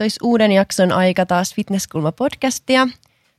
Se 0.00 0.04
olisi 0.04 0.18
uuden 0.22 0.52
jakson 0.52 0.92
aika 0.92 1.26
taas 1.26 1.54
Fitnesskulma-podcastia. 1.54 2.88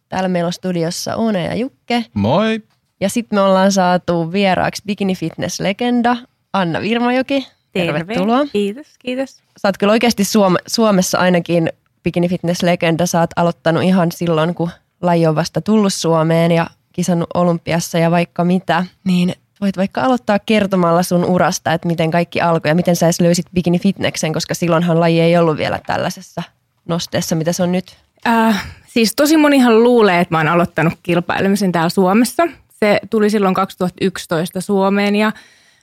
Täällä 0.10 0.30
meillä 0.30 0.48
on 0.48 0.54
studiossa 0.54 1.16
Oone 1.16 1.46
ja 1.46 1.56
Jukke. 1.56 2.06
Moi! 2.14 2.64
Ja 3.00 3.10
sitten 3.10 3.38
me 3.38 3.42
ollaan 3.42 3.72
saatu 3.72 4.32
vieraaksi 4.32 4.82
Bikini 4.86 5.14
Fitness-legenda 5.16 6.18
Anna 6.54 6.82
Virmajoki. 6.82 7.48
Terve. 7.72 8.00
Tervetuloa. 8.00 8.46
Kiitos, 8.52 8.88
kiitos. 9.00 9.36
Sä 9.58 9.68
oot 9.68 9.78
kyllä 9.78 9.92
oikeasti 9.92 10.24
Suom- 10.24 10.58
Suomessa 10.68 11.18
ainakin 11.18 11.70
Bikini 12.04 12.28
Fitness-legenda. 12.28 13.06
Sä 13.06 13.20
oot 13.20 13.32
aloittanut 13.36 13.84
ihan 13.84 14.12
silloin, 14.12 14.56
kun 14.56 14.72
laji 15.02 15.28
on 15.28 15.36
vasta 15.36 15.62
tullut 15.62 15.94
Suomeen 15.94 16.52
ja 16.52 16.68
kisannut 16.94 17.30
olympiassa 17.34 17.98
ja 17.98 18.12
vaikka 18.12 18.44
mitä. 18.44 18.86
Niin 19.04 19.36
voit 19.62 19.78
vaikka 19.78 20.02
aloittaa 20.02 20.40
kertomalla 20.40 21.04
sun 21.04 21.26
urasta, 21.26 21.74
että 21.74 21.88
miten 21.88 22.12
kaikki 22.12 22.42
alkoi 22.42 22.72
ja 22.72 22.76
miten 22.76 22.96
sä 22.96 23.06
edes 23.06 23.22
löysit 23.22 23.46
Bikini 23.54 23.80
Fitnessen, 23.80 24.34
koska 24.34 24.54
silloinhan 24.54 25.00
laji 25.00 25.22
ei 25.22 25.38
ollut 25.38 25.58
vielä 25.58 25.80
tällaisessa 25.88 26.44
nosteessa, 26.86 27.36
mitä 27.36 27.54
se 27.54 27.64
on 27.64 27.72
nyt. 27.72 27.98
Äh, 28.28 28.66
siis 28.88 29.16
tosi 29.16 29.38
monihan 29.38 29.84
luulee, 29.84 30.20
että 30.20 30.34
mä 30.34 30.40
oon 30.40 30.48
aloittanut 30.48 30.94
kilpailemisen 31.04 31.72
täällä 31.72 31.90
Suomessa. 31.90 32.48
Se 32.70 33.00
tuli 33.10 33.30
silloin 33.30 33.54
2011 33.54 34.62
Suomeen 34.62 35.16
ja 35.16 35.32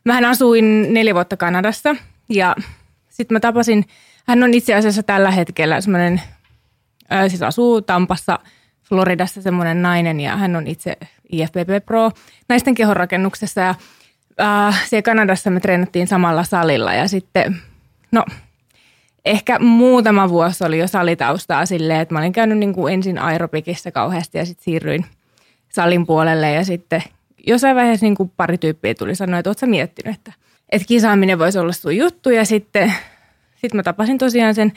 mähän 0.04 0.24
asuin 0.24 0.94
neljä 0.94 1.14
vuotta 1.14 1.36
Kanadassa 1.36 1.96
ja 2.28 2.56
sitten 3.08 3.34
mä 3.34 3.40
tapasin, 3.40 3.84
hän 4.26 4.42
on 4.42 4.54
itse 4.54 4.74
asiassa 4.74 5.02
tällä 5.02 5.30
hetkellä 5.30 5.80
semmoinen, 5.80 6.22
äh, 7.12 7.28
siis 7.28 7.42
asuu 7.42 7.82
Tampassa, 7.82 8.38
Floridassa 8.82 9.42
semmoinen 9.42 9.82
nainen 9.82 10.20
ja 10.20 10.36
hän 10.36 10.56
on 10.56 10.66
itse 10.66 10.96
IFBB 11.32 11.84
Pro 11.86 12.10
naisten 12.48 12.74
kehonrakennuksessa 12.74 13.60
ja 13.60 13.74
äh, 14.40 14.88
siellä 14.88 15.02
Kanadassa 15.02 15.50
me 15.50 15.60
treenattiin 15.60 16.06
samalla 16.06 16.44
salilla 16.44 16.94
ja 16.94 17.08
sitten, 17.08 17.56
no 18.12 18.24
ehkä 19.24 19.58
muutama 19.58 20.28
vuosi 20.28 20.64
oli 20.64 20.78
jo 20.78 20.86
salitaustaa 20.86 21.66
silleen, 21.66 22.00
että 22.00 22.14
mä 22.14 22.18
olin 22.18 22.32
käynyt 22.32 22.58
niin 22.58 22.74
kuin 22.74 22.94
ensin 22.94 23.18
aerobikissa 23.18 23.90
kauheasti 23.90 24.38
ja 24.38 24.44
sitten 24.44 24.64
siirryin 24.64 25.04
salin 25.68 26.06
puolelle 26.06 26.52
ja 26.52 26.64
sitten 26.64 27.02
jossain 27.46 27.76
vaiheessa 27.76 28.06
niin 28.06 28.14
kuin 28.14 28.32
pari 28.36 28.58
tyyppiä 28.58 28.94
tuli 28.94 29.14
sanoa, 29.14 29.38
että 29.38 29.50
ootko 29.50 29.66
miettinyt, 29.66 30.16
että, 30.16 30.32
että 30.70 30.88
kisaaminen 30.88 31.38
voisi 31.38 31.58
olla 31.58 31.72
sun 31.72 31.96
juttu 31.96 32.30
ja 32.30 32.44
sitten 32.44 32.94
sit 33.56 33.74
mä 33.74 33.82
tapasin 33.82 34.18
tosiaan 34.18 34.54
sen 34.54 34.72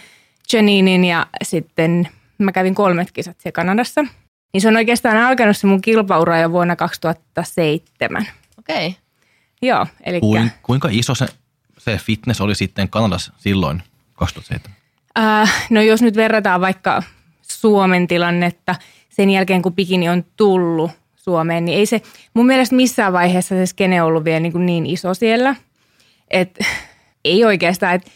Janinin 0.53 1.05
ja 1.05 1.25
sitten 1.43 2.07
mä 2.37 2.51
kävin 2.51 2.75
kolmet 2.75 3.11
kisat 3.11 3.39
siellä 3.39 3.55
Kanadassa. 3.55 4.05
Niin 4.53 4.61
se 4.61 4.67
on 4.67 4.75
oikeastaan 4.75 5.17
alkanut 5.17 5.57
se 5.57 5.67
mun 5.67 5.81
kilpaura 5.81 6.39
jo 6.39 6.51
vuonna 6.51 6.75
2007. 6.75 8.27
Okei. 8.59 8.87
Okay. 8.87 9.01
Joo, 9.61 9.87
eli 10.03 10.19
Kuin, 10.19 10.51
kuinka 10.63 10.89
iso 10.91 11.15
se, 11.15 11.25
se 11.77 11.97
fitness 11.97 12.41
oli 12.41 12.55
sitten 12.55 12.89
Kanadassa 12.89 13.33
silloin 13.37 13.83
2007? 14.13 14.77
Äh, 15.19 15.67
no 15.69 15.81
jos 15.81 16.01
nyt 16.01 16.15
verrataan 16.15 16.61
vaikka 16.61 17.03
Suomen 17.41 18.07
tilannetta 18.07 18.75
sen 19.09 19.29
jälkeen, 19.29 19.61
kun 19.61 19.73
bikini 19.73 20.09
on 20.09 20.25
tullut 20.37 20.91
Suomeen, 21.15 21.65
niin 21.65 21.77
ei 21.77 21.85
se 21.85 22.01
mun 22.33 22.45
mielestä 22.45 22.75
missään 22.75 23.13
vaiheessa 23.13 23.55
se 23.55 23.65
skene 23.65 24.03
ollut 24.03 24.23
vielä 24.23 24.39
niin, 24.39 24.51
kuin 24.51 24.65
niin 24.65 24.85
iso 24.85 25.13
siellä. 25.13 25.55
Et, 26.31 26.59
ei 27.25 27.45
oikeastaan, 27.45 27.95
että 27.95 28.11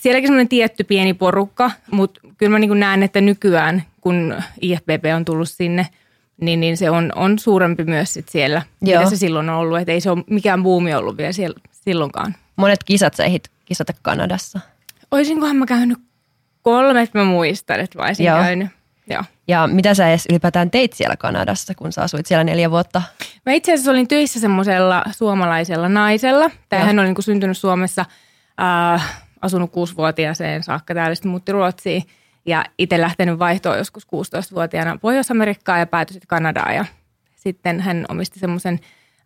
sielläkin 0.00 0.28
semmoinen 0.28 0.48
tietty 0.48 0.84
pieni 0.84 1.14
porukka, 1.14 1.70
mutta 1.90 2.20
kyllä 2.38 2.50
mä 2.50 2.58
niin 2.58 2.80
näen, 2.80 3.02
että 3.02 3.20
nykyään, 3.20 3.82
kun 4.00 4.34
IFBB 4.60 5.04
on 5.16 5.24
tullut 5.24 5.48
sinne, 5.48 5.86
niin, 6.40 6.60
niin 6.60 6.76
se 6.76 6.90
on, 6.90 7.12
on 7.14 7.38
suurempi 7.38 7.84
myös 7.84 8.14
sit 8.14 8.28
siellä, 8.28 8.62
Joo. 8.82 9.00
mitä 9.00 9.10
se 9.10 9.16
silloin 9.16 9.48
on 9.48 9.56
ollut. 9.56 9.78
Että 9.78 9.92
ei 9.92 10.00
se 10.00 10.10
ole 10.10 10.24
mikään 10.30 10.62
buumi 10.62 10.94
ollut 10.94 11.16
vielä 11.16 11.32
siellä, 11.32 11.60
silloinkaan. 11.70 12.34
Monet 12.56 12.84
kisat 12.84 13.14
sä 13.14 13.24
ehdit 13.24 13.48
kisata 13.64 13.92
Kanadassa. 14.02 14.60
Oisinkohan 15.10 15.56
mä 15.56 15.66
käynyt 15.66 15.98
kolmet, 16.62 17.14
mä 17.14 17.24
muistan, 17.24 17.80
että 17.80 17.98
mä 17.98 18.04
olisin 18.04 18.26
Joo. 18.26 18.38
käynyt. 18.38 18.68
Joo. 19.10 19.22
Ja 19.48 19.66
mitä 19.66 19.94
sä 19.94 20.08
edes 20.08 20.26
ylipäätään 20.30 20.70
teit 20.70 20.92
siellä 20.92 21.16
Kanadassa, 21.16 21.74
kun 21.74 21.92
sä 21.92 22.02
asuit 22.02 22.26
siellä 22.26 22.44
neljä 22.44 22.70
vuotta? 22.70 23.02
Mä 23.46 23.52
itse 23.52 23.72
asiassa 23.72 23.90
olin 23.90 24.08
töissä 24.08 24.40
semmoisella 24.40 25.04
suomalaisella 25.10 25.88
naisella. 25.88 26.50
Tämähän 26.68 26.98
oli 26.98 27.06
niin 27.06 27.22
syntynyt 27.22 27.58
Suomessa, 27.58 28.04
äh, 28.94 29.24
asunut 29.42 29.72
kuusivuotiaaseen 29.72 30.62
saakka 30.62 30.94
täällä, 30.94 31.14
sitten 31.14 31.30
muutti 31.30 31.52
Ruotsiin. 31.52 32.02
Ja 32.46 32.64
itse 32.78 33.00
lähtenyt 33.00 33.38
vaihtoon 33.38 33.78
joskus 33.78 34.06
16-vuotiaana 34.06 34.98
Pohjois-Amerikkaan 35.00 35.80
ja 35.80 35.86
päätyi 35.86 36.12
sitten 36.12 36.28
Kanadaan. 36.28 36.74
Ja 36.74 36.84
sitten 37.36 37.80
hän 37.80 38.04
omisti 38.08 38.38
semmoisen, 38.38 38.80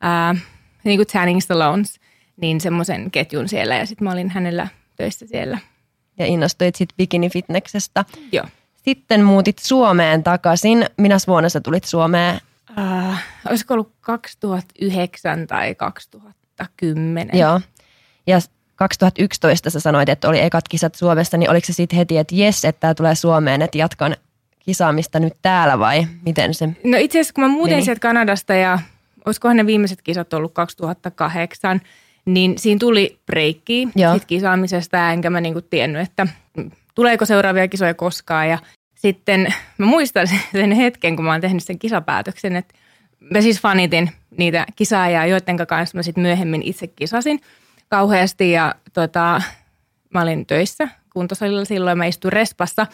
äh, 0.05 0.43
niin 0.85 0.99
kuin 0.99 1.07
Tanning 1.07 1.41
Salones, 1.41 2.01
niin 2.37 2.61
semmoisen 2.61 3.11
ketjun 3.11 3.49
siellä. 3.49 3.77
Ja 3.77 3.87
sitten 3.87 4.05
mä 4.05 4.13
olin 4.13 4.31
hänellä 4.31 4.69
töissä 4.97 5.27
siellä. 5.27 5.59
Ja 6.19 6.27
innostuit 6.27 6.75
sitten 6.75 6.97
bikini-fitneksestä. 6.97 8.05
Joo. 8.33 8.47
Sitten 8.77 9.25
muutit 9.25 9.59
Suomeen 9.59 10.23
takaisin. 10.23 10.87
Minä 10.97 11.17
vuonna 11.27 11.49
sä 11.49 11.61
tulit 11.61 11.85
Suomeen? 11.85 12.41
Uh, 12.71 13.15
olisiko 13.49 13.75
ollut 13.75 13.93
2009 14.01 15.47
tai 15.47 15.75
2010? 15.75 17.39
Joo. 17.39 17.61
Ja 18.27 18.39
2011 18.77 19.71
sä 19.71 19.81
sanoit, 19.81 20.09
että 20.09 20.29
oli 20.29 20.41
ekat 20.41 20.69
kisat 20.69 20.95
Suomessa, 20.95 21.37
niin 21.37 21.51
oliko 21.51 21.67
se 21.67 21.73
sitten 21.73 21.97
heti, 21.97 22.19
että 22.19 22.35
jes, 22.35 22.65
että 22.65 22.81
tämä 22.81 22.95
tulee 22.95 23.15
Suomeen, 23.15 23.63
että 23.63 23.79
jatkan 23.79 24.17
kisaamista 24.59 25.21
nyt 25.21 25.37
täällä 25.43 25.79
vai 25.79 26.07
miten 26.25 26.55
se 26.55 26.69
No 26.85 26.99
itse 26.99 27.19
asiassa 27.19 27.35
kun 27.35 27.45
mä 27.45 27.49
muutin 27.49 27.85
sieltä 27.85 28.01
Kanadasta 28.01 28.55
ja 28.55 28.79
olisikohan 29.27 29.57
ne 29.57 29.67
viimeiset 29.67 30.03
kisat 30.03 30.33
ollut 30.33 30.55
2008, 30.55 31.81
niin 32.25 32.59
siinä 32.59 32.79
tuli 32.79 33.19
breikki 33.27 33.89
sit 34.13 34.25
kisaamisesta, 34.25 35.11
enkä 35.11 35.31
mä 35.31 35.41
niinku 35.41 35.61
tiennyt, 35.61 36.03
että 36.03 36.27
tuleeko 36.95 37.25
seuraavia 37.25 37.69
kisoja 37.69 37.95
koskaan. 37.95 38.49
Ja 38.49 38.59
sitten 38.95 39.55
mä 39.79 39.87
muistan 39.87 40.27
sen 40.53 40.73
hetken, 40.73 41.17
kun 41.17 41.25
mä 41.25 41.31
oon 41.31 41.41
tehnyt 41.41 41.65
sen 41.65 41.79
kisapäätöksen, 41.79 42.57
että 42.57 42.75
mä 43.21 43.41
siis 43.41 43.61
fanitin 43.61 44.11
niitä 44.39 44.67
kisaajia, 44.77 45.27
joiden 45.27 45.67
kanssa 45.67 45.99
mä 45.99 46.03
sitten 46.03 46.23
myöhemmin 46.23 46.63
itse 46.63 46.87
kisasin 46.87 47.41
kauheasti. 47.89 48.51
Ja 48.51 48.75
tota, 48.93 49.43
mä 50.15 50.23
olin 50.23 50.47
töissä 50.47 50.89
kuntosalilla 51.13 51.65
silloin, 51.65 51.99
mä 51.99 52.07
istuin 52.07 52.33
respassa. 52.33 52.87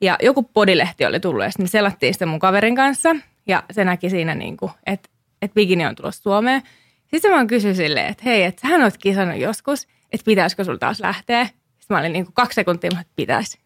Ja 0.00 0.16
joku 0.22 0.42
podilehti 0.42 1.06
oli 1.06 1.20
tullut 1.20 1.44
ja 1.44 1.50
sitten 1.50 1.68
selattiin 1.68 2.12
sitä 2.12 2.26
mun 2.26 2.38
kaverin 2.38 2.76
kanssa. 2.76 3.16
Ja 3.46 3.62
se 3.70 3.84
näki 3.84 4.10
siinä, 4.10 4.34
niin 4.34 4.56
kuin, 4.56 4.72
että, 4.86 5.08
että 5.42 5.54
bikini 5.54 5.86
on 5.86 5.94
tulossa 5.94 6.22
Suomeen. 6.22 6.62
Sitten 7.06 7.30
mä 7.30 7.46
kysyin 7.46 7.76
silleen, 7.76 8.06
että 8.06 8.22
hei, 8.24 8.42
että 8.42 8.60
sähän 8.60 8.82
oot 8.82 8.96
kisannut 8.96 9.40
joskus, 9.40 9.86
että 10.12 10.24
pitäisikö 10.24 10.64
sulla 10.64 10.78
taas 10.78 11.00
lähteä. 11.00 11.44
Sitten 11.44 11.94
mä 11.94 11.98
olin 11.98 12.12
niin 12.12 12.24
kuin 12.24 12.34
kaksi 12.34 12.54
sekuntia, 12.54 12.90
että 13.00 13.12
pitäisi. 13.16 13.58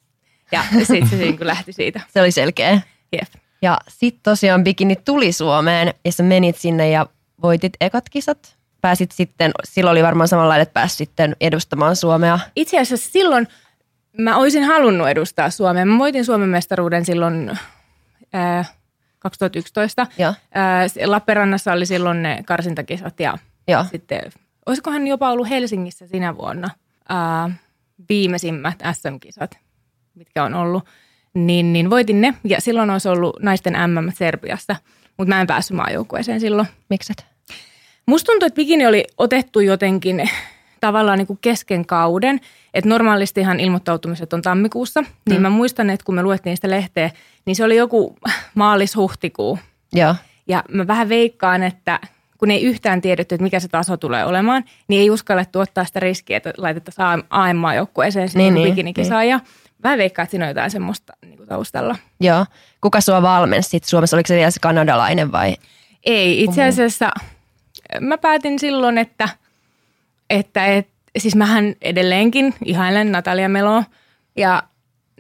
Ja 0.53 0.63
sitten 0.83 1.09
se 1.09 1.17
niin 1.17 1.37
kuin 1.37 1.47
lähti 1.47 1.73
siitä. 1.73 2.01
Se 2.09 2.21
oli 2.21 2.31
selkeä. 2.31 2.81
Jep. 3.13 3.29
Ja 3.63 3.79
sitten 3.89 4.23
tosiaan 4.23 4.65
bikini 4.65 4.97
tuli 4.97 5.33
Suomeen 5.33 5.95
ja 6.05 6.13
sä 6.13 6.23
menit 6.23 6.57
sinne 6.57 6.91
ja 6.91 7.07
voitit 7.43 7.73
ekat 7.81 8.09
kisat. 8.09 8.60
Pääsit 8.81 9.13
sitten, 9.13 9.51
silloin 9.65 9.93
oli 9.93 10.03
varmaan 10.03 10.29
samanlainen, 10.29 10.63
että 10.63 10.73
pääsit 10.73 10.99
sitten 10.99 11.37
edustamaan 11.41 11.97
Suomea. 11.97 12.39
Itse 12.57 12.81
asiassa 12.81 13.11
silloin 13.11 13.49
mä 14.19 14.37
olisin 14.37 14.65
halunnut 14.65 15.09
edustaa 15.09 15.51
Suomea. 15.51 15.87
Mä 15.87 15.99
voitin 15.99 16.25
Suomen 16.25 16.49
mestaruuden 16.49 17.05
silloin 17.05 17.59
ää, 18.33 18.65
2011. 19.19 20.07
Ää, 20.55 20.87
Lappeenrannassa 21.07 21.73
oli 21.73 21.87
silloin 21.87 22.23
ne 22.23 22.43
karsintakisat 22.47 23.21
ja 23.21 23.39
ja 23.69 23.85
sitten 23.85 24.21
olisikohan 24.67 25.07
jopa 25.07 25.31
ollut 25.31 25.51
Helsingissä 25.51 26.07
sinä 26.07 26.37
vuonna 26.37 26.71
ää, 27.09 27.51
viimeisimmät 28.09 28.79
SM-kisat, 28.93 29.59
mitkä 30.15 30.45
on 30.45 30.55
ollut, 30.55 30.85
niin, 31.35 31.73
niin 31.73 31.91
voitin 31.91 32.21
ne. 32.21 32.35
Ja 32.45 32.61
silloin 32.61 32.91
olisi 32.91 33.09
ollut 33.09 33.43
naisten 33.43 33.73
MM 33.73 34.13
Serbiassa, 34.13 34.77
mutta 35.17 35.35
mä 35.35 35.41
en 35.41 35.47
päässyt 35.47 35.77
maajoukkueeseen 35.77 36.41
silloin. 36.41 36.69
Mikset? 36.91 37.30
Musta 38.07 38.27
tuntuu, 38.27 38.47
että 38.47 38.57
bikini 38.57 38.87
oli 38.87 39.05
otettu 39.19 39.61
jotenkin 39.61 40.31
tavallaan 40.81 41.19
niin 41.19 41.27
kuin 41.27 41.39
kesken 41.43 41.87
kauden. 41.87 42.41
Että 42.75 42.91
normaalistihan 42.91 43.61
ilmoittautumiset 43.61 44.33
on 44.33 44.43
tammikuussa. 44.43 45.01
Niin 45.01 45.41
mm. 45.41 45.43
Mä 45.43 45.51
muistan, 45.51 45.91
että 45.91 46.05
kun 46.05 46.15
me 46.15 46.23
luettiin 46.23 46.57
sitä 46.57 46.71
lehteä, 46.71 47.11
niin 47.47 47.57
se 47.57 47.65
oli 47.65 47.77
joku 47.77 48.17
maalis-huhtikuu. 48.55 49.59
Ja. 49.95 50.15
Ja 50.49 50.65
mä 50.69 50.87
vähän 50.87 51.09
veikkaan, 51.09 51.63
että 51.63 52.01
kun 52.39 52.51
ei 52.51 52.63
yhtään 52.63 53.01
tiedetty, 53.01 53.35
että 53.35 53.43
mikä 53.43 53.61
se 53.61 53.69
taso 53.69 53.97
tulee 53.97 54.25
olemaan, 54.25 54.65
niin 54.89 55.01
ei 55.01 55.11
uskallettu 55.11 55.61
ottaa 55.61 55.85
sitä 55.85 56.01
riskiä, 56.01 56.37
että 56.37 56.53
laitetaan 56.57 57.25
AM-joukkueeseen 57.31 58.29
niin, 58.35 58.55
niin, 58.55 58.69
bikinikisaan. 58.69 59.21
Niin. 59.21 59.31
Ja 59.31 59.41
vähän 59.83 59.99
veikkaa, 59.99 60.23
että 60.23 60.31
siinä 60.31 60.45
on 60.45 60.51
jotain 60.51 60.71
semmoista 60.71 61.13
niin 61.27 61.37
kuin 61.37 61.49
taustalla. 61.49 61.97
Joo. 62.21 62.47
Kuka 62.81 63.01
sua 63.01 63.23
valmensi 63.23 63.69
sitten 63.69 63.89
Suomessa? 63.89 64.17
Oliko 64.17 64.27
se 64.27 64.37
vielä 64.37 64.51
se 64.51 64.61
kanadalainen 64.61 65.33
vai? 65.33 65.57
Ei, 66.05 66.45
itse 66.45 66.65
asiassa 66.65 67.11
mä 68.01 68.19
päätin 68.19 68.59
silloin, 68.59 68.99
että, 68.99 69.29
että 70.31 70.67
et, 70.67 70.89
siis 71.19 71.37
mähän 71.37 71.75
edelleenkin 71.83 72.55
ihailen 72.65 73.13
Natalia 73.13 73.49
Meloa 73.49 73.85
ja 74.37 74.63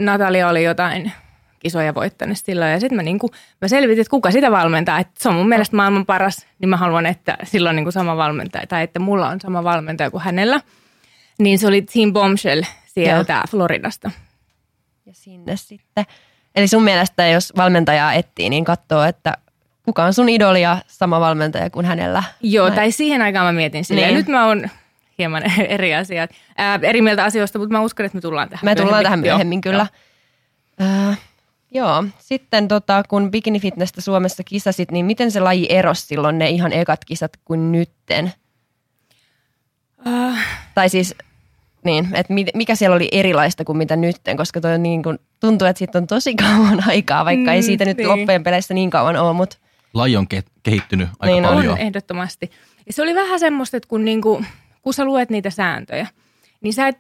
Natalia 0.01 0.49
oli 0.49 0.65
jotain 0.65 1.13
kisoja 1.59 1.95
voittanut 1.95 2.39
silloin. 2.39 2.71
Ja 2.71 2.81
sitten 2.81 2.97
mä, 2.97 3.03
niinku, 3.03 3.31
mä 3.61 3.69
selvitin, 3.69 4.01
että 4.01 4.11
kuka 4.11 4.31
sitä 4.31 4.51
valmentaa. 4.51 4.99
Että 4.99 5.13
se 5.19 5.29
on 5.29 5.35
mun 5.35 5.49
mielestä 5.49 5.77
maailman 5.77 6.07
paras, 6.07 6.47
niin 6.59 6.69
mä 6.69 6.77
haluan, 6.77 7.07
että 7.07 7.39
silloin 7.45 7.77
niinku 7.77 7.91
sama 7.91 8.17
valmentaja, 8.17 8.67
tai 8.67 8.83
että 8.83 9.01
mulla 9.01 9.29
on 9.29 9.41
sama 9.41 9.65
valmentaja 9.65 10.11
kuin 10.11 10.23
hänellä. 10.23 10.61
Niin 11.39 11.59
se 11.59 11.67
oli 11.67 11.83
Team 11.83 12.13
Bombshell 12.13 12.63
sieltä 12.87 13.33
Joo. 13.33 13.43
Floridasta. 13.51 14.11
ja 15.07 15.15
sinne 15.15 15.57
sitten. 15.57 16.05
Eli 16.55 16.69
sun 16.69 16.83
mielestä, 16.83 17.27
jos 17.27 17.53
valmentajaa 17.57 18.13
etsii, 18.15 18.51
niin 18.51 18.65
katsoo, 18.65 19.05
että 19.05 19.37
kuka 19.85 20.05
on 20.05 20.15
sun 20.15 20.29
idoli 20.29 20.63
ja 20.63 20.79
sama 20.87 21.21
valmentaja 21.21 21.71
kuin 21.71 21.87
hänellä. 21.87 22.23
Joo, 22.43 22.67
Näin. 22.67 22.77
tai 22.77 22.91
siihen 22.93 23.23
aikaan 23.23 23.47
mä 23.47 23.53
mietin 23.53 23.85
silleen. 23.85 24.07
Niin. 24.09 24.19
Nyt 24.19 24.29
mä 24.29 24.47
oon 24.47 24.69
hieman 25.19 25.43
eri 25.69 25.95
asiat, 25.95 26.31
ää, 26.57 26.79
eri 26.83 27.03
mieltä 27.03 27.25
asioista, 27.25 27.59
mutta 27.59 27.73
mä 27.73 27.81
uskon, 27.81 28.07
että 28.07 28.17
me 28.17 28.21
tullaan 28.21 28.49
tähän 28.49 28.65
Me 28.65 28.75
tullaan 28.75 29.03
tähän 29.03 29.21
myöhemmin 29.21 29.61
Joo, 29.65 29.73
kyllä. 29.73 29.87
Joo. 30.81 31.11
Äh, 31.11 31.19
joo. 31.71 32.05
Sitten 32.19 32.69
tota, 32.69 33.03
kun 33.09 33.31
bikini 33.31 33.61
fitnessä 33.61 34.01
Suomessa 34.01 34.45
kisasit, 34.45 34.91
niin 34.91 35.07
miten 35.07 35.31
se 35.31 35.41
laji 35.41 35.67
erosi 35.71 36.07
silloin 36.07 36.39
ne 36.39 36.49
ihan 36.51 36.73
ekat 36.73 37.05
kisat 37.05 37.33
kuin 37.45 37.73
nytten? 37.73 38.33
Äh, 40.07 40.47
Tai 40.75 40.89
siis, 40.89 41.15
niin, 41.85 42.09
että 42.15 42.35
mikä 42.55 42.75
siellä 42.75 42.97
oli 42.97 43.09
erilaista 43.13 43.65
kuin 43.65 43.79
mitä 43.79 43.97
nytten, 43.97 44.37
koska 44.37 44.61
toi 44.61 44.75
on 44.75 44.83
niin 44.83 45.03
kuin, 45.03 45.19
tuntuu, 45.41 45.69
että 45.69 45.79
siitä 45.79 45.99
on 45.99 46.07
tosi 46.07 46.35
kauan 46.45 46.89
aikaa, 46.89 47.25
vaikka 47.25 47.53
ei 47.53 47.61
Mm, 47.61 47.65
siitä 47.65 47.85
nyt 47.85 47.97
niin. 47.97 48.09
loppujen 48.09 48.43
peleissä 48.43 48.75
niin 48.75 48.91
kauan 48.91 49.17
ole, 49.17 49.33
mutta 49.33 49.57
Laji 49.95 50.17
on 50.17 50.27
ke- 50.35 50.51
kehittynyt 50.63 51.09
aika 51.19 51.35
Niin 51.35 51.45
on. 51.45 51.55
paljon. 51.55 51.73
on 51.73 51.79
ehdottomasti. 51.79 52.51
Ja 52.87 52.93
se 52.93 53.03
oli 53.03 53.15
vähän 53.15 53.41
semmoista, 53.41 53.77
että 53.77 53.89
kun, 53.89 54.05
niinku, 54.05 54.45
kun 54.83 54.95
sä 54.95 55.05
luet 55.05 55.31
niitä 55.31 55.51
sääntöjä, 55.51 56.07
niin 56.61 56.73
sä 56.75 56.89
et 56.89 56.99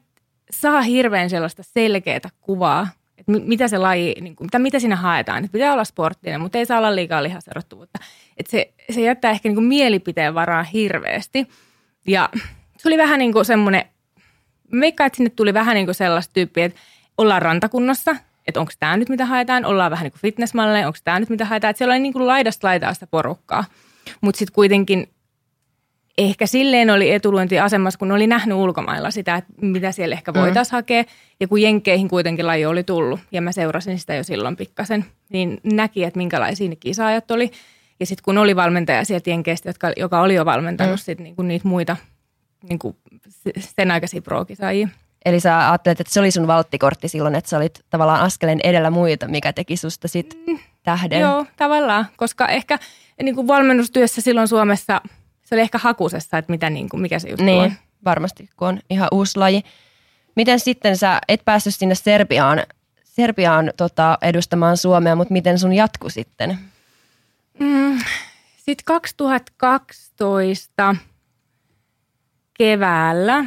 saa 0.50 0.82
hirveän 0.82 1.30
sellaista 1.30 1.62
selkeää 1.62 2.20
kuvaa, 2.40 2.88
että 3.18 3.32
mi- 3.32 3.40
mitä 3.40 3.68
se 3.68 3.78
laji, 3.78 4.14
niinku, 4.20 4.44
mitä, 4.44 4.58
mitä 4.58 4.78
siinä 4.80 4.96
haetaan. 4.96 5.44
Että 5.44 5.52
pitää 5.52 5.72
olla 5.72 5.84
sporttinen, 5.84 6.40
mutta 6.40 6.58
ei 6.58 6.66
saa 6.66 6.78
olla 6.78 6.94
liikaa 6.96 7.22
lihaserottuvuutta. 7.22 7.98
Että 8.36 8.50
se, 8.50 8.72
se 8.90 9.00
jättää 9.00 9.30
ehkä 9.30 9.48
niinku 9.48 9.60
mielipiteen 9.60 10.34
varaa 10.34 10.62
hirveästi. 10.62 11.46
Ja 12.06 12.28
se 12.78 12.88
oli 12.88 12.98
vähän 12.98 13.18
niin 13.18 13.32
kuin 13.32 13.44
semmoinen, 13.44 13.84
meikkaan, 14.72 15.06
että 15.06 15.16
sinne 15.16 15.30
tuli 15.30 15.54
vähän 15.54 15.74
niin 15.74 15.86
kuin 15.86 15.94
sellaista 15.94 16.32
tyyppiä, 16.32 16.64
että 16.64 16.80
ollaan 17.18 17.42
rantakunnossa, 17.42 18.16
että 18.50 18.60
onko 18.60 18.72
tämä 18.78 18.96
nyt 18.96 19.08
mitä 19.08 19.26
haetaan, 19.26 19.64
ollaan 19.64 19.90
vähän 19.90 20.04
niin 20.04 20.12
kuin 20.12 20.20
fitnessmalleja, 20.20 20.86
onko 20.86 20.98
tämä 21.04 21.20
nyt 21.20 21.30
mitä 21.30 21.44
haetaan, 21.44 21.70
että 21.70 21.78
siellä 21.78 21.92
oli 21.92 22.00
niin 22.00 22.12
kuin 22.12 22.26
laidasta 22.26 22.66
laitaa 22.66 22.94
sitä 22.94 23.06
porukkaa. 23.06 23.64
Mutta 24.20 24.38
sitten 24.38 24.54
kuitenkin 24.54 25.08
ehkä 26.18 26.46
silleen 26.46 26.90
oli 26.90 27.10
etulyöntiasemassa, 27.10 27.98
kun 27.98 28.12
oli 28.12 28.26
nähnyt 28.26 28.56
ulkomailla 28.56 29.10
sitä, 29.10 29.34
että 29.34 29.52
mitä 29.60 29.92
siellä 29.92 30.14
ehkä 30.14 30.34
voitaisiin 30.34 30.74
mm. 30.74 30.76
hakea. 30.76 31.04
Ja 31.40 31.48
kun 31.48 31.62
Jenkkeihin 31.62 32.08
kuitenkin 32.08 32.46
laji 32.46 32.66
oli 32.66 32.84
tullut, 32.84 33.20
ja 33.32 33.42
mä 33.42 33.52
seurasin 33.52 33.98
sitä 33.98 34.14
jo 34.14 34.24
silloin 34.24 34.56
pikkasen, 34.56 35.04
niin 35.28 35.60
näki, 35.64 36.04
että 36.04 36.18
minkälaisia 36.18 36.68
ne 36.68 36.76
kisaajat 36.76 37.30
oli. 37.30 37.50
Ja 38.00 38.06
sitten 38.06 38.24
kun 38.24 38.38
oli 38.38 38.56
valmentaja 38.56 39.04
sieltä 39.04 39.30
Jenkeistä, 39.30 39.68
jotka, 39.68 39.92
joka 39.96 40.20
oli 40.20 40.34
jo 40.34 40.44
valmentanut 40.44 40.94
mm. 40.94 40.98
sit 40.98 41.20
niinku 41.20 41.42
niitä 41.42 41.68
muita 41.68 41.96
niinku 42.68 42.96
sen 43.58 43.90
aikaisia 43.90 44.22
pro-kisaajia. 44.22 44.88
Eli 45.24 45.40
sä 45.40 45.68
ajattelet, 45.70 46.00
että 46.00 46.12
se 46.12 46.20
oli 46.20 46.30
sun 46.30 46.46
valttikortti 46.46 47.08
silloin, 47.08 47.34
että 47.34 47.50
sä 47.50 47.56
olit 47.56 47.80
tavallaan 47.90 48.20
askeleen 48.20 48.60
edellä 48.64 48.90
muita, 48.90 49.28
mikä 49.28 49.52
teki 49.52 49.76
susta 49.76 50.08
sit 50.08 50.38
tähden. 50.82 51.20
Joo, 51.20 51.46
tavallaan, 51.56 52.06
koska 52.16 52.48
ehkä 52.48 52.78
niin 53.22 53.34
kuin 53.34 53.46
valmennustyössä 53.46 54.20
silloin 54.20 54.48
Suomessa 54.48 55.00
se 55.44 55.54
oli 55.54 55.62
ehkä 55.62 55.78
hakusessa, 55.78 56.38
että 56.38 56.50
mitä, 56.52 56.70
niin 56.70 56.88
kuin, 56.88 57.00
mikä 57.00 57.18
se 57.18 57.28
juttu 57.28 57.44
Niin, 57.44 57.62
on. 57.62 57.72
varmasti, 58.04 58.48
kun 58.56 58.68
on 58.68 58.80
ihan 58.90 59.08
uusi 59.12 59.38
laji. 59.38 59.62
Miten 60.36 60.60
sitten 60.60 60.96
sä 60.96 61.20
et 61.28 61.44
päässyt 61.44 61.74
sinne 61.74 61.94
Serbiaan, 61.94 62.62
Serbiaan 63.04 63.72
tota, 63.76 64.18
edustamaan 64.22 64.76
Suomea, 64.76 65.16
mutta 65.16 65.32
miten 65.32 65.58
sun 65.58 65.72
jatku 65.72 66.10
sitten? 66.10 66.58
Mm, 67.58 67.98
Sitten 68.56 68.84
2012 68.84 70.96
keväällä 72.54 73.44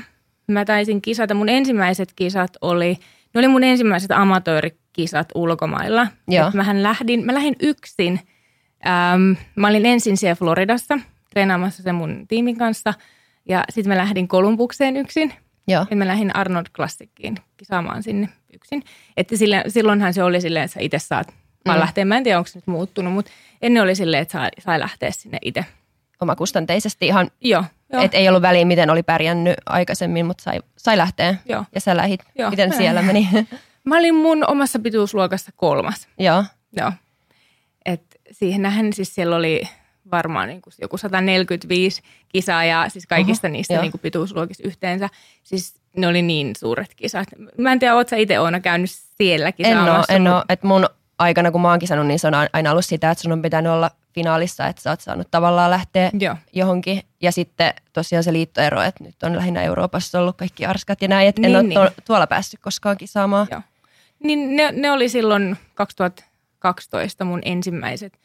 mä 0.47 0.65
taisin 0.65 1.01
kisata. 1.01 1.33
Mun 1.33 1.49
ensimmäiset 1.49 2.13
kisat 2.15 2.57
oli, 2.61 2.97
ne 3.33 3.39
oli 3.39 3.47
mun 3.47 3.63
ensimmäiset 3.63 4.11
amatöörikisat 4.11 5.27
ulkomailla. 5.35 6.07
Joo. 6.27 6.47
Et 6.47 6.53
mähän 6.53 6.83
lähdin, 6.83 7.25
mä 7.25 7.33
lähdin 7.33 7.55
yksin. 7.61 8.19
Ähm, 8.87 9.31
mä 9.55 9.67
olin 9.67 9.85
ensin 9.85 10.17
siellä 10.17 10.35
Floridassa 10.35 10.99
treenaamassa 11.29 11.83
sen 11.83 11.95
mun 11.95 12.25
tiimin 12.27 12.57
kanssa. 12.57 12.93
Ja 13.49 13.63
sitten 13.69 13.93
mä 13.93 13.97
lähdin 13.97 14.27
Kolumbukseen 14.27 14.97
yksin. 14.97 15.33
Joo, 15.67 15.85
Ja 15.91 15.95
mä 15.95 16.07
lähdin 16.07 16.35
Arnold 16.35 16.65
Classiciin 16.75 17.35
kisaamaan 17.57 18.03
sinne 18.03 18.29
yksin. 18.53 18.83
Että 19.17 19.37
sillä, 19.37 19.63
silloinhan 19.67 20.13
se 20.13 20.23
oli 20.23 20.41
silleen, 20.41 20.65
että 20.65 20.73
sä 20.73 20.79
itse 20.79 20.99
saat 20.99 21.33
vaan 21.65 21.77
Mm. 21.77 21.81
lähteä. 21.81 22.05
Mä 22.05 22.17
en 22.17 22.23
tiedä, 22.23 22.37
onko 22.37 22.47
se 22.47 22.57
nyt 22.57 22.67
muuttunut, 22.67 23.13
mutta 23.13 23.31
ennen 23.61 23.83
oli 23.83 23.95
silleen, 23.95 24.21
että 24.21 24.31
sai, 24.31 24.49
sai 24.59 24.79
lähteä 24.79 25.11
sinne 25.11 25.37
itse. 25.41 25.65
omakustanteisesti 26.21 27.07
ihan, 27.07 27.31
Joo, 27.41 27.63
joo. 27.93 28.03
että 28.03 28.17
ei 28.17 28.29
ollut 28.29 28.41
väliä, 28.41 28.65
miten 28.65 28.89
oli 28.89 29.03
pärjännyt 29.03 29.55
aikaisemmin, 29.65 30.25
mutta 30.25 30.43
sai, 30.43 30.59
sai 30.77 30.97
lähteä. 30.97 31.35
Joo. 31.45 31.65
Ja 31.75 31.81
sä 31.81 31.97
lähit. 31.97 32.23
Joo. 32.37 32.49
Miten 32.49 32.69
Mä 32.69 32.75
siellä 32.75 33.01
meni? 33.01 33.29
Mä 33.83 33.97
olin 33.97 34.15
mun 34.15 34.49
omassa 34.49 34.79
pituusluokassa 34.79 35.51
kolmas. 35.55 36.07
Joo, 36.19 36.43
Joo. 36.77 36.91
Et 37.85 38.01
siihen 38.31 38.61
nähden 38.61 38.93
siis 38.93 39.15
siellä 39.15 39.35
oli 39.35 39.61
varmaan 40.11 40.47
niin 40.47 40.61
kuin 40.61 40.73
joku 40.81 40.97
145 40.97 42.01
kisaajaa, 42.29 42.89
siis 42.89 43.07
kaikista 43.07 43.47
Oho, 43.47 43.51
niistä 43.51 43.81
niin 43.81 43.91
kuin 43.91 44.01
pituusluokissa 44.01 44.63
yhteensä. 44.67 45.09
Siis 45.43 45.75
ne 45.97 46.07
oli 46.07 46.21
niin 46.21 46.53
suuret 46.57 46.95
kisat. 46.95 47.27
Mä 47.57 47.71
en 47.71 47.79
tiedä, 47.79 47.95
oot 47.95 48.09
sä 48.09 48.15
itse 48.15 48.39
Oona 48.39 48.59
käynyt 48.59 48.89
siellä 48.91 49.47
en 49.47 49.53
kisaamassa? 49.53 50.13
oo, 50.13 50.15
en 50.15 50.27
oo. 50.27 50.43
Et 50.49 50.63
mun 50.63 50.89
aikana, 51.19 51.51
kun 51.51 51.61
mä 51.61 51.69
oon 51.69 51.79
kisannut, 51.79 52.07
niin 52.07 52.19
se 52.19 52.27
on 52.27 52.33
aina 52.53 52.71
ollut 52.71 52.85
sitä, 52.85 53.11
että 53.11 53.21
sun 53.21 53.31
on 53.31 53.41
pitänyt 53.41 53.71
olla 53.71 53.91
finaalissa, 54.13 54.67
että 54.67 54.81
sä 54.81 54.89
oot 54.89 55.01
saanut 55.01 55.27
tavallaan 55.31 55.71
lähteä 55.71 56.09
Joo. 56.19 56.35
johonkin. 56.53 57.01
Ja 57.21 57.31
sitten 57.31 57.73
tosiaan 57.93 58.23
se 58.23 58.33
liittoero, 58.33 58.81
että 58.81 59.03
nyt 59.03 59.23
on 59.23 59.35
lähinnä 59.35 59.61
Euroopassa 59.61 60.19
ollut 60.19 60.37
kaikki 60.37 60.65
arskat 60.65 61.01
ja 61.01 61.07
näin, 61.07 61.27
että 61.27 61.39
en 61.41 61.41
Niin, 61.51 61.55
ole 61.55 61.63
niin. 61.63 61.73
tuo- 61.79 62.01
tuolla 62.05 62.27
päässyt 62.27 62.59
koskaan 62.59 62.97
kisaamaan. 62.97 63.47
Joo. 63.51 63.61
Niin 64.23 64.55
ne, 64.55 64.71
ne 64.71 64.91
oli 64.91 65.09
silloin 65.09 65.57
2012 65.75 67.25
mun 67.25 67.41
ensimmäiset, 67.45 68.19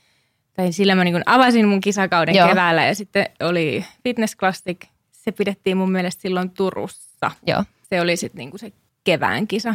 tai 0.54 0.72
sillä 0.72 0.94
mä 0.94 1.04
niin 1.04 1.22
avasin 1.26 1.68
mun 1.68 1.80
kisakauden 1.80 2.34
Joo. 2.34 2.48
Keväällä 2.48 2.84
ja 2.84 2.94
sitten 2.94 3.26
oli 3.40 3.84
Fitness 4.04 4.36
Classic. 4.36 4.80
Se 5.12 5.32
pidettiin 5.32 5.76
mun 5.76 5.92
mielestä 5.92 6.22
silloin 6.22 6.50
Turussa. 6.50 7.30
Joo. 7.46 7.64
Se 7.90 8.00
oli 8.00 8.16
sitten 8.16 8.38
niin 8.38 8.58
se 8.58 8.72
kevään 9.04 9.46
kisa. 9.46 9.74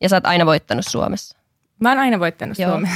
Ja 0.00 0.08
sä 0.08 0.16
oot 0.16 0.26
aina 0.26 0.46
voittanut 0.46 0.84
Suomessa. 0.88 1.38
Mä 1.80 1.88
oon 1.88 1.98
aina 1.98 2.18
voittanut 2.20 2.58
Joo. 2.58 2.70
Suomea. 2.70 2.92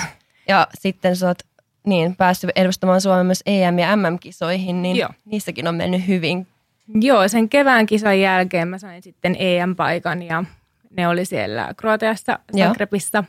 Ja 0.49 0.67
sitten 0.79 1.17
sä 1.17 1.27
oot 1.29 1.39
niin, 1.87 2.17
päässyt 2.17 2.51
edustamaan 2.57 3.01
Suomea 3.01 3.25
myös 3.25 3.43
EM- 3.47 3.79
ja 3.79 3.97
MM-kisoihin, 3.97 4.83
niin 4.83 4.97
Joo. 4.97 5.11
niissäkin 5.25 5.69
on 5.69 5.75
mennyt 5.75 6.07
hyvin. 6.07 6.47
Joo, 6.95 7.29
sen 7.29 7.49
kevään 7.49 7.87
kisan 7.87 8.21
jälkeen 8.21 8.69
mä 8.69 8.79
sain 8.79 9.03
sitten 9.03 9.37
EM-paikan 9.39 10.23
ja 10.23 10.45
ne 10.91 11.09
oli 11.09 11.25
siellä 11.25 11.75
Kroatiassa. 11.77 12.39
Zagrebissa. 12.59 13.25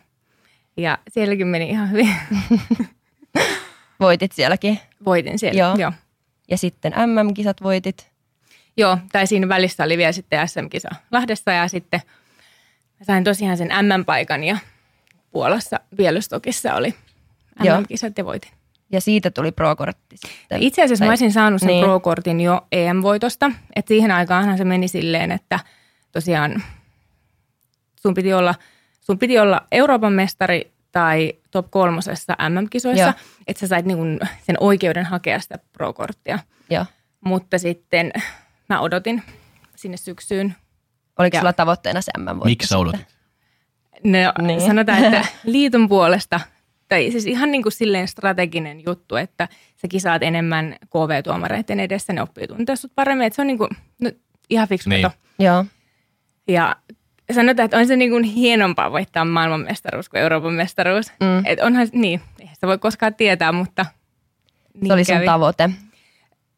Ja 0.77 0.97
sielläkin 1.07 1.47
meni 1.47 1.69
ihan 1.69 1.91
hyvin. 1.91 2.15
Voitit 3.99 4.31
sielläkin. 4.31 4.79
Voitin 5.05 5.39
siellä. 5.39 5.59
Joo. 5.59 5.75
Joo. 5.75 5.91
Ja 6.49 6.57
sitten 6.57 6.93
MM-kisat 6.95 7.63
voitit. 7.63 8.11
Joo, 8.77 8.97
tai 9.11 9.27
siinä 9.27 9.49
välissä 9.49 9.83
oli 9.83 9.97
vielä 9.97 10.11
sitten 10.11 10.47
SM-kisa 10.47 10.89
Lahdessa 11.11 11.51
ja 11.51 11.67
sitten 11.67 12.01
mä 12.99 13.05
sain 13.05 13.23
tosiaan 13.23 13.57
sen 13.57 13.69
MM-paikan 13.81 14.43
ja 14.43 14.57
Puolassa 15.31 15.79
Bielostokissa 15.95 16.75
oli. 16.75 16.95
MM-kisat 17.59 18.17
ja 18.17 18.25
voitin. 18.25 18.51
Ja 18.91 19.01
siitä 19.01 19.31
tuli 19.31 19.51
pro-kortti 19.51 20.17
sitten. 20.17 20.61
Itse 20.63 20.83
asiassa 20.83 21.01
Tai- 21.01 21.07
mä 21.07 21.11
olisin 21.11 21.31
saanut 21.33 21.59
sen 21.59 21.67
niin. 21.67 21.83
pro-kortin 21.83 22.41
jo 22.41 22.67
EM-voitosta. 22.71 23.51
että 23.75 23.87
siihen 23.87 24.11
aikaanhan 24.11 24.57
se 24.57 24.63
meni 24.63 24.87
silleen, 24.87 25.31
että 25.31 25.59
tosiaan 26.11 26.63
sun 28.01 28.13
piti 28.13 28.33
olla, 28.33 28.55
sun 29.01 29.19
piti 29.19 29.39
olla 29.39 29.61
Euroopan 29.71 30.13
mestari 30.13 30.71
tai 30.91 31.33
top 31.51 31.71
kolmosessa 31.71 32.35
MM-kisoissa, 32.49 33.13
että 33.47 33.59
sä 33.59 33.67
sait 33.67 33.85
niin 33.85 34.19
sen 34.43 34.57
oikeuden 34.59 35.05
hakea 35.05 35.39
sitä 35.39 35.59
pro-korttia. 35.73 36.39
Joo. 36.69 36.85
Mutta 37.25 37.57
sitten 37.57 38.11
mä 38.69 38.79
odotin 38.79 39.23
sinne 39.75 39.97
syksyyn. 39.97 40.55
Oliko 41.19 41.37
Ja- 41.37 41.41
sulla 41.41 41.53
tavoitteena 41.53 42.01
se 42.01 42.11
MM-voitto? 42.17 42.45
Miksi 42.45 42.67
sä 42.67 42.77
odotit? 42.77 43.07
No, 44.03 44.45
niin. 44.47 44.61
sanotaan, 44.61 45.03
että 45.03 45.25
liiton 45.43 45.89
puolesta, 45.89 46.39
tai 46.93 47.11
siis 47.11 47.25
ihan 47.25 47.51
niin 47.51 47.63
kuin 47.63 47.73
silleen 47.73 48.07
strateginen 48.07 48.83
juttu, 48.85 49.15
että 49.15 49.47
sä 49.75 49.87
kisaat 49.87 50.23
enemmän 50.23 50.75
KV-tuomareiden 50.85 51.79
edessä, 51.79 52.13
ne 52.13 52.21
oppii 52.21 52.47
tuntea 52.47 52.75
sut 52.75 52.91
paremmin, 52.95 53.27
että 53.27 53.35
se 53.35 53.41
on 53.41 53.47
niin 53.47 53.57
kuin, 53.57 53.69
no, 54.01 54.11
ihan 54.49 54.67
fiksu 54.67 54.89
Niin. 54.89 55.07
Joo. 55.39 55.65
Ja 56.47 56.75
sanotaan, 57.31 57.65
että 57.65 57.77
on 57.77 57.87
se 57.87 57.95
niin 57.95 58.11
kuin 58.11 58.23
hienompaa 58.23 58.91
voittaa 58.91 59.25
maailmanmestaruus 59.25 60.09
kuin 60.09 60.21
Euroopan 60.21 60.53
mestaruus. 60.53 61.11
Mm. 61.19 61.25
Mm. 61.27 61.43
Et 61.45 61.59
onhan, 61.59 61.87
niin, 61.93 62.21
eihän 62.39 62.55
sitä 62.55 62.67
voi 62.67 62.77
koskaan 62.77 63.15
tietää, 63.15 63.51
mutta 63.51 63.85
niin 64.73 64.87
Se 64.87 64.93
oli 64.93 65.03
sun 65.05 65.15
kävi. 65.15 65.25
tavoite. 65.25 65.69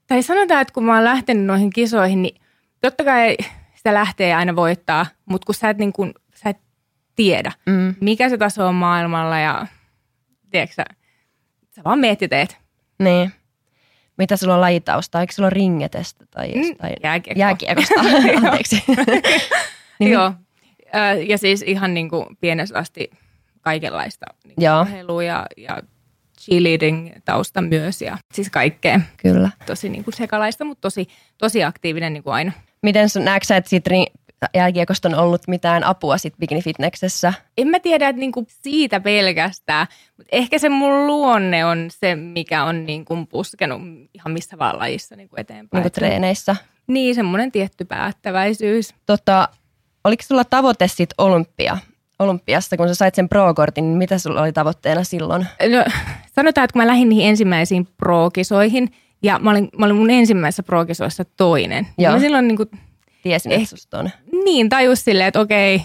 Tai 0.08 0.24
sanotaan, 0.24 0.62
että 0.62 0.74
kun 0.74 0.84
mä 0.86 0.94
oon 0.96 1.04
lähtenyt 1.04 1.46
noihin 1.46 1.70
kisoihin, 1.70 2.22
niin 2.22 2.42
totta 2.82 3.04
kai 3.04 3.38
sitä 3.76 3.94
lähtee 3.94 4.34
aina 4.34 4.56
voittaa, 4.56 5.06
mutta 5.26 5.46
kun 5.46 5.56
sä 5.56 5.70
et, 5.70 5.78
niin 5.78 5.94
kuin, 5.94 6.14
sä 6.36 6.50
et 6.50 6.58
tiedä, 7.16 7.52
Mm. 7.66 7.96
mikä 8.02 8.30
se 8.30 8.38
taso 8.38 8.68
on 8.68 8.76
maailmalla 8.76 9.40
ja 9.40 9.68
tiedätkö 10.56 10.74
sä, 10.76 10.86
sä 11.76 11.82
vaan 11.84 12.00
meet 12.00 12.22
ja 12.22 12.28
teet. 12.28 12.58
Niin. 13.00 13.32
Mitä 14.18 14.38
sulla 14.38 14.54
on 14.56 14.62
lajitausta? 14.62 15.22
Eikö 15.22 15.34
sulla 15.34 15.48
ole 15.48 15.54
ringetestä 15.54 16.26
tai 16.32 16.52
Mm, 16.56 16.62
jostain? 16.62 16.94
jääkiekko. 17.04 17.40
Jääkiekosta. 17.40 17.94
Anteeksi. 18.46 18.84
Niin, 20.00 20.12
Joo. 20.12 20.34
Ja 21.28 21.38
siis 21.38 21.62
ihan 21.62 21.94
niin 21.94 22.10
kuin 22.10 22.26
pienestä 22.42 22.80
asti 22.80 23.10
kaikenlaista 23.62 24.26
niin 24.44 24.72
urheilua 24.82 25.24
ja, 25.24 25.46
ja 25.58 25.82
cheerleading 26.42 27.12
tausta 27.26 27.62
myös 27.62 28.02
ja 28.02 28.18
siis 28.34 28.50
kaikkea. 28.50 29.00
Kyllä. 29.18 29.50
Tosi 29.66 29.90
niin 29.90 30.04
kuin 30.04 30.14
sekalaista, 30.14 30.66
mutta 30.66 30.82
tosi, 30.82 31.08
tosi 31.38 31.64
aktiivinen 31.64 32.14
niin 32.14 32.24
kuin 32.24 32.34
aina. 32.34 32.52
Miten 32.82 33.10
sun 33.10 33.26
näetkö 33.26 33.46
sä, 33.46 33.58
että 33.58 33.70
siitä 33.70 33.90
jälkiekosta 34.54 35.08
on 35.10 35.16
ollut 35.16 35.42
mitään 35.48 35.84
apua 35.84 36.18
sit 36.18 36.34
bikini 36.40 36.62
fitneksessä? 36.62 37.34
En 37.58 37.68
mä 37.68 37.80
tiedä, 37.80 38.10
että 38.10 38.20
niin 38.20 38.32
kuin 38.32 38.48
siitä 38.50 39.00
pelkästään, 39.00 39.88
mutta 40.18 40.30
ehkä 40.32 40.60
se 40.60 40.70
mun 40.70 41.08
luonne 41.08 41.66
on 41.66 41.88
se, 41.90 42.16
mikä 42.16 42.64
on 42.64 42.86
niin 42.86 43.06
kuin 43.06 43.28
puskenut 43.28 43.82
ihan 44.14 44.32
missä 44.32 44.58
vaan 44.58 44.80
lajissa 44.80 45.16
niin 45.16 45.30
kuin 45.30 45.40
eteenpäin. 45.40 45.84
Niin 45.84 45.92
treeneissä? 45.92 46.56
Niin, 46.88 47.16
semmoinen 47.16 47.52
tietty 47.52 47.86
päättäväisyys. 47.86 48.94
Tota, 49.06 49.50
oliko 50.04 50.24
sulla 50.24 50.44
tavoite 50.44 50.88
sit 50.88 51.10
olympia? 51.18 51.78
Olympiassa, 52.20 52.78
kun 52.78 52.88
sä 52.88 52.96
sait 52.96 53.16
sen 53.16 53.30
pro-kortin, 53.30 53.84
niin 53.84 53.98
mitä 53.98 54.18
sulla 54.18 54.42
oli 54.42 54.54
tavoitteena 54.54 55.04
silloin? 55.04 55.48
No, 55.72 55.86
sanotaan, 56.36 56.66
että 56.66 56.74
kun 56.74 56.82
mä 56.82 56.88
lähdin 56.88 57.10
niihin 57.10 57.30
ensimmäisiin 57.30 57.88
pro-kisoihin, 57.98 58.92
ja 59.24 59.40
mä 59.40 59.52
olin, 59.52 59.70
mä 59.78 59.86
olin 59.86 59.96
mun 59.96 60.10
ensimmäisessä 60.10 60.64
pro-kisoissa 60.64 61.26
toinen. 61.38 61.84
niin 61.84 62.04
Joo. 62.04 62.14
Mä 62.14 62.20
silloin 62.20 62.48
niin, 62.48 62.58
kuin, 62.58 62.70
Tiesin, 63.30 63.52
Eh- 63.52 63.56
että 63.56 63.66
susta 63.70 64.00
on. 64.00 64.10
niin 64.46 64.70
tajus 64.70 65.04
silleen, 65.04 65.28
että 65.28 65.40
okei, 65.40 65.82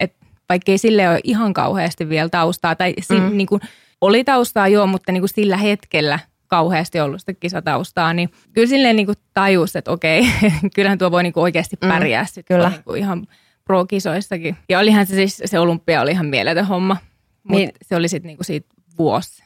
että 0.00 0.26
vaikkei 0.48 0.78
sille 0.78 1.08
ole 1.08 1.20
ihan 1.24 1.52
kauheasti 1.54 2.08
vielä 2.08 2.28
taustaa, 2.28 2.74
tai 2.74 2.94
si, 3.00 3.20
Mm. 3.20 3.36
niin 3.36 3.46
kuin, 3.46 3.60
oli 4.00 4.24
taustaa 4.24 4.68
joo, 4.68 4.86
mutta 4.86 5.12
niin 5.12 5.20
kuin 5.20 5.28
sillä 5.34 5.56
hetkellä 5.56 6.18
kauheasti 6.46 7.00
ollut 7.00 7.20
sitä 7.20 7.32
kisataustaa, 7.34 8.12
niin 8.12 8.30
kyllä 8.52 8.68
silleen 8.68 8.96
niin 8.96 9.06
kuin 9.06 9.16
tajus, 9.34 9.76
että 9.76 9.90
okei, 9.90 10.26
kyllähän 10.74 10.98
tuo 10.98 11.10
voi 11.10 11.22
niin 11.22 11.32
kuin 11.32 11.42
oikeasti 11.42 11.76
Mm, 11.82 11.88
pärjää 11.88 12.24
sitten 12.24 12.44
kyllä. 12.56 12.68
niin 12.70 12.84
kuin 12.84 12.98
ihan 12.98 13.26
pro-kisoissakin. 13.64 14.56
Ja 14.68 14.78
olihan 14.78 15.06
se 15.06 15.14
siis, 15.14 15.42
se 15.44 15.58
olympia 15.58 16.00
oli 16.00 16.10
ihan 16.10 16.26
mieletön 16.26 16.66
homma, 16.66 16.96
mutta 17.42 17.58
Niin. 17.58 17.70
se 17.82 17.96
oli 17.96 18.08
sitten 18.08 18.26
niin 18.28 18.36
kuin 18.36 18.44
siitä 18.46 18.68
vuosi. 18.98 19.44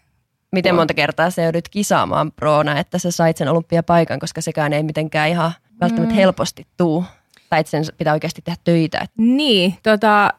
Miten 0.52 0.74
monta 0.74 0.94
kertaa 0.94 1.30
sä 1.30 1.42
joudut 1.42 1.68
kisaamaan 1.68 2.32
proona, 2.32 2.78
että 2.78 2.98
sä 2.98 3.10
sait 3.10 3.36
sen 3.36 3.48
olympiapaikan, 3.48 4.18
koska 4.18 4.40
sekään 4.40 4.72
ei 4.72 4.82
mitenkään 4.82 5.28
ihan 5.28 5.52
välttämättä 5.80 6.14
Mm. 6.14 6.16
helposti 6.16 6.66
tuu. 6.76 7.04
Tai 7.50 7.60
että 7.60 7.70
sen 7.70 7.84
pitää 7.98 8.12
oikeasti 8.12 8.42
tehdä 8.42 8.58
töitä. 8.64 9.06
Niin, 9.16 9.74
tota, 9.82 10.32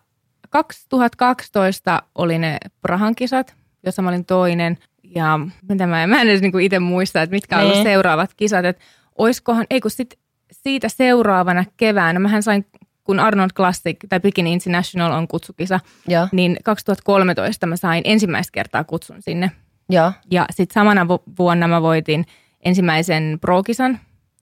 2012 0.50 2.04
oli 2.16 2.38
ne 2.38 2.58
Prahan 2.82 3.16
kisat, 3.16 3.56
jossa 3.86 4.02
mä 4.02 4.10
olin 4.10 4.26
toinen. 4.26 4.78
Ja 5.16 5.40
mitä 5.70 5.88
mä, 5.88 6.08
mä 6.08 6.22
en 6.22 6.30
edes 6.30 6.42
niinku 6.42 6.58
itse 6.58 6.80
muista, 6.80 7.22
että 7.22 7.36
mitkä 7.36 7.58
ollut 7.60 7.74
Niin. 7.74 7.84
seuraavat 7.84 8.34
kisat. 8.38 8.66
Että 8.66 8.84
oiskohan, 9.18 9.66
ei 9.70 9.82
kun 9.82 9.92
sit 9.92 10.20
siitä 10.52 10.90
seuraavana 10.90 11.66
keväänä, 11.78 12.20
mähän 12.20 12.44
sain, 12.44 12.66
kun 13.04 13.20
Arnold 13.20 13.50
Classic 13.56 13.98
tai 14.10 14.20
Bikini 14.20 14.54
International 14.54 15.12
on 15.12 15.28
kutsukisa, 15.28 15.80
Joo, 16.08 16.28
niin 16.32 16.58
2013 16.64 17.68
mä 17.68 17.76
sain 17.76 18.02
ensimmäistä 18.06 18.52
kertaa 18.52 18.84
kutsun 18.84 19.22
sinne. 19.22 19.52
joo, 19.90 20.12
Ja 20.32 20.46
sitten 20.52 20.74
samana 20.74 21.08
vu- 21.08 21.24
vuonna 21.40 21.68
mä 21.68 21.82
voitin 21.82 22.26
ensimmäisen 22.66 23.38
pro-kisan 23.42 24.00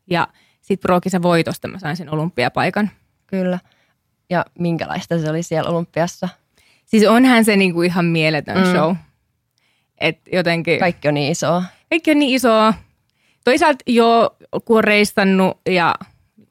ja 0.10 0.28
sitten 0.68 0.88
pro-kisan 0.88 1.22
voitosta 1.22 1.68
mä 1.68 1.80
sain 1.80 1.98
sen 1.98 2.10
olympiapaikan. 2.14 2.90
kyllä. 3.28 3.60
Ja 4.30 4.46
minkälaista 4.60 5.20
se 5.20 5.30
oli 5.30 5.44
siellä 5.44 5.70
olympiassa? 5.70 6.30
Siis 6.86 7.08
onhan 7.08 7.46
se 7.46 7.56
niinku 7.56 7.82
ihan 7.82 8.06
mieletön 8.06 8.58
Mm. 8.58 8.72
show. 8.72 8.96
Et 9.98 10.20
jotenkin, 10.32 10.80
Kaikki. 10.80 11.08
On 11.08 11.14
niin 11.14 11.32
isoa. 11.32 11.64
kaikki 11.90 12.12
on 12.12 12.20
niin 12.20 12.36
isoa. 12.36 12.74
Toisaalta 13.44 13.84
jo 13.88 14.38
kun 14.66 14.78
on 14.78 14.84
reissannut 14.84 15.62
ja 15.70 15.96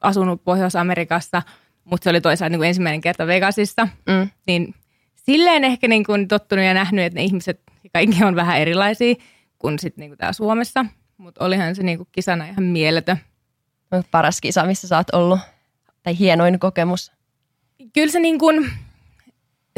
asunut 0.00 0.44
Pohjois-Amerikassa, 0.44 1.42
mutta 1.84 2.04
se 2.04 2.10
oli 2.10 2.20
toisaalta 2.20 2.50
niinku 2.50 2.62
ensimmäinen 2.62 3.00
kerta 3.00 3.26
Vegasissa, 3.26 3.88
Mm. 4.06 4.28
niin 4.46 4.74
silleen 5.16 5.64
ehkä 5.64 5.88
niinku 5.88 6.12
tottunut 6.28 6.64
ja 6.64 6.74
nähnyt, 6.74 7.04
että 7.04 7.18
ne 7.18 7.24
ihmiset 7.24 7.60
kaikki 7.92 8.24
on 8.24 8.36
vähän 8.36 8.58
erilaisia 8.58 9.14
kuin 9.58 9.78
sitten 9.78 10.02
niinku 10.02 10.16
täällä 10.16 10.32
Suomessa. 10.32 10.84
Mutta 11.16 11.44
olihan 11.44 11.74
se 11.74 11.82
niinku 11.82 12.08
kisana 12.12 12.44
ihan 12.46 12.64
mieletön. 12.64 13.16
Paras 14.10 14.40
kisa, 14.40 14.64
missä 14.64 14.88
sä 14.88 14.96
oot 14.96 15.10
ollut. 15.12 15.40
Tai 16.02 16.18
hienoin 16.18 16.58
kokemus. 16.58 17.12
Kyllä 17.92 18.12
se 18.12 18.20
niin 18.20 18.38
kuin, 18.38 18.70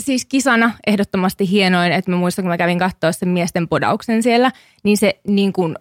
siis 0.03 0.25
kisana 0.25 0.73
ehdottomasti 0.87 1.51
hienoin, 1.51 1.93
että 1.93 2.11
mä 2.11 2.17
muistan, 2.17 2.43
kun 2.43 2.51
mä 2.51 2.57
kävin 2.57 2.79
katsoa 2.79 3.13
sen 3.13 3.29
miesten 3.29 3.69
podauksen 3.69 4.23
siellä, 4.23 4.53
niin 4.83 4.99
se 4.99 5.21
niin 5.27 5.53
kuin, 5.53 5.77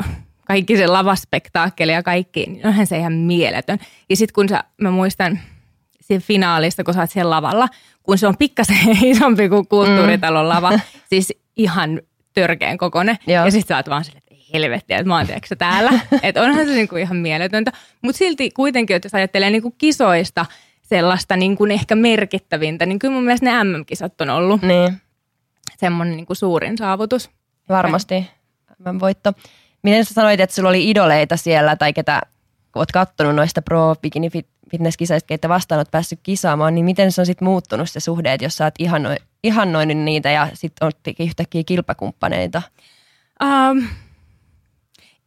kaikki 0.46 0.78
se 0.78 0.88
lavaspektaakkeli 0.88 1.92
ja 1.92 2.04
kaikki, 2.04 2.46
niin 2.46 2.68
onhan 2.68 2.88
se 2.88 2.98
ihan 2.98 3.14
mieletön. 3.14 3.80
Ja 4.10 4.16
sitten 4.16 4.34
kun 4.34 4.50
sä, 4.50 4.64
mä 4.82 4.92
muistan 4.92 5.40
siinä 6.02 6.24
finaalista, 6.28 6.84
kun 6.84 6.94
sä 6.94 7.00
oot 7.00 7.10
siellä 7.10 7.30
lavalla, 7.30 7.68
kun 8.04 8.18
se 8.18 8.28
on 8.28 8.38
pikkasen 8.38 8.78
isompi 9.04 9.50
kuin 9.50 9.68
kulttuuritalon 9.68 10.50
lava, 10.50 10.80
siis 11.10 11.34
ihan 11.56 12.02
törkeän 12.34 12.78
kokonen. 12.78 13.18
Joo. 13.28 13.46
Ja 13.46 13.52
sitten 13.52 13.68
sä 13.68 13.78
oot 13.78 13.90
vaan 13.90 14.04
silleen, 14.04 14.24
että 14.58 14.64
ei 14.64 14.72
helvetti, 14.72 14.94
että 14.94 15.08
mä 15.08 15.18
oon 15.18 15.26
tiedätkö, 15.28 15.56
täällä. 15.56 15.92
että 16.24 16.42
onhan 16.42 16.66
se 16.66 16.72
niinku 16.74 16.96
ihan 16.96 17.18
mieletöntä. 17.18 17.72
Mutta 18.02 18.18
silti 18.18 18.52
kuitenkin, 18.52 18.96
että 18.96 19.06
jos 19.06 19.16
ajattelee 19.16 19.50
niinku 19.50 19.72
kisoista 19.72 20.46
sellaista 20.82 21.36
niinku 21.38 21.66
ehkä 21.66 21.96
merkittävintä, 21.96 22.86
niin 22.86 23.00
kyllä 23.00 23.14
mun 23.14 23.24
mielestä 23.24 23.46
ne 23.46 23.64
MM-kisat 23.64 24.22
on 24.22 24.30
ollut 24.30 24.62
Niin, 24.62 25.02
semmoinen 25.78 26.18
niinku 26.18 26.36
suurin 26.36 26.78
saavutus. 26.78 27.30
varmasti. 27.70 28.28
Mä 28.86 29.00
voitto. 29.00 29.34
Miten 29.84 30.06
sä 30.06 30.14
sanoit, 30.14 30.40
että 30.40 30.56
sulla 30.56 30.70
oli 30.70 30.90
idoleita 30.90 31.38
siellä 31.38 31.76
tai 31.76 31.94
ketä 31.94 32.22
oot 32.76 32.92
kattonut 32.92 33.36
noista 33.36 33.62
pro 33.62 33.96
bikini 34.02 34.30
fit, 34.30 34.48
fitnesskisaista, 34.72 35.28
keitä 35.28 35.50
vastaan 35.50 35.80
oot 35.80 35.92
päässyt 35.92 36.20
kisaamaan, 36.24 36.76
niin 36.76 36.86
miten 36.86 37.12
se 37.12 37.22
on 37.22 37.26
sitten 37.26 37.46
muuttunut 37.48 37.90
se 37.90 38.00
suhde, 38.00 38.34
että 38.34 38.46
jos 38.46 38.56
sä 38.56 38.64
oot 38.64 38.74
ihannoi, 38.80 39.16
ihannoinut 39.44 39.98
niitä 39.98 40.32
ja 40.32 40.48
sitten 40.54 40.86
oottekin 40.86 41.26
yhtäkkiä 41.28 41.64
kilpakumppaneita? 41.66 42.62
Um, 43.44 43.88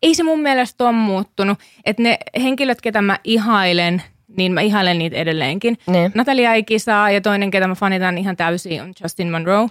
ei 0.02 0.14
se 0.14 0.22
mun 0.22 0.40
mielestä 0.40 0.84
ole 0.84 0.92
muuttunut. 0.92 1.58
Että 1.84 2.02
ne 2.02 2.18
henkilöt, 2.42 2.80
ketä 2.80 3.02
mä 3.02 3.18
ihailen, 3.24 4.02
niin 4.36 4.52
mä 4.52 4.60
ihailen 4.60 4.98
niitä 4.98 5.16
edelleenkin. 5.16 5.78
Niin. 5.86 6.12
Natalia 6.14 6.54
ei 6.54 6.62
kisaa 6.62 7.10
ja 7.10 7.20
toinen, 7.20 7.50
ketä 7.50 7.68
mä 7.68 7.74
fanitan 7.74 8.18
ihan 8.18 8.36
täysin, 8.36 8.82
on 8.82 8.92
Justin 9.02 9.30
Monroe. 9.30 9.68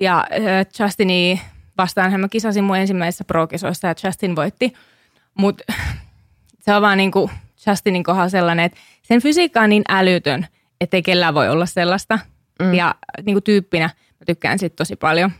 Ja 0.00 0.26
äh, 0.32 0.66
Justini 0.80 1.40
vastaan 1.78 2.20
mä 2.20 2.28
kisasin 2.28 2.64
mun 2.64 2.76
ensimmäisessä 2.76 3.24
pro-kisoissa 3.24 3.88
ja 3.88 3.94
Justin 4.04 4.36
voitti. 4.36 4.72
Mutta 5.34 5.64
se 6.60 6.74
on 6.74 6.82
vaan 6.82 6.98
niinku 6.98 7.30
Justinin 7.66 8.04
kohdalla 8.04 8.28
sellainen, 8.28 8.64
että 8.64 8.78
sen 9.02 9.22
fysiikka 9.22 9.60
on 9.60 9.70
niin 9.70 9.82
älytön, 9.88 10.46
että 10.80 10.96
ei 10.96 11.02
kellään 11.02 11.34
voi 11.34 11.48
olla 11.48 11.66
sellaista. 11.66 12.18
Mm. 12.62 12.74
Ja 12.74 12.94
niinku 13.22 13.40
tyyppinä 13.40 13.84
mä 14.20 14.24
tykkään 14.26 14.58
siitä 14.58 14.76
tosi 14.76 14.96
paljon. 14.96 15.32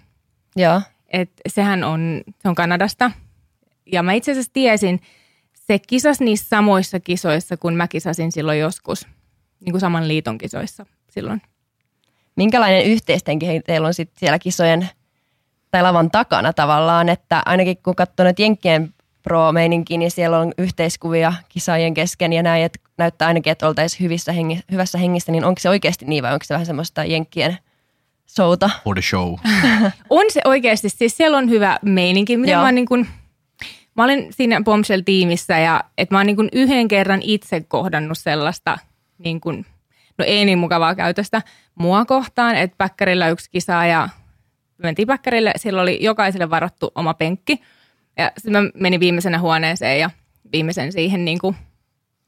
Joo, 0.57 0.81
Et 1.09 1.31
sehän 1.47 1.85
on, 1.85 2.23
se 2.39 2.49
on 2.49 2.55
Kanadasta. 2.55 3.11
Ja 3.87 4.03
mä 4.03 4.13
itse 4.13 4.33
asiassa 4.33 4.53
tiesin, 4.53 5.01
se 5.53 5.79
kisas 5.79 6.21
niissä 6.21 6.49
samoissa 6.49 7.01
kisoissa, 7.01 7.57
kun 7.57 7.75
mä 7.75 7.89
kisasin 7.89 8.33
silloin 8.33 8.59
joskus. 8.59 9.07
Niin 9.61 9.73
kuin 9.73 9.81
saman 9.81 10.09
liiton 10.09 10.39
kisoissa 10.39 10.87
silloin. 11.11 11.43
minkälainen 12.37 12.85
yhteistenkin 12.85 13.63
teillä 13.67 13.87
on 13.87 13.95
sitten 13.95 14.21
siellä 14.21 14.39
kisojen 14.39 14.89
tai 15.71 15.83
lavan 15.83 16.11
takana 16.11 16.53
tavallaan, 16.53 17.09
että 17.09 17.43
ainakin 17.47 17.77
kun 17.83 17.95
katsoo 17.95 18.27
nyt 18.27 18.39
Jenkkien 18.39 18.95
pro-meininkiä, 19.23 19.99
niin 19.99 20.11
siellä 20.11 20.39
on 20.39 20.53
yhteiskuvia 20.59 21.33
kisaajien 21.49 21.95
kesken 21.95 22.33
ja 22.33 22.43
näin, 22.43 22.65
että 22.65 22.79
näyttää 22.99 23.29
ainakin, 23.29 23.51
että 23.51 23.69
oltaisiin 23.69 24.01
hyvissä 24.01 24.33
hengi, 24.33 24.61
hyvässä 24.71 24.99
hengissä, 24.99 25.33
niin 25.33 25.45
onko 25.45 25.59
se 25.61 25.69
oikeasti 25.69 26.05
niin 26.05 26.23
vai 26.23 26.33
onko 26.33 26.45
se 26.45 26.55
vähän 26.55 26.67
semmoista 26.67 27.05
Jenkkien 27.05 27.59
showta? 28.29 28.71
For 28.85 28.95
the 28.95 29.03
show. 29.03 29.35
On 30.11 30.27
se 30.29 30.41
oikeasti, 30.45 30.89
siis 30.89 31.17
siellä 31.17 31.39
on 31.39 31.51
hyvä 31.51 31.79
meininki. 31.83 32.37
Miten 32.37 32.53
Joo. 32.53 32.61
mä, 32.61 32.67
oon 32.67 32.75
niin 32.75 32.87
kun, 32.87 33.07
mä 33.97 34.05
olin 34.05 34.27
siinä 34.31 34.61
Bombshell-tiimissä 34.65 35.59
ja 35.59 35.85
että 35.99 36.15
mä 36.15 36.19
oon 36.19 36.27
niin 36.27 36.49
yhden 36.53 36.89
kerran 36.89 37.23
itse 37.23 37.61
kohdannut 37.61 38.19
sellaista 38.19 38.79
niin 39.19 39.41
kun, 39.41 39.67
no 40.19 40.25
ei 40.25 40.45
niin 40.45 40.59
mukavaa 40.59 40.95
käytöstä 40.95 41.43
mua 41.75 42.05
kohtaan, 42.05 42.57
että 42.57 42.77
päkkärillä 42.79 43.29
yksi 43.29 43.51
kisa 43.51 43.85
ja 43.85 44.09
mentiin 44.79 45.09
päkkärille, 45.09 45.53
siellä 45.57 45.83
oli 45.83 45.99
jokaiselle 46.01 46.51
varattu 46.51 46.93
oma 46.95 47.15
penkki. 47.15 47.61
Ja 48.19 48.33
sitten 48.39 48.63
mä 48.63 48.71
menin 48.75 49.01
viimeisenä 49.01 49.39
huoneeseen 49.39 50.01
ja 50.01 50.11
viimeisen 50.53 50.93
siihen 50.93 51.25
niin 51.25 51.39
kuin 51.39 51.57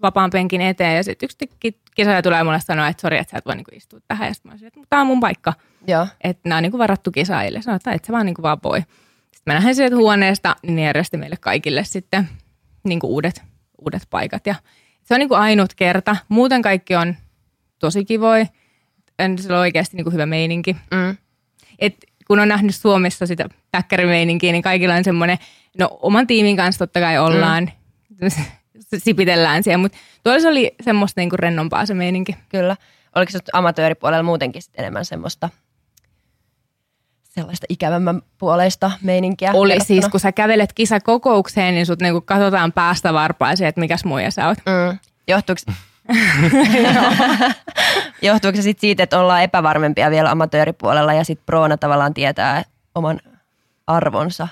vapaan 0.02 0.30
penkin 0.30 0.60
eteen. 0.60 0.96
Ja 0.96 1.04
sitten 1.04 1.26
yksi 1.26 1.56
ki- 1.60 1.80
kisaaja 1.94 2.22
tulee 2.22 2.44
mulle 2.44 2.60
sanoa, 2.60 2.88
että 2.88 3.00
sori, 3.00 3.18
että 3.18 3.30
sä 3.30 3.38
et 3.38 3.46
voi 3.46 3.56
niin 3.56 3.64
kuin 3.64 3.76
istua 3.76 4.00
tähän. 4.08 4.28
Ja 4.28 4.34
sitten 4.34 4.50
mä 4.50 4.52
olisin, 4.52 4.66
että 4.68 4.80
tämä 4.90 5.00
on 5.00 5.06
mun 5.06 5.20
paikka. 5.20 5.52
Joo, 5.86 6.06
Että 6.24 6.48
nämä 6.48 6.56
on 6.56 6.62
niin 6.62 6.70
kuin 6.70 6.78
varattu 6.78 7.10
kisaajille. 7.10 7.62
Sanoin, 7.62 7.76
että 7.76 7.92
et 7.92 8.04
sä 8.04 8.12
vaan 8.12 8.26
niin 8.26 8.34
kuin 8.34 8.42
vaan 8.42 8.58
voi. 8.62 8.82
Mä 9.46 9.54
lähdin 9.54 9.74
sieltä 9.74 9.96
huoneesta, 9.96 10.56
niin 10.62 10.76
ne 10.76 10.82
järjesti 10.82 11.16
meille 11.16 11.36
kaikille 11.40 11.84
sitten 11.84 12.28
niin 12.84 13.00
kuin 13.00 13.10
uudet, 13.10 13.42
uudet 13.78 14.02
paikat. 14.10 14.46
Ja 14.46 14.54
se 15.04 15.14
on 15.14 15.20
niin 15.20 15.28
kuin 15.28 15.40
ainut 15.40 15.74
kerta. 15.74 16.16
Muuten 16.28 16.62
kaikki 16.62 16.96
on 16.96 17.16
tosi 17.78 18.04
kivoi. 18.04 18.46
Se 19.40 19.52
on 19.52 19.58
oikeasti 19.58 19.96
niin 19.96 20.04
kuin 20.04 20.14
hyvä 20.14 20.26
meininki 20.26 20.76
mm. 20.90 21.16
et 21.78 21.94
kun 22.26 22.40
on 22.40 22.48
nähnyt 22.48 22.74
Suomessa 22.74 23.26
sitä 23.26 23.48
päkkärimeininkiä, 23.70 24.52
niin 24.52 24.62
kaikilla 24.62 24.94
on 24.94 25.04
semmoinen, 25.04 25.38
no 25.78 25.98
oman 26.02 26.26
tiimin 26.26 26.56
kanssa 26.56 26.78
totta 26.78 27.00
kai 27.00 27.18
ollaan, 27.18 27.70
mm. 28.20 28.28
sipitellään 29.04 29.62
siellä, 29.62 29.82
mutta 29.82 29.98
tuolla 30.22 30.48
oli 30.48 30.74
semmoista 30.84 31.20
niinku 31.20 31.36
rennompaa 31.36 31.86
se 31.86 31.94
meininki. 31.94 32.36
kyllä. 32.48 32.76
oliko 33.14 33.32
se 33.32 33.38
amatööripuolella 33.52 34.22
muutenkin 34.22 34.62
enemmän 34.74 35.04
semmoista 35.04 35.50
sellaista 37.34 37.66
ikävämmän 37.68 38.22
puoleista 38.38 38.90
meininkiä? 39.02 39.50
Oli 39.54 39.68
verrattuna? 39.68 39.86
siis, 39.86 40.08
kun 40.08 40.20
sä 40.20 40.32
kävelet 40.32 40.72
kisakokoukseen, 40.72 41.74
niin 41.74 41.86
sut 41.86 42.00
niinku 42.00 42.20
katsotaan 42.20 42.72
päästä 42.72 43.12
varpaisiin, 43.12 43.68
että 43.68 43.80
mikäs 43.80 44.04
muija 44.04 44.30
sä 44.30 44.48
oot. 44.48 44.58
Mm. 44.58 44.98
Johtuuko, 45.28 45.60
johtuuko 48.22 48.56
se 48.56 48.62
sit 48.62 48.78
siitä, 48.78 49.02
että 49.02 49.20
ollaan 49.20 49.42
epävarmempia 49.42 50.10
vielä 50.10 50.30
amatööripuolella 50.30 51.12
ja 51.12 51.24
sitten 51.24 51.46
proona 51.46 51.76
tavallaan 51.76 52.14
tietää 52.14 52.62
oman 52.94 53.20
arvonsa? 53.86 54.48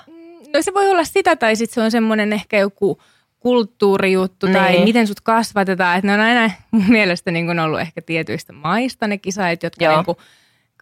No 0.53 0.61
se 0.61 0.73
voi 0.73 0.89
olla 0.89 1.03
sitä, 1.03 1.35
tai 1.35 1.55
sitten 1.55 1.73
se 1.73 1.81
on 1.81 1.91
semmoinen 1.91 2.33
ehkä 2.33 2.57
joku 2.57 3.01
kulttuurijuttu 3.39 4.45
niin. 4.45 4.57
tai 4.57 4.83
miten 4.83 5.07
sut 5.07 5.21
kasvatetaan. 5.21 5.97
Että 5.97 6.07
ne 6.07 6.13
on 6.13 6.19
aina 6.19 6.51
mun 6.71 6.85
mielestä 6.87 7.31
niin 7.31 7.59
ollut 7.59 7.79
ehkä 7.79 8.01
tietyistä 8.01 8.53
maista 8.53 9.07
ne 9.07 9.17
kisaajat, 9.17 9.63
jotka 9.63 9.85
Joo. 9.85 9.95
niin 9.95 10.05
kuin 10.05 10.17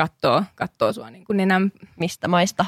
katsoo, 0.08 0.44
katsoo 0.56 0.94
sua 0.94 1.10
niin 1.10 1.26
kuin 1.26 1.38
nenän 1.38 1.72
Mistä 2.00 2.28
maista? 2.28 2.66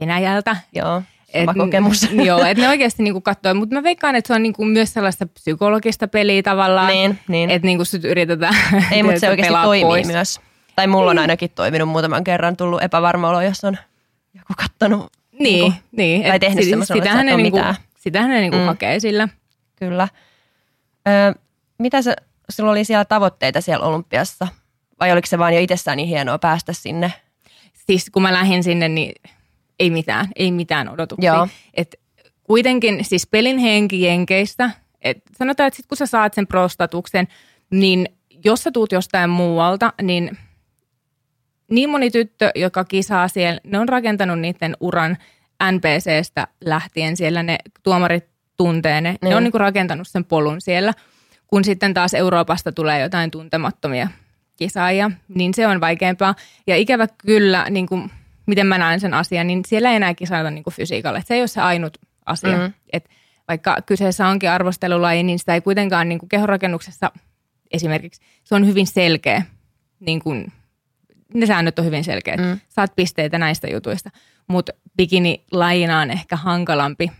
Venäjältä. 0.00 0.56
Joo, 0.74 1.02
sama 1.32 1.52
Et- 1.52 1.58
kokemus. 1.58 2.08
Joo, 2.26 2.44
että 2.44 2.62
ne 2.62 2.68
oikeasti 2.68 3.02
niinku 3.02 3.20
katsoo. 3.20 3.54
Mutta 3.54 3.74
mä 3.74 3.82
veikkaan, 3.82 4.14
että 4.16 4.28
se 4.28 4.34
on 4.34 4.42
niinku 4.42 4.64
myös 4.64 4.92
sellaista 4.92 5.26
psykologista 5.26 6.08
peliä 6.08 6.42
tavallaan. 6.42 6.88
Niin, 6.88 7.18
niin. 7.28 7.50
Että 7.50 7.66
niinku 7.66 7.84
sit 7.84 8.04
yritetään 8.04 8.54
Ei, 8.92 9.02
mutta 9.02 9.20
se 9.20 9.28
oikeasti 9.30 9.62
toimii 9.64 9.84
pois. 9.84 10.06
myös. 10.06 10.40
Tai 10.76 10.86
mulla 10.86 11.10
on 11.10 11.18
ainakin 11.18 11.50
toiminut 11.54 11.88
muutaman 11.88 12.24
kerran, 12.24 12.56
tullut 12.56 12.82
epävarma 12.82 13.28
olo, 13.28 13.40
jos 13.40 13.64
on 13.64 13.76
joku 14.34 14.52
kattonut. 14.56 15.12
Niin, 15.38 15.60
Niinku, 15.62 15.78
niin. 15.92 16.22
tai 16.26 16.38
tehnyt 16.40 16.64
sit- 16.64 16.70
semmoisen, 16.70 16.96
että 16.98 17.20
et 17.20 17.26
niinku, 17.36 17.56
mitään. 17.56 17.74
sitähän 17.98 18.30
ne 18.30 18.40
niinku 18.40 18.56
Mm. 18.58 18.64
hakee 18.64 19.00
sillä. 19.00 19.28
Kyllä. 19.76 20.08
Öö, 21.08 21.32
mitä 21.78 22.02
se, 22.02 22.16
sulla 22.50 22.70
oli 22.70 22.84
siellä 22.84 23.04
tavoitteita 23.04 23.60
siellä 23.60 23.86
olympiassa? 23.86 24.48
Vai 25.00 25.12
oliko 25.12 25.26
se 25.26 25.38
vaan 25.38 25.54
jo 25.54 25.60
itsessään 25.60 25.96
niin 25.96 26.08
hienoa 26.08 26.38
päästä 26.38 26.72
sinne? 26.72 27.12
Siis 27.72 28.10
kun 28.10 28.22
mä 28.22 28.32
lähdin 28.32 28.64
sinne, 28.64 28.88
niin 28.88 29.12
ei 29.78 29.90
mitään, 29.90 30.26
ei 30.36 30.52
mitään 30.52 30.88
odotuksia. 30.88 31.34
Joo. 31.34 31.48
Et 31.74 32.00
kuitenkin 32.42 33.04
siis 33.04 33.26
pelin 33.26 33.58
henki 33.58 34.02
jenkeistä, 34.02 34.70
et 35.02 35.18
sanotaan, 35.38 35.66
että 35.66 35.76
sit 35.76 35.86
kun 35.86 35.96
sä 35.96 36.06
saat 36.06 36.34
sen 36.34 36.46
prostatuksen, 36.46 37.28
niin 37.70 38.08
jos 38.44 38.62
sä 38.62 38.70
tuut 38.70 38.92
jostain 38.92 39.30
muualta, 39.30 39.92
niin 40.02 40.38
niin 41.70 41.90
moni 41.90 42.10
tyttö, 42.10 42.50
joka 42.54 42.84
kisaa 42.84 43.28
siellä, 43.28 43.60
ne 43.64 43.78
on 43.78 43.88
rakentanut 43.88 44.38
niiden 44.40 44.76
uran 44.80 45.16
NPCstä 45.72 46.46
lähtien 46.64 47.16
siellä, 47.16 47.42
ne 47.42 47.58
tuomarit 47.82 48.24
tuntee 48.56 49.00
ne, 49.00 49.10
ne 49.10 49.18
Niin. 49.22 49.36
on 49.36 49.44
niinku 49.44 49.58
rakentanut 49.58 50.08
sen 50.08 50.24
polun 50.24 50.60
siellä, 50.60 50.92
kun 51.46 51.64
sitten 51.64 51.94
taas 51.94 52.14
Euroopasta 52.14 52.72
tulee 52.72 53.00
jotain 53.00 53.30
tuntemattomia 53.30 54.08
kisaajia, 54.56 55.10
niin 55.28 55.54
se 55.54 55.66
on 55.66 55.80
vaikeampaa. 55.80 56.34
Ja 56.66 56.76
ikävä 56.76 57.08
kyllä, 57.18 57.66
niin 57.70 57.86
kuin, 57.86 58.10
miten 58.46 58.66
mä 58.66 58.78
näen 58.78 59.00
sen 59.00 59.14
asian, 59.14 59.46
niin 59.46 59.62
siellä 59.66 59.90
ei 59.90 59.96
enää 59.96 60.14
kisata 60.14 60.50
niin 60.50 60.64
kuin 60.64 60.74
fysiikalla. 60.74 61.18
Et 61.18 61.26
se 61.26 61.34
ei 61.34 61.40
ole 61.40 61.48
se 61.48 61.60
ainut 61.60 61.98
asia. 62.26 62.56
Mhm. 62.56 62.60
Mm. 62.60 62.72
Et 62.92 63.08
vaikka 63.48 63.76
kyseessä 63.86 64.28
onkin 64.28 64.50
arvostelulaji, 64.50 65.22
niin 65.22 65.38
sitä 65.38 65.54
ei 65.54 65.60
kuitenkaan 65.60 66.08
niin 66.08 66.18
kuin 66.18 66.28
kehorakennuksessa 66.28 67.10
esimerkiksi, 67.70 68.20
se 68.44 68.54
on 68.54 68.66
hyvin 68.66 68.86
selkeä. 68.86 69.42
Niin 70.00 70.20
kuin, 70.20 70.52
ne 71.34 71.46
säännöt 71.46 71.78
on 71.78 71.84
hyvin 71.84 72.04
selkeät. 72.04 72.40
Mm. 72.40 72.60
Saat 72.68 72.96
pisteitä 72.96 73.38
näistä 73.38 73.68
jutuista. 73.68 74.10
Mutta 74.46 74.72
bikini-lajina 74.96 76.00
on 76.00 76.10
ehkä 76.10 76.36
hankalampi 76.36 77.12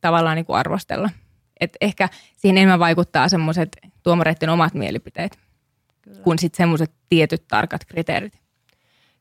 tavallaan 0.00 0.36
niin 0.36 0.46
kuin 0.46 0.56
arvostella. 0.56 1.10
Et 1.60 1.76
ehkä 1.80 2.08
siihen 2.36 2.58
enemmän 2.58 2.78
vaikuttaa 2.78 3.28
semmoiset 3.28 3.76
tuomareiden 4.02 4.48
omat 4.48 4.74
mielipiteet, 4.74 5.38
Kyllä. 6.02 6.22
kuin 6.22 6.38
sitten 6.38 6.56
semmoiset 6.56 6.90
tietyt 7.08 7.44
tarkat 7.48 7.84
kriteerit. 7.84 8.40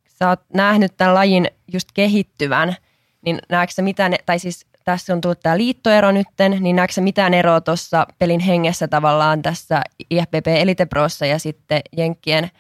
Sä 0.08 0.30
oot 0.30 0.40
nähnyt 0.54 0.98
tämän 0.98 1.16
lajin 1.16 1.48
just 1.74 1.90
kehittyvän, 1.94 2.76
niin 3.22 3.40
näetkö 3.50 3.74
sä 3.74 3.82
mitään, 3.82 4.16
tai 4.26 4.40
siis 4.40 4.66
tässä 4.86 5.14
on 5.14 5.22
tullut 5.22 5.40
tämä 5.40 5.58
liittoero 5.58 6.12
nytten, 6.12 6.58
niin 6.60 6.76
näetkö 6.76 6.94
sä 6.94 7.02
mitään 7.02 7.34
eroa 7.34 7.62
tuossa 7.62 8.08
pelin 8.20 8.40
hengessä 8.40 8.88
tavallaan 8.88 9.42
tässä 9.42 9.82
IFBB 10.10 10.48
Elite 10.48 10.86
Prossa 10.86 11.26
ja 11.26 11.40
sitten 11.40 11.82
Jenkkien 11.98 12.52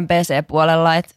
MPC-puolella, 0.00 0.96
että 0.96 1.14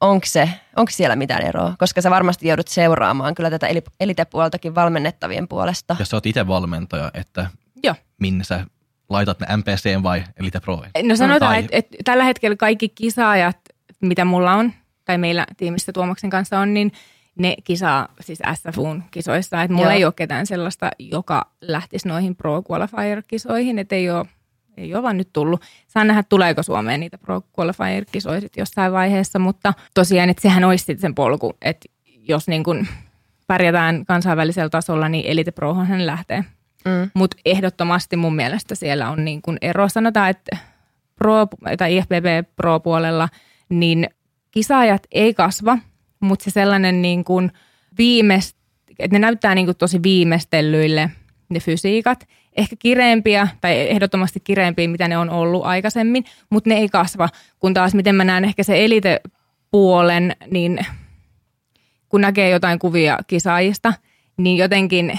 onko, 0.00 0.26
se, 0.26 0.50
onko 0.76 0.90
siellä 0.90 1.16
mitään 1.16 1.42
eroa? 1.42 1.74
Koska 1.78 2.00
sä 2.00 2.10
varmasti 2.10 2.48
joudut 2.48 2.68
seuraamaan 2.68 3.34
kyllä 3.34 3.50
tätä 3.50 3.66
eli- 3.66 3.82
Elite-puoltakin 4.00 4.74
valmennettavien 4.74 5.48
puolesta. 5.48 5.96
Jos 5.98 6.08
sä 6.08 6.16
oot 6.16 6.26
itse 6.26 6.46
valmentaja, 6.46 7.10
että 7.14 7.46
Joo. 7.82 7.94
minne 8.20 8.44
sä 8.44 8.64
laitat 9.08 9.40
ne 9.40 9.56
MPC 9.56 10.02
vai 10.02 10.24
Elite 10.36 10.60
Pro? 10.60 10.82
No 11.02 11.16
sanotaan, 11.16 11.52
Tai- 11.52 11.58
että, 11.58 11.76
että 11.76 11.96
tällä 12.04 12.24
hetkellä 12.24 12.56
kaikki 12.56 12.88
kisaajat, 12.88 13.58
mitä 14.00 14.24
mulla 14.24 14.52
on, 14.54 14.72
tai 15.04 15.18
meillä 15.18 15.46
tiimissä 15.56 15.92
Tuomaksen 15.92 16.30
kanssa 16.30 16.58
on, 16.58 16.74
niin 16.74 16.92
ne 17.38 17.56
kisaa 17.64 18.08
siis 18.20 18.38
SFUn 18.54 19.02
kisoissa. 19.10 19.62
Että 19.62 19.74
mulla 19.74 19.88
Joo. 19.88 19.96
ei 19.96 20.04
ole 20.04 20.12
ketään 20.16 20.46
sellaista, 20.46 20.90
joka 20.98 21.50
lähtisi 21.60 22.08
noihin 22.08 22.36
Pro 22.36 22.62
Qualifier-kisoihin, 22.62 23.78
että 23.78 23.94
ei 23.94 24.10
ole, 24.10 24.26
ei 24.76 24.94
ole 24.94 25.02
vaan 25.02 25.16
nyt 25.16 25.28
tullut. 25.32 25.62
Saa 25.88 26.04
nähdä, 26.04 26.22
tuleeko 26.22 26.62
Suomeen 26.62 27.00
niitä 27.00 27.18
Pro 27.18 27.42
Qualifier-kisoja 27.60 28.40
jossain 28.56 28.92
vaiheessa, 28.92 29.38
mutta 29.38 29.74
tosiaan, 29.94 30.30
että 30.30 30.42
sehän 30.42 30.64
olisi 30.64 30.84
sitten 30.84 31.00
sen 31.00 31.14
polku, 31.14 31.56
että 31.62 31.88
jos 32.28 32.48
niin 32.48 32.64
kun 32.64 32.86
pärjätään 33.46 34.04
kansainvälisellä 34.06 34.68
tasolla, 34.68 35.08
niin 35.08 35.26
Elite 35.26 35.50
Prohan 35.50 35.86
hän 35.86 36.06
lähtee. 36.06 36.44
Mm. 36.84 37.10
Mutta 37.14 37.36
ehdottomasti 37.44 38.16
mun 38.16 38.36
mielestä 38.36 38.74
siellä 38.74 39.10
on 39.10 39.24
niin 39.24 39.42
kuin 39.42 39.58
ero. 39.60 39.88
Sanotaan, 39.88 40.30
että 40.30 40.56
pro, 41.16 41.46
tai 41.78 41.96
IFBB 41.96 42.56
Pro-puolella, 42.56 43.28
niin 43.68 44.08
kisaajat 44.50 45.02
ei 45.12 45.34
kasva, 45.34 45.78
mutta 46.20 46.44
se 46.44 46.50
sellainen 46.50 47.02
niin 47.02 47.24
kuin 47.24 47.52
viimeist, 47.98 48.56
että 48.98 49.14
ne 49.14 49.18
näyttää 49.18 49.54
niin 49.54 49.66
kuin 49.66 49.76
tosi 49.76 50.02
viimeistellyille 50.02 51.10
ne 51.48 51.60
fysiikat. 51.60 52.28
Ehkä 52.56 52.76
kireempiä 52.78 53.48
tai 53.60 53.90
ehdottomasti 53.90 54.40
kireempiä, 54.40 54.88
mitä 54.88 55.08
ne 55.08 55.18
on 55.18 55.30
ollut 55.30 55.64
aikaisemmin, 55.64 56.24
mutta 56.50 56.70
ne 56.70 56.76
ei 56.76 56.88
kasva. 56.88 57.28
Kun 57.58 57.74
taas 57.74 57.94
miten 57.94 58.14
mä 58.14 58.24
näen 58.24 58.44
ehkä 58.44 58.62
se 58.62 58.84
elite-puolen, 58.84 60.36
niin 60.50 60.78
kun 62.08 62.20
näkee 62.20 62.50
jotain 62.50 62.78
kuvia 62.78 63.18
kisaajista, 63.26 63.92
niin 64.36 64.56
jotenkin 64.56 65.18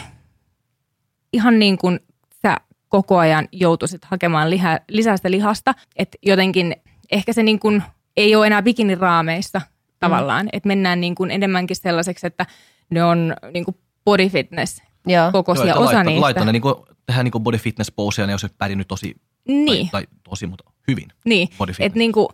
ihan 1.34 1.60
niin 1.60 1.78
kuin 1.78 2.00
sä 2.42 2.58
koko 2.90 3.18
ajan 3.18 3.48
joutuisit 3.52 4.06
hakemaan 4.06 4.50
liha, 4.50 4.80
lisää 4.90 5.18
sitä 5.18 5.32
lihasta, 5.32 5.74
että 5.96 6.18
jotenkin 6.22 6.76
ehkä 7.12 7.34
se 7.34 7.44
niin 7.44 7.60
kuin 7.60 7.84
ei 8.18 8.36
ole 8.36 8.48
enää 8.48 8.62
bikiniraameissa 8.62 9.62
tavallaan, 10.00 10.46
mm. 10.46 10.50
että 10.54 10.68
mennään 10.68 11.02
niin 11.02 11.16
kuin 11.16 11.32
enemmänkin 11.32 11.76
sellaiseksi, 11.76 12.28
että 12.28 12.46
ne 12.90 13.04
on 13.04 13.34
niin 13.54 13.66
kuin 13.66 13.78
body 14.06 14.30
fitness 14.30 14.82
Joo. 15.08 15.32
kokoisia 15.32 15.66
että 15.66 15.80
osa 15.80 15.86
laittaa, 15.86 16.04
niistä. 16.04 16.22
Laittaa 16.22 16.46
ne 16.46 16.52
niinku, 16.52 16.86
tehdään 17.06 17.24
niinku 17.24 17.40
body 17.40 17.58
fitness 17.58 17.92
poseja, 17.92 18.28
ne 18.28 18.34
olisi 18.34 18.48
pärjännyt 18.58 18.88
tosi, 18.88 19.16
Niin. 19.48 19.90
tai, 19.90 20.04
tai 20.04 20.14
tosi, 20.30 20.48
mutta 20.48 20.72
hyvin. 20.88 21.08
Niin, 21.26 21.50
Body 21.58 21.72
fitness. 21.72 21.86
että 21.88 22.00
niinku, 22.00 22.30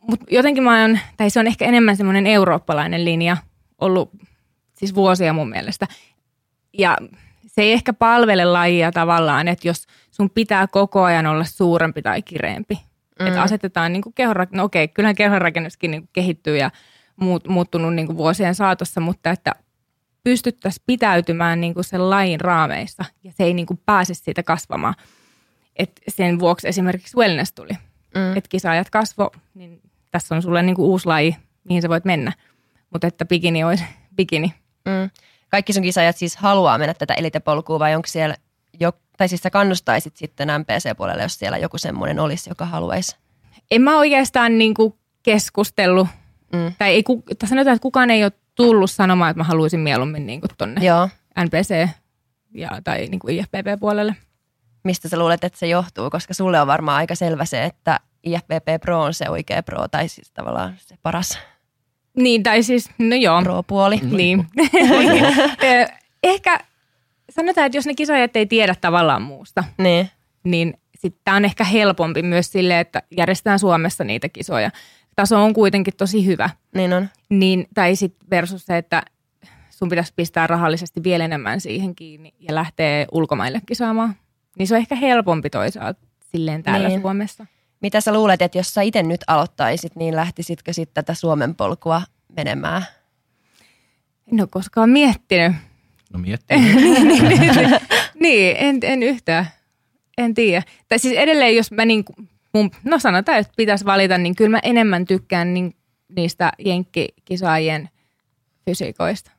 mut 0.00 0.20
jotenkin 0.30 0.64
mä 0.64 0.82
oon, 0.82 0.98
tai 1.16 1.30
se 1.30 1.40
on 1.40 1.46
ehkä 1.46 1.64
enemmän 1.64 1.96
semmoinen 1.96 2.26
eurooppalainen 2.26 3.04
linja 3.04 3.36
ollut 3.80 4.10
siis 4.78 4.94
vuosia 4.94 5.32
mun 5.32 5.48
mielestä. 5.48 5.86
Ja 6.78 6.96
se 7.56 7.62
ei 7.62 7.72
ehkä 7.72 7.92
palvele 7.92 8.44
lajia 8.44 8.92
tavallaan, 8.92 9.48
että 9.48 9.68
jos 9.68 9.86
sun 10.10 10.30
pitää 10.30 10.66
koko 10.66 11.02
ajan 11.02 11.26
olla 11.26 11.44
suurempi 11.44 12.02
tai 12.02 12.22
kireempi. 12.22 12.78
Mm. 13.20 13.26
Että 13.26 13.42
asetetaan 13.42 13.92
niinku 13.92 14.12
kehonrakennus, 14.12 14.56
no 14.58 14.64
okei, 14.64 14.88
kyllähän 14.88 15.14
kehonrakennuskin 15.14 15.90
niinku 15.90 16.08
kehittyy 16.12 16.56
ja 16.56 16.70
muut, 17.16 17.48
muuttunut 17.48 17.94
niinku 17.94 18.16
vuosien 18.16 18.54
saatossa, 18.54 19.00
mutta 19.00 19.30
että 19.30 19.54
pystyttäisiin 20.24 20.82
pitäytymään 20.86 21.60
niinku 21.60 21.82
sen 21.82 22.10
lajin 22.10 22.40
raameissa 22.40 23.04
ja 23.24 23.32
se 23.32 23.44
ei 23.44 23.54
niinku 23.54 23.80
pääse 23.86 24.14
siitä 24.14 24.42
kasvamaan. 24.42 24.94
Et 25.76 26.00
sen 26.08 26.38
vuoksi 26.38 26.68
esimerkiksi 26.68 27.16
wellness 27.16 27.52
tuli. 27.52 27.72
Mm. 28.14 28.36
Että 28.36 28.48
kisaajat 28.48 28.90
kasvo, 28.90 29.30
niin 29.54 29.80
tässä 30.10 30.34
on 30.34 30.42
sulle 30.42 30.62
niinku 30.62 30.90
uusi 30.90 31.06
laji, 31.06 31.36
mihin 31.64 31.82
sä 31.82 31.88
voit 31.88 32.04
mennä. 32.04 32.32
Mutta 32.90 33.06
että 33.06 33.24
bikini 33.24 33.64
olisi 33.64 33.84
bikini. 34.16 34.54
Mm. 34.84 35.10
Kaikki 35.48 35.72
sun 35.72 35.82
kisaajat 35.82 36.16
siis 36.16 36.36
haluaa 36.36 36.78
mennä 36.78 36.94
tätä 36.94 37.14
elitepolkua 37.14 37.78
vai 37.78 37.94
onko 37.94 38.06
siellä 38.08 38.36
jo, 38.80 38.92
tai 39.16 39.28
siis 39.28 39.40
sä 39.42 39.50
kannustaisit 39.50 40.16
sitten 40.16 40.48
MPC-puolelle, 40.48 41.22
jos 41.22 41.38
siellä 41.38 41.58
joku 41.58 41.78
semmoinen 41.78 42.20
olisi, 42.20 42.50
joka 42.50 42.64
haluaisi. 42.64 43.16
En 43.70 43.82
mä 43.82 43.98
oikeastaan 43.98 44.58
niinku 44.58 44.98
keskustellut, 45.22 46.08
Mm. 46.52 46.74
tai, 46.78 46.90
ei, 46.90 47.04
tai 47.38 47.48
sanotaan, 47.48 47.74
että 47.76 47.82
kukaan 47.82 48.10
ei 48.10 48.24
ole 48.24 48.32
tullut 48.54 48.90
sanomaan, 48.90 49.30
että 49.30 49.38
mä 49.40 49.44
haluaisin 49.44 49.80
mieluummin 49.80 50.26
niinku 50.26 50.48
tonne 50.58 50.84
Joo. 50.84 51.08
NPC 51.44 51.88
ja, 52.54 52.70
tai 52.84 53.06
niinku 53.06 53.28
IFPP-puolelle. 53.30 54.16
Mistä 54.84 55.08
sä 55.08 55.18
luulet, 55.18 55.44
että 55.44 55.58
se 55.58 55.66
johtuu? 55.66 56.10
Koska 56.10 56.34
sulle 56.34 56.60
on 56.60 56.66
varmaan 56.66 56.96
aika 56.96 57.14
selvä 57.14 57.44
se, 57.44 57.64
että 57.64 58.00
IFBB 58.24 58.80
Pro 58.80 59.00
on 59.02 59.14
se 59.14 59.30
oikea 59.30 59.62
pro, 59.62 59.88
tai 59.88 60.08
siis 60.08 60.30
tavallaan 60.30 60.74
se 60.78 60.96
paras 61.02 61.38
Niin, 62.16 62.42
tai 62.42 62.62
siis, 62.62 62.90
no 62.98 63.16
joo. 63.16 63.42
pro-puoli. 63.42 64.00
Niin. 64.02 64.46
Ö, 65.64 65.86
Ehkä 66.22 66.60
sanotaan, 67.30 67.66
että 67.66 67.78
jos 67.78 67.86
ne 67.86 67.94
kisaajat 67.94 68.36
ei 68.36 68.46
tiedä 68.46 68.74
tavallaan 68.80 69.22
muusta, 69.22 69.64
Niin. 69.78 70.10
niin 70.44 70.74
sitten 70.98 71.20
tämä 71.24 71.36
on 71.36 71.44
ehkä 71.44 71.64
helpompi 71.64 72.22
myös 72.22 72.52
sille, 72.52 72.80
että 72.80 73.02
järjestetään 73.16 73.58
Suomessa 73.58 74.04
niitä 74.04 74.28
kisoja. 74.28 74.70
Taso 75.16 75.42
on 75.44 75.54
kuitenkin 75.54 75.94
tosi 75.96 76.26
hyvä. 76.26 76.50
Niin 76.74 76.92
on. 76.92 77.08
Niin, 77.28 77.66
tai 77.74 77.96
sitten 77.96 78.30
versus 78.30 78.66
se, 78.66 78.76
että 78.76 79.02
sun 79.70 79.88
pitäisi 79.88 80.12
pistää 80.16 80.46
rahallisesti 80.46 81.02
vielä 81.02 81.24
enemmän 81.24 81.60
siihen 81.60 81.94
kiinni 81.94 82.34
ja 82.40 82.54
lähtee 82.54 83.06
ulkomaille 83.12 83.60
kisaamaan. 83.66 84.14
Niin 84.58 84.66
se 84.66 84.74
on 84.74 84.80
ehkä 84.80 84.94
helpompi 84.94 85.50
toisaalta 85.50 86.00
silleen 86.32 86.62
täällä 86.62 86.88
Niin. 86.88 87.00
Suomessa. 87.00 87.46
Mitä 87.82 88.00
sä 88.00 88.12
luulet, 88.12 88.42
että 88.42 88.58
jos 88.58 88.74
sä 88.74 88.82
itse 88.82 89.02
nyt 89.02 89.20
aloittaisit, 89.26 89.96
niin 89.96 90.16
lähtisitkö 90.16 90.72
sitten 90.72 90.94
tätä 90.94 91.14
Suomen 91.14 91.54
polkua 91.54 92.02
menemään? 92.36 92.82
En 94.32 94.40
ole 94.40 94.48
koskaan 94.50 94.90
miettinyt. 94.90 95.52
No 96.12 96.18
miettii. 96.18 96.56
niin, 98.22 98.56
en, 98.58 98.78
en 98.82 99.02
yhtään. 99.02 99.46
En 100.18 100.34
tiedä. 100.34 100.62
Tai 100.88 100.98
siis 100.98 101.16
edelleen, 101.16 101.56
jos 101.56 101.70
mä 101.70 101.84
niin, 101.84 102.04
mun, 102.54 102.70
no 102.84 102.98
sanotaan, 102.98 103.38
että 103.38 103.52
pitäisi 103.56 103.84
valita, 103.84 104.18
niin 104.18 104.36
kyllä 104.36 104.50
mä 104.50 104.60
enemmän 104.62 105.04
tykkään 105.04 105.54
niin, 105.54 105.74
niistä 106.16 106.52
jenkkikisaajien 106.58 107.88
fysiikoista. 108.64 109.30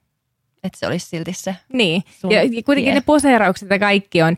Että 0.63 0.79
se 0.79 0.87
olisi 0.87 1.09
silti 1.09 1.33
se. 1.33 1.55
Niin, 1.73 2.03
ja 2.29 2.63
kuitenkin 2.65 2.91
tie. 2.91 2.93
ne 2.93 3.01
poseeraukset 3.01 3.69
ja 3.69 3.79
kaikki 3.79 4.21
on 4.21 4.37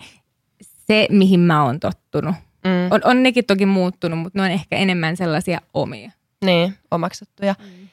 se, 0.88 1.07
mihin 1.09 1.39
mä 1.39 1.63
oon 1.63 1.79
tottunut. 1.79 2.35
Mm. 2.63 2.91
On, 2.91 3.01
on 3.03 3.23
nekin 3.23 3.45
toki 3.45 3.65
muuttunut, 3.65 4.19
mutta 4.19 4.39
ne 4.39 4.43
on 4.43 4.51
ehkä 4.51 4.75
enemmän 4.75 5.17
sellaisia 5.17 5.61
omia. 5.73 6.11
Niin, 6.45 6.75
omaksuttuja. 6.91 7.55
Mm. 7.59 7.87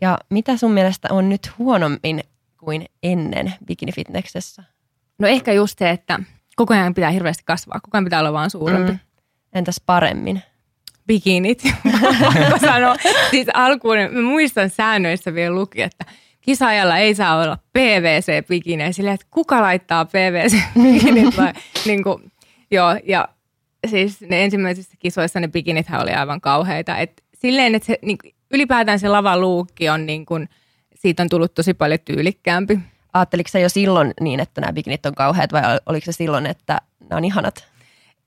Ja 0.00 0.18
mitä 0.30 0.56
sun 0.56 0.72
mielestä 0.72 1.08
on 1.10 1.28
nyt 1.28 1.50
huonommin 1.58 2.20
kuin 2.58 2.86
ennen 3.02 3.54
bikinifitneksessä? 3.66 4.62
No 5.18 5.28
ehkä 5.28 5.52
just 5.52 5.78
se, 5.78 5.90
että 5.90 6.20
koko 6.56 6.74
ajan 6.74 6.94
pitää 6.94 7.10
hirveästi 7.10 7.42
kasvaa, 7.46 7.80
koko 7.80 7.96
ajan 7.96 8.04
pitää 8.04 8.20
olla 8.20 8.32
vaan 8.32 8.50
suurempi. 8.50 8.92
Mm. 8.92 8.98
Entäs 9.52 9.82
paremmin? 9.86 10.42
bikinit. 11.10 11.62
Sanoa. 12.66 12.96
Siis 13.30 13.46
alkuun, 13.54 13.96
mä 14.10 14.22
muistan 14.22 14.70
säännöissä 14.70 15.34
vielä 15.34 15.54
luki, 15.54 15.82
että 15.82 16.04
kisaajalla 16.40 16.98
ei 16.98 17.14
saa 17.14 17.42
olla 17.42 17.58
PVC-bikinejä. 17.78 18.92
Silleen, 18.92 19.14
että 19.14 19.26
kuka 19.30 19.62
laittaa 19.62 20.04
PVC-bikinit 20.04 21.36
vai 21.36 21.52
niin 21.86 22.02
kuin, 22.02 22.32
joo, 22.70 22.96
ja 23.04 23.28
siis 23.86 24.20
ne 24.20 24.44
ensimmäisissä 24.44 24.94
kisoissa 24.98 25.40
ne 25.40 25.48
bikinithän 25.48 26.02
oli 26.02 26.10
aivan 26.10 26.40
kauheita. 26.40 26.98
Et 26.98 27.22
silleen, 27.34 27.74
että 27.74 27.86
se, 27.86 27.98
niin, 28.02 28.18
ylipäätään 28.50 28.98
se 28.98 29.08
lavaluukki 29.08 29.88
on 29.88 30.06
niin 30.06 30.26
kuin, 30.26 30.48
siitä 30.94 31.22
on 31.22 31.28
tullut 31.28 31.54
tosi 31.54 31.74
paljon 31.74 31.98
tyylikkäämpi. 32.04 32.78
Ajatteliko 33.12 33.48
sä 33.48 33.58
jo 33.58 33.68
silloin 33.68 34.14
niin, 34.20 34.40
että 34.40 34.60
nämä 34.60 34.72
bikinit 34.72 35.06
on 35.06 35.14
kauheat 35.14 35.52
vai 35.52 35.62
oliko 35.86 36.04
se 36.04 36.12
silloin, 36.12 36.46
että 36.46 36.80
nämä 37.00 37.16
on 37.16 37.24
ihanat? 37.24 37.70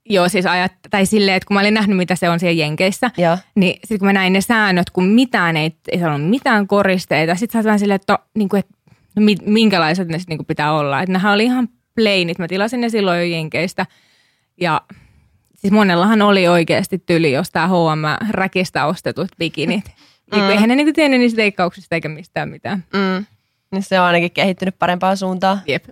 Joo, 0.08 0.28
siis 0.28 0.46
ajat, 0.46 0.72
tai 0.90 1.06
silleen, 1.06 1.36
että 1.36 1.46
kun 1.46 1.54
mä 1.54 1.60
olin 1.60 1.74
nähnyt, 1.74 1.96
mitä 1.96 2.16
se 2.16 2.30
on 2.30 2.40
siellä 2.40 2.60
Jenkeissä, 2.60 3.10
Joo. 3.18 3.38
Niin 3.54 3.74
sitten 3.74 3.98
kun 3.98 4.06
mä 4.06 4.12
näin 4.12 4.32
ne 4.32 4.40
säännöt, 4.40 4.90
kun 4.90 5.04
mitään 5.04 5.56
ei, 5.56 5.76
ei 5.88 6.04
olla 6.04 6.18
mitään 6.18 6.66
koristeita, 6.66 7.34
sitten 7.34 7.52
sä 7.52 7.58
oot 7.58 7.64
vähän 7.64 7.78
silleen, 7.78 7.96
että, 7.96 8.18
niin 8.34 8.48
kuin, 8.48 8.60
että 8.60 8.74
no, 9.16 9.22
mi- 9.22 9.36
minkälaiset 9.46 10.08
ne 10.08 10.18
sit 10.18 10.28
niin 10.28 10.46
pitää 10.46 10.72
olla. 10.72 11.02
Että 11.02 11.12
nehän 11.12 11.32
oli 11.32 11.44
ihan 11.44 11.68
plainit, 11.94 12.38
mä 12.38 12.48
tilasin 12.48 12.80
ne 12.80 12.88
silloin 12.88 13.20
jo 13.20 13.24
Jenkeistä. 13.24 13.86
Ja 14.60 14.80
siis 15.64 15.72
monellahan 15.72 16.22
oli 16.22 16.48
oikeasti 16.48 16.98
tyli 16.98 17.32
jostain 17.32 17.70
H&M-räkistä 17.70 18.86
ostetut 18.86 19.28
bikinit. 19.38 19.84
Mm. 20.32 20.38
Niin, 20.38 20.50
eihän 20.50 20.68
ne 20.68 20.74
niin 20.74 20.86
kuin 20.86 20.94
tiennyt 20.94 21.20
niistä 21.20 21.40
leikkauksista 21.40 21.94
eikä 21.94 22.08
mistään 22.08 22.48
mitään. 22.48 22.84
Mm. 22.92 23.26
Niin 23.72 23.82
se 23.82 24.00
on 24.00 24.06
ainakin 24.06 24.30
kehittynyt 24.30 24.78
parempaan 24.78 25.16
suuntaan. 25.16 25.60
Jep. 25.66 25.84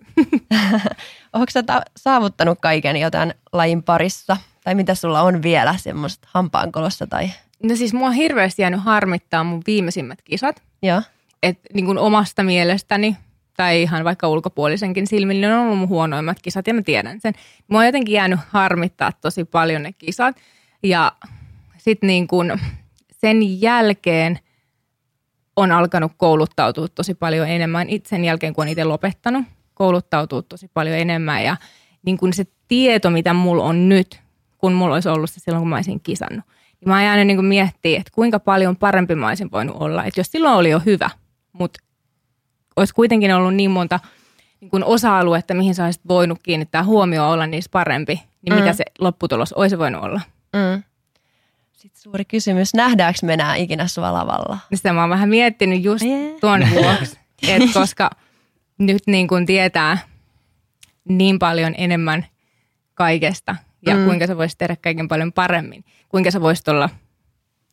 Onko 1.33 1.47
sä 1.51 1.63
ta- 1.63 1.83
saavuttanut 1.97 2.59
kaiken 2.61 2.97
jotain 2.97 3.35
lajin 3.53 3.83
parissa? 3.83 4.37
Tai 4.65 4.75
mitä 4.75 4.95
sulla 4.95 5.23
on 5.23 5.43
vielä 5.43 5.75
semmoista 5.77 6.29
hampaankolossa? 6.31 7.07
Tai... 7.07 7.31
No 7.63 7.77
siis 7.77 7.95
mua 7.95 8.07
on 8.09 8.13
hirveästi 8.13 8.63
jäänyt 8.63 8.81
harmittaa 8.85 9.45
mun 9.45 9.63
viimeisimmät 9.67 10.23
kisat. 10.23 10.63
Joo. 10.83 11.03
että 11.43 11.69
niin 11.75 11.87
kuin 11.87 11.99
omasta 11.99 12.43
mielestäni 12.43 13.17
tai 13.57 13.83
ihan 13.83 14.05
vaikka 14.05 14.29
ulkopuolisenkin 14.29 15.07
silmin, 15.07 15.41
niin 15.41 15.51
ne 15.51 15.55
on 15.55 15.67
ollut 15.67 15.79
mun 15.79 15.89
huonoimmat 15.89 16.43
kisat 16.43 16.67
ja 16.67 16.75
mä 16.75 16.83
tiedän 16.83 17.21
sen. 17.21 17.35
Mua 17.69 17.81
on 17.81 17.87
jotenkin 17.87 18.15
jäänyt 18.15 18.41
harmittaa 18.49 19.13
tosi 19.21 19.45
paljon 19.45 19.83
ne 19.83 19.93
kisat 19.93 20.37
ja 20.83 21.13
sitten 21.79 22.07
niin 22.07 22.27
kuin 22.27 22.61
sen 23.13 23.61
jälkeen 23.61 24.39
on 25.57 25.73
alkanut 25.73 26.13
kouluttautua 26.17 26.89
tosi 26.89 27.15
paljon 27.15 27.49
enemmän. 27.49 27.89
Itse 27.89 28.09
sen 28.09 28.25
jälkeen, 28.25 28.55
kun 28.55 28.63
on 28.63 28.69
itse 28.69 28.85
lopettanut, 28.85 29.45
kouluttautua 29.75 30.43
tosi 30.43 30.71
paljon 30.75 30.99
enemmän 30.99 31.45
ja 31.45 31.57
niin 32.03 32.19
kuin 32.19 32.33
se 32.33 32.45
tieto, 32.69 33.11
mitä 33.11 33.35
mulla 33.35 33.65
on 33.65 33.89
nyt, 33.89 34.21
kun 34.59 34.73
mulla 34.73 34.95
olisi 34.95 35.09
ollut 35.09 35.31
se 35.31 35.41
silloin, 35.41 35.61
kun 35.61 35.69
mä 35.69 35.77
olisin 35.77 36.01
kisannut. 36.01 36.45
Niin 36.81 36.89
mä 36.89 36.95
oon 36.95 37.05
jäänyt 37.05 37.27
niin 37.27 37.45
miettimään, 37.45 38.01
että 38.01 38.13
kuinka 38.15 38.41
paljon 38.41 38.77
parempi 38.77 39.15
mä 39.15 39.29
olisin 39.29 39.51
voinut 39.51 39.77
olla. 39.81 40.05
Että 40.05 40.21
jos 40.21 40.31
silloin 40.31 40.55
oli 40.55 40.71
jo 40.71 40.79
hyvä, 40.87 41.11
mutta 41.53 41.81
olisi 42.77 42.95
kuitenkin 42.95 43.35
ollut 43.35 43.55
niin 43.55 43.71
monta 43.71 44.01
niin 44.61 44.71
kuin 44.71 44.85
osa-aluetta, 44.85 45.55
mihin 45.55 45.75
sä 45.75 45.85
olisit 45.85 46.03
voinut 46.09 46.39
kiinnittää 46.43 46.85
huomioon 46.85 47.33
olla 47.33 47.47
niissä 47.47 47.69
parempi, 47.73 48.23
niin 48.43 48.55
mm. 48.55 48.61
mitä 48.61 48.73
se 48.73 48.85
lopputulos 48.99 49.53
olisi 49.53 49.79
voinut 49.79 50.05
olla. 50.05 50.21
Mm. 50.53 50.83
Sitten 51.73 52.03
suuri 52.03 52.25
kysymys, 52.25 52.75
nähdäänkö 52.75 53.19
me 53.23 53.33
enää 53.33 53.55
ikinä 53.55 53.87
sua 53.87 54.13
lavalla? 54.13 54.59
Niin 54.71 54.79
Sitä 54.79 54.93
mä 54.93 55.01
oon 55.01 55.11
vähän 55.11 55.29
miettinyt 55.29 55.85
just 55.85 56.05
Jee. 56.05 56.37
tuon 56.41 56.67
vuoksi, 56.71 57.19
että 57.49 57.69
koska 57.81 58.11
nyt 58.79 59.03
niin 59.07 59.29
kuin 59.29 59.47
tietää 59.47 59.99
niin 61.09 61.39
paljon 61.39 61.75
enemmän 61.79 62.27
kaikesta 62.95 63.57
ja 63.87 63.97
mm. 63.97 64.05
kuinka 64.05 64.27
sä 64.27 64.37
voisit 64.37 64.59
tehdä 64.59 64.77
kaiken 64.77 65.09
paljon 65.09 65.33
paremmin. 65.33 65.85
Kuinka 66.09 66.31
sä 66.31 66.41
voisit 66.41 66.69
olla 66.69 66.91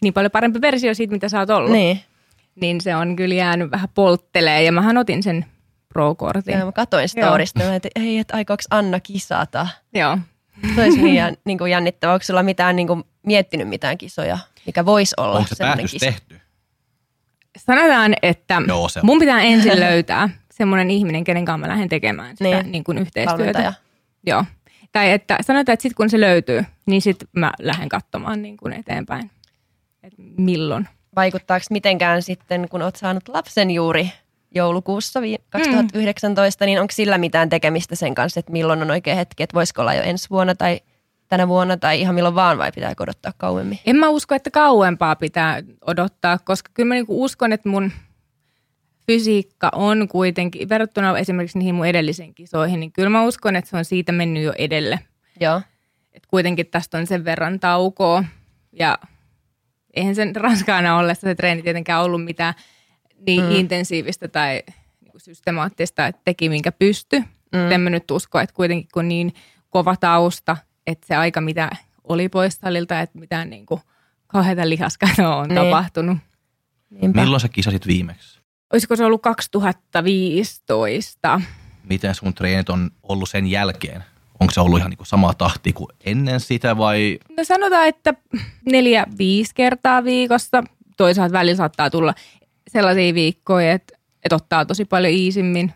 niin 0.01 0.13
paljon 0.13 0.31
parempi 0.31 0.61
versio 0.61 0.93
siitä, 0.93 1.13
mitä 1.13 1.29
sä 1.29 1.39
oot 1.39 1.49
ollut. 1.49 1.71
Niin. 1.71 1.99
Niin 2.61 2.81
se 2.81 2.95
on 2.95 3.15
kyllä 3.15 3.35
jäänyt 3.35 3.71
vähän 3.71 3.89
polttelee 3.93 4.63
ja 4.63 4.71
mähän 4.71 4.97
otin 4.97 5.23
sen 5.23 5.45
pro-kortin. 5.93 6.59
Ja 6.59 6.65
mä 6.65 6.71
katsoin 6.71 7.07
Joo. 7.15 7.27
storista, 7.29 7.59
mä 7.63 7.75
että 7.75 7.89
ei, 7.95 8.17
että 8.19 8.35
aikooko 8.37 8.63
Anna 8.69 8.99
kisata? 8.99 9.67
Joo. 9.93 10.17
Se 10.75 10.81
olisi 10.83 11.01
niin, 11.01 11.15
jän- 11.15 11.37
niin 11.45 11.57
kuin 11.57 11.71
jännittävää. 11.71 12.13
Onko 12.13 12.23
sulla 12.23 12.43
mitään 12.43 12.75
niin 12.75 12.87
kuin, 12.87 13.03
miettinyt 13.25 13.67
mitään 13.67 13.97
kisoja, 13.97 14.37
mikä 14.65 14.85
voisi 14.85 15.13
olla 15.17 15.37
Onko 15.37 15.47
se 15.55 15.65
kisa? 15.81 16.05
tehty? 16.05 16.39
Sanotaan, 17.57 18.13
että 18.21 18.61
Joo, 18.67 18.89
se 18.89 18.99
on. 18.99 19.05
mun 19.05 19.19
pitää 19.19 19.41
ensin 19.41 19.79
löytää 19.79 20.29
semmoinen 20.51 20.91
ihminen, 20.91 21.23
kenen 21.23 21.45
kanssa 21.45 21.57
mä 21.67 21.67
lähden 21.73 21.89
tekemään 21.89 22.31
sitä 22.37 22.43
Niin. 22.43 22.57
niin. 22.63 22.71
Niin 22.71 22.83
kuin 22.83 22.97
yhteistyötä. 22.97 23.37
Valmentaja. 23.39 23.73
Joo. 24.25 24.45
Tai 24.91 25.11
että 25.11 25.37
sanotaan, 25.41 25.73
että 25.73 25.81
sitten 25.83 25.95
kun 25.95 26.09
se 26.09 26.19
löytyy, 26.19 26.65
niin 26.85 27.01
sitten 27.01 27.27
mä 27.35 27.51
lähden 27.59 27.89
katsomaan 27.89 28.41
niin 28.41 28.57
kuin 28.57 28.73
eteenpäin, 28.73 29.31
että 30.03 30.21
milloin. 30.37 30.87
Vaikuttaako 31.15 31.65
mitenkään 31.69 32.21
sitten, 32.21 32.69
kun 32.69 32.81
oot 32.81 32.95
saanut 32.95 33.27
lapsen 33.27 33.71
juuri 33.71 34.11
joulukuussa 34.55 35.21
vi- 35.21 35.37
2019, 35.49 36.65
niin 36.65 36.81
onko 36.81 36.91
sillä 36.91 37.17
mitään 37.17 37.49
tekemistä 37.49 37.95
sen 37.95 38.15
kanssa, 38.15 38.39
että 38.39 38.51
milloin 38.51 38.81
on 38.81 38.91
oikea 38.91 39.15
hetki, 39.15 39.43
että 39.43 39.53
voisiko 39.53 39.81
olla 39.81 39.93
jo 39.93 40.03
ensi 40.03 40.29
vuonna 40.29 40.55
tai 40.55 40.79
tänä 41.27 41.47
vuonna 41.47 41.77
tai 41.77 42.01
ihan 42.01 42.15
milloin 42.15 42.35
vaan 42.35 42.57
vai 42.57 42.71
pitää 42.71 42.93
odottaa 42.99 43.33
kauemmin? 43.37 43.79
En 43.85 43.95
mä 43.95 44.09
usko, 44.09 44.35
että 44.35 44.51
kauempaa 44.51 45.15
pitää 45.15 45.61
odottaa, 45.87 46.37
koska 46.37 46.71
kyllä 46.73 46.87
mä 46.87 46.93
niinku 46.93 47.23
uskon, 47.23 47.53
että 47.53 47.69
mun 47.69 47.91
fysiikka 49.07 49.69
on 49.75 50.07
kuitenkin, 50.07 50.69
verrattuna 50.69 51.17
esimerkiksi 51.17 51.57
niihin 51.57 51.75
mun 51.75 51.85
edellisiin 51.85 52.35
kisoihin, 52.35 52.79
niin 52.79 52.91
kyllä 52.91 53.09
mä 53.09 53.23
uskon, 53.23 53.55
että 53.55 53.69
se 53.69 53.77
on 53.77 53.85
siitä 53.85 54.11
mennyt 54.11 54.43
jo 54.43 54.53
edelle. 54.57 54.99
Joo. 55.39 55.61
Et 56.13 56.25
kuitenkin 56.25 56.67
tästä 56.67 56.97
on 56.97 57.07
sen 57.07 57.25
verran 57.25 57.59
taukoa 57.59 58.23
ja 58.73 58.97
eihän 59.93 60.15
sen 60.15 60.35
raskaana 60.35 60.97
ollessa 60.97 61.27
se 61.27 61.35
treeni 61.35 61.61
tietenkään 61.61 62.03
ollut 62.03 62.23
mitään 62.23 62.53
niin 63.27 63.43
mm. 63.43 63.51
intensiivistä 63.51 64.27
tai 64.27 64.63
niinku 65.01 65.19
systemaattista, 65.19 66.07
että 66.07 66.21
teki 66.25 66.49
minkä 66.49 66.71
pysty. 66.71 67.19
Mm. 67.51 67.71
En 67.71 67.81
mä 67.81 67.89
nyt 67.89 68.11
usko, 68.11 68.39
että 68.39 68.55
kuitenkin 68.55 68.87
kun 68.93 69.07
niin 69.07 69.33
kova 69.69 69.95
tausta, 69.95 70.57
että 70.87 71.07
se 71.07 71.15
aika 71.15 71.41
mitä 71.41 71.69
oli 72.03 72.29
pois 72.29 72.55
salilta, 72.55 72.99
että 72.99 73.19
mitään 73.19 73.49
niin 73.49 73.65
kuin 73.65 73.81
kauheita 74.27 74.69
lihaskatoa 74.69 75.35
on 75.35 75.47
Niin. 75.47 75.55
niin. 75.55 75.65
tapahtunut. 75.71 76.17
Niinpä. 76.89 77.21
Milloin 77.21 77.39
sä 77.41 77.49
kisasit 77.49 77.87
viimeksi? 77.87 78.39
Olisiko 78.73 78.95
se 78.95 79.05
ollut 79.05 79.21
2015? 79.21 81.41
Miten 81.83 82.15
sun 82.15 82.33
treenit 82.33 82.69
on 82.69 82.91
ollut 83.03 83.29
sen 83.29 83.47
jälkeen? 83.47 84.03
Onko 84.39 84.53
se 84.53 84.61
ollut 84.61 84.79
ihan 84.79 84.89
niin 84.89 85.05
samaa 85.05 85.33
tahtia 85.33 85.73
kuin 85.73 85.89
ennen 86.05 86.39
sitä 86.39 86.77
vai 86.77 87.19
No 87.37 87.43
sanotaan, 87.43 87.87
että 87.87 88.13
neljä, 88.65 89.05
viisi 89.17 89.51
kertaa 89.55 90.03
viikossa. 90.03 90.63
Toisaalta 90.97 91.33
välillä 91.33 91.57
saattaa 91.57 91.89
tulla 91.89 92.13
sellaisia 92.67 93.13
viikkoja, 93.13 93.71
että, 93.71 93.97
että 94.23 94.35
ottaa 94.35 94.65
tosi 94.65 94.85
paljon 94.85 95.13
iisimmin. 95.13 95.73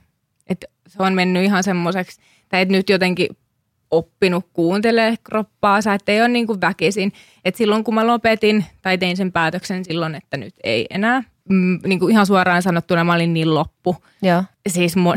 Että 0.48 0.68
se 0.88 1.04
on 1.04 1.14
mennyt 1.14 1.44
ihan 1.44 1.64
semmoiseksi, 1.64 2.22
tai 2.50 2.62
että 2.62 2.72
nyt 2.72 2.90
jotenkin 2.90 3.28
oppinut 3.92 4.46
kuuntelee 4.54 5.16
kroppaansa, 5.24 5.94
että 5.94 6.12
ei 6.12 6.22
ole 6.22 6.28
niin 6.28 6.48
kuin 6.48 6.62
väkisin. 6.62 7.14
Että 7.46 7.58
silloin 7.58 7.84
kun 7.84 7.96
mä 7.96 8.08
lopetin 8.08 8.66
tai 8.82 8.98
tein 8.98 9.18
sen 9.18 9.32
päätöksen 9.32 9.86
silloin, 9.86 10.16
että 10.16 10.38
nyt 10.38 10.54
ei 10.64 10.88
enää, 10.90 11.24
mm, 11.50 11.80
niin 11.86 12.00
kuin 12.00 12.12
ihan 12.12 12.26
suoraan 12.26 12.62
sanottuna 12.62 13.04
mä 13.04 13.14
olin 13.14 13.34
niin 13.34 13.56
loppu. 13.56 13.96
Joo. 14.22 14.44
Siis 14.70 14.96
mun, 14.96 15.16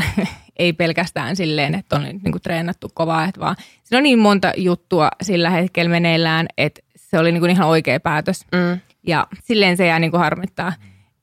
ei 0.59 0.73
pelkästään 0.73 1.37
silleen, 1.37 1.75
että 1.75 1.97
on 1.97 2.03
niin 2.03 2.33
kuin 2.33 2.43
treenattu 2.43 2.91
kovaa, 2.95 3.25
että 3.25 3.41
vaan 3.41 3.57
siinä 3.85 3.99
on 3.99 4.03
niin 4.03 4.19
monta 4.19 4.53
juttua 4.57 5.09
sillä 5.23 5.51
hetkellä 5.51 5.91
meneillään, 5.91 6.47
että 6.59 6.81
se 6.97 7.19
oli 7.19 7.33
niin 7.33 7.41
kuin 7.41 7.51
ihan 7.51 7.69
oikea 7.69 8.01
päätös. 8.01 8.45
Mm. 8.53 8.81
Ja 9.07 9.27
silleen 9.45 9.77
se 9.77 9.87
jää 9.87 9.99
niin 9.99 10.11
kuin 10.11 10.21
harmittaa, 10.21 10.73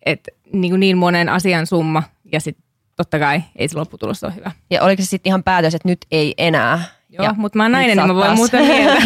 että 0.06 0.32
niin, 0.54 0.72
kuin 0.72 0.80
niin 0.80 0.98
monen 0.98 1.30
asian 1.30 1.68
summa 1.68 2.04
ja 2.32 2.40
sitten 2.40 2.64
totta 2.96 3.20
kai 3.20 3.42
ei 3.56 3.68
se 3.68 3.78
lopputulos 3.78 4.24
ole 4.24 4.36
hyvä. 4.36 4.52
Ja 4.70 4.84
oliko 4.84 5.02
se 5.02 5.06
sitten 5.06 5.30
ihan 5.30 5.44
päätös, 5.44 5.76
että 5.76 5.88
nyt 5.88 6.06
ei 6.12 6.34
enää? 6.38 6.84
Joo, 7.10 7.26
ja 7.26 7.34
mutta 7.38 7.58
mä 7.58 7.64
oon 7.64 7.72
nainen, 7.72 7.98
niin 7.98 8.08
mä 8.08 8.16
voin 8.16 8.26
taas- 8.26 8.38
muuta 8.38 8.58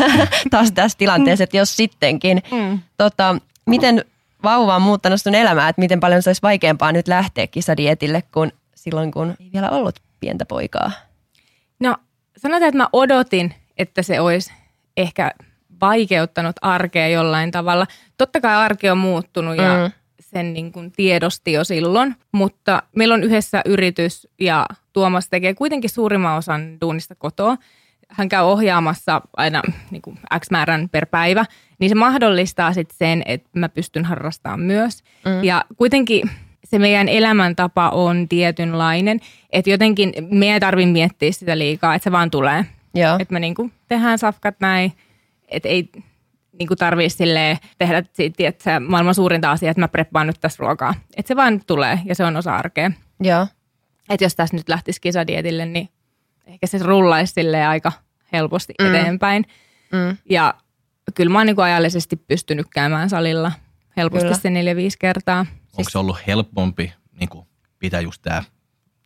taas 0.52 0.72
tässä 0.72 0.98
tilanteessa, 0.98 1.44
että 1.44 1.58
jos 1.58 1.78
sittenkin. 1.78 2.42
Mm. 2.52 2.80
Tota, 2.98 3.36
miten 3.66 4.06
vauva 4.44 4.76
on 4.76 4.82
muuttanut 4.82 5.22
sun 5.22 5.36
elämää, 5.36 5.70
että 5.70 5.80
miten 5.80 6.00
paljon 6.00 6.24
se 6.24 6.30
olisi 6.30 6.42
vaikeampaa 6.42 6.92
nyt 6.92 7.08
lähteä 7.08 7.48
kisadietille 7.48 8.24
kuin 8.34 8.52
silloin, 8.76 9.12
kun 9.12 9.36
ei 9.40 9.50
vielä 9.54 9.70
ollut 9.70 10.00
pientä 10.20 10.46
poikaa? 10.46 10.92
No 11.80 11.96
sanotaan, 12.38 12.68
että 12.70 12.78
mä 12.78 12.90
odotin, 12.94 13.54
että 13.78 14.02
se 14.02 14.20
olisi 14.20 14.54
ehkä 14.98 15.32
vaikeuttanut 15.82 16.56
arkea 16.62 17.08
jollain 17.08 17.52
tavalla. 17.52 17.88
Totta 18.18 18.42
kai 18.42 18.56
arki 18.56 18.90
on 18.90 18.98
muuttunut 18.98 19.58
ja 19.58 19.78
Mm. 19.88 19.92
sen 20.20 20.54
niin 20.54 20.72
kuin 20.72 20.92
tiedosti 20.92 21.52
jo 21.52 21.64
silloin, 21.64 22.16
mutta 22.32 22.84
meillä 22.96 23.14
on 23.14 23.24
yhdessä 23.24 23.62
yritys 23.66 24.28
ja 24.40 24.66
Tuomas 24.94 25.30
tekee 25.30 25.54
kuitenkin 25.54 25.90
suurimman 25.90 26.38
osan 26.38 26.82
duunista 26.82 27.16
kotoa. 27.16 27.58
Hän 28.10 28.30
käy 28.30 28.44
ohjaamassa 28.44 29.22
aina 29.38 29.62
niin 29.92 30.02
kuin 30.02 30.20
X 30.40 30.52
määrän 30.52 30.90
per 30.90 31.06
päivä, 31.06 31.46
niin 31.80 31.90
se 31.90 31.96
mahdollistaa 31.96 32.74
sitten 32.74 32.98
sen, 32.98 33.24
että 33.26 33.50
mä 33.56 33.70
pystyn 33.70 34.06
harrastamaan 34.06 34.60
myös. 34.60 35.04
Mm. 35.26 35.44
Ja 35.44 35.66
kuitenkin 35.78 36.30
se 36.70 36.80
meidän 36.80 37.10
elämäntapa 37.10 37.90
on 37.90 38.28
tietynlainen, 38.30 39.20
että 39.50 39.70
jotenkin 39.70 40.14
me 40.32 40.54
ei 40.54 40.60
tarvitse 40.60 40.92
miettiä 40.92 41.32
sitä 41.32 41.58
liikaa, 41.58 41.96
että 41.96 42.04
se 42.04 42.12
vaan 42.12 42.32
tulee. 42.32 42.66
Että 43.20 43.34
me 43.34 43.40
niinku 43.40 43.72
tehdään 43.88 44.20
safkat 44.20 44.56
näin, 44.60 44.94
että 45.48 45.70
ei 45.70 45.90
niinku 46.60 46.76
tarvii 46.76 47.10
silleen 47.10 47.58
tehdä 47.78 48.04
siitä, 48.14 48.48
että 48.48 48.64
se 48.64 48.80
maailman 48.80 49.16
suurinta 49.16 49.52
asia, 49.52 49.72
että 49.72 49.82
mä 49.82 49.88
preppaan 49.88 50.28
nyt 50.28 50.42
tässä 50.42 50.58
ruokaa. 50.60 50.94
Että 51.18 51.28
se 51.28 51.36
vaan 51.36 51.62
tulee 51.68 52.00
ja 52.06 52.16
se 52.16 52.26
on 52.26 52.36
osa 52.36 52.56
arkea. 52.56 52.92
Joo. 53.20 53.48
Että 54.10 54.26
jos 54.26 54.36
tässä 54.36 54.58
nyt 54.58 54.70
lähtisi 54.70 55.02
kisadietille, 55.02 55.66
niin 55.66 55.90
ehkä 56.46 56.68
se 56.68 56.78
rullaisi 56.78 57.56
aika 57.68 57.92
helposti 58.32 58.74
mm. 58.82 58.96
eteenpäin. 58.96 59.46
Mm. 59.92 60.18
Ja 60.30 60.54
kyllä 61.16 61.32
mä 61.32 61.40
oon 61.40 61.46
niinku 61.46 61.62
ajallisesti 61.62 62.16
pystynyt 62.16 62.68
käymään 62.70 63.10
salilla 63.10 63.52
helposti 63.98 64.26
Kyllä. 64.26 64.38
se 64.38 64.50
neljä-viisi 64.50 64.98
kertaa. 65.00 65.46
Onko 65.78 65.90
se 65.90 65.98
ollut 65.98 66.18
helpompi 66.28 66.94
niin 67.20 67.30
kuin, 67.30 67.48
pitää 67.80 68.02
just 68.02 68.22
tämä 68.22 68.44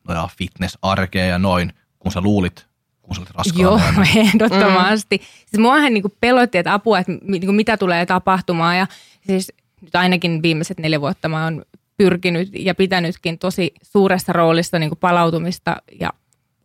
no, 0.07 0.29
fitness-arkea 0.38 1.25
ja 1.25 1.39
noin, 1.39 1.73
kun 1.99 2.12
sä 2.12 2.21
luulit, 2.21 2.67
kun 3.01 3.15
sä 3.15 3.21
olit 3.21 3.31
raskaana? 3.31 3.62
Joo, 3.62 3.79
ehdottomasti. 4.25 5.17
Mm. 5.17 5.23
Siis 5.23 5.60
muahan 5.60 5.93
niinku 5.93 6.10
pelotti, 6.21 6.57
että 6.57 6.73
apua, 6.73 6.99
että 6.99 7.12
mi- 7.12 7.39
niinku 7.39 7.51
mitä 7.51 7.77
tulee 7.77 8.05
tapahtumaan. 8.05 8.77
Ja 8.77 8.88
siis 9.27 9.53
nyt 9.81 9.95
ainakin 9.95 10.41
viimeiset 10.43 10.79
neljä 10.79 11.01
vuotta 11.01 11.29
mä 11.29 11.43
oon 11.43 11.65
pyrkinyt 11.97 12.49
ja 12.60 12.75
pitänytkin 12.75 13.39
tosi 13.39 13.73
suuressa 13.81 14.34
roolissa 14.34 14.79
niinku 14.79 14.95
palautumista 14.95 15.75
ja 15.99 16.10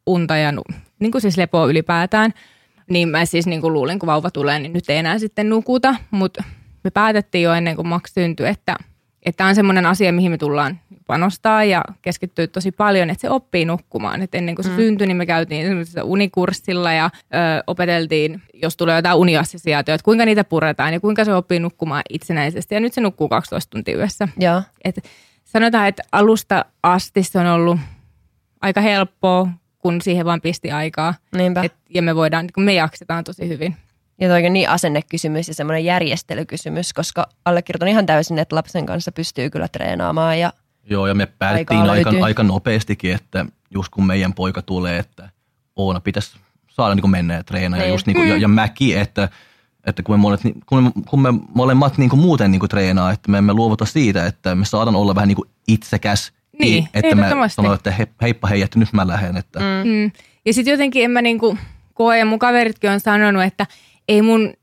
unta 0.07 0.37
ja 0.37 0.53
nu- 0.53 0.62
niinku 0.99 1.21
siis 1.21 1.37
lepoa 1.37 1.66
ylipäätään. 1.66 2.33
Niin 2.90 3.09
mä 3.09 3.25
siis 3.25 3.47
niinku 3.47 3.73
luulin, 3.73 3.99
kun 3.99 4.07
vauva 4.07 4.31
tulee, 4.31 4.59
niin 4.59 4.73
nyt 4.73 4.90
ei 4.90 4.97
enää 4.99 5.19
sitten 5.19 5.49
nukuta. 5.49 5.95
Mutta 6.11 6.45
me 6.85 6.90
päätettiin 6.90 7.42
jo 7.42 7.53
ennen 7.55 7.77
kuin 7.77 7.88
Max 7.88 8.12
syntyi, 8.14 8.47
että 8.47 8.77
että 9.27 9.37
tämä 9.37 9.49
on 9.49 9.55
semmoinen 9.55 9.87
asia, 9.87 10.12
mihin 10.12 10.31
me 10.31 10.39
tullaan 10.39 10.81
panostaa 11.07 11.65
ja 11.65 11.83
keskittyä 12.03 12.47
tosi 12.47 12.73
paljon, 12.73 13.11
että 13.11 13.21
se 13.21 13.31
oppii 13.31 13.65
nukkumaan. 13.65 14.23
Et 14.23 14.35
ennen 14.35 14.55
kuin 14.55 14.65
se 14.65 14.71
mm. 14.71 14.77
syntyi, 14.77 15.07
niin 15.07 15.17
me 15.17 15.27
käytiin 15.27 15.67
unikurssilla 16.03 16.93
ja 16.93 17.11
ö, 17.15 17.62
opeteltiin, 17.67 18.43
jos 18.55 18.77
tulee 18.77 18.97
jotain 18.97 19.17
uniassosiaatioita, 19.17 19.95
että 19.95 20.05
kuinka 20.05 20.25
niitä 20.25 20.45
puretaan 20.45 20.93
ja 20.93 21.01
kuinka 21.01 21.25
se 21.25 21.35
oppii 21.35 21.59
nukkumaan 21.59 22.03
itsenäisesti. 22.11 22.75
Ja 22.75 22.81
nyt 22.81 22.93
se 22.93 23.01
nukkuu 23.01 23.29
12 23.29 23.71
tuntia 23.71 23.97
yössä. 23.97 24.29
Joo. 24.39 24.62
Et 24.85 25.05
sanotaan, 25.45 25.89
että 25.89 26.03
alusta 26.12 26.65
asti 26.83 27.23
se 27.23 27.39
on 27.39 27.47
ollut 27.47 27.79
aika 28.61 28.81
helppoa, 28.81 29.49
kun 29.79 30.01
siihen 30.03 30.27
vaan 30.27 30.41
pisti 30.41 30.71
aikaa. 30.71 31.15
Niinpä. 31.37 31.62
Et, 31.62 31.75
ja 31.91 32.03
me 32.03 32.17
voidaan, 32.17 32.47
me 32.57 32.75
jaksetaan 32.75 33.25
tosi 33.25 33.49
hyvin. 33.49 33.77
Ja 34.21 34.29
toi 34.29 34.47
on 34.47 34.53
niin 34.53 34.69
asennekysymys 34.69 35.49
ja 35.49 35.55
semmoinen 35.55 35.85
järjestelykysymys, 35.85 36.93
koska 36.93 37.27
allekirjoitan 37.45 37.89
ihan 37.89 38.07
täysin, 38.07 38.39
että 38.39 38.57
lapsen 38.57 38.87
kanssa 38.87 39.13
pystyy 39.13 39.51
kyllä 39.51 39.69
treenaamaan 39.69 40.41
ja 40.41 40.53
Joo, 40.91 41.07
ja 41.07 41.15
me 41.15 41.27
päätettiin 41.27 41.81
aika, 41.81 42.13
aika 42.23 42.43
nopeastikin, 42.43 43.13
että 43.15 43.47
just 43.71 43.89
kun 43.89 44.07
meidän 44.07 44.35
poika 44.35 44.63
tulee, 44.63 44.99
että 44.99 45.29
Oona 45.77 46.01
pitäisi 46.01 46.37
saada 46.69 46.95
niin 46.95 47.11
mennä 47.11 47.35
ja 47.35 47.45
treenaa. 47.45 47.79
Ja, 47.79 47.85
Niin. 47.85 47.93
just 47.93 48.07
niin 48.07 48.17
kuin, 48.17 48.29
ja, 48.29 48.37
ja 48.37 48.49
mäkin, 48.49 48.99
että, 48.99 49.29
että 49.87 50.03
kun 50.03 50.13
me 50.13 50.17
molemmat, 50.17 50.43
kun 50.67 50.83
me, 50.83 50.91
kun 51.11 51.23
me 51.23 51.29
molemmat 51.55 51.99
niin 51.99 52.11
kuin 52.11 52.21
muuten 52.21 52.51
niin 52.51 52.61
kuin 52.61 52.71
treenaa, 52.71 53.13
että 53.13 53.31
me 53.31 53.39
emme 53.39 53.53
luovuta 53.53 53.85
siitä, 53.85 54.27
että 54.27 54.55
me 54.55 54.65
saadaan 54.65 54.97
olla 54.97 55.15
vähän 55.15 55.29
niin 55.29 55.37
kuin 55.37 55.49
itsekäs. 55.69 56.33
Niin, 56.59 56.89
että 56.95 57.15
me 57.15 57.49
sanoin, 57.49 57.75
että 57.75 57.91
he, 57.91 58.09
heippa 58.23 58.49
hei, 58.49 58.63
että 58.63 58.79
nyt 58.79 58.93
mä 58.93 59.07
lähden. 59.07 59.37
Että, 59.37 59.61
mm. 59.61 59.91
Mm. 59.91 60.11
Ja 60.47 60.55
sitten 60.55 60.73
jotenkin 60.73 61.05
en 61.05 61.11
mä 61.11 61.23
niinku 61.23 61.59
koe, 61.95 62.19
ja 62.19 62.25
mun 62.27 62.39
kaveritkin 62.39 62.91
on 62.91 63.01
sanonut, 63.01 63.43
että 63.43 63.67
ei 64.09 64.23
mun 64.23 64.55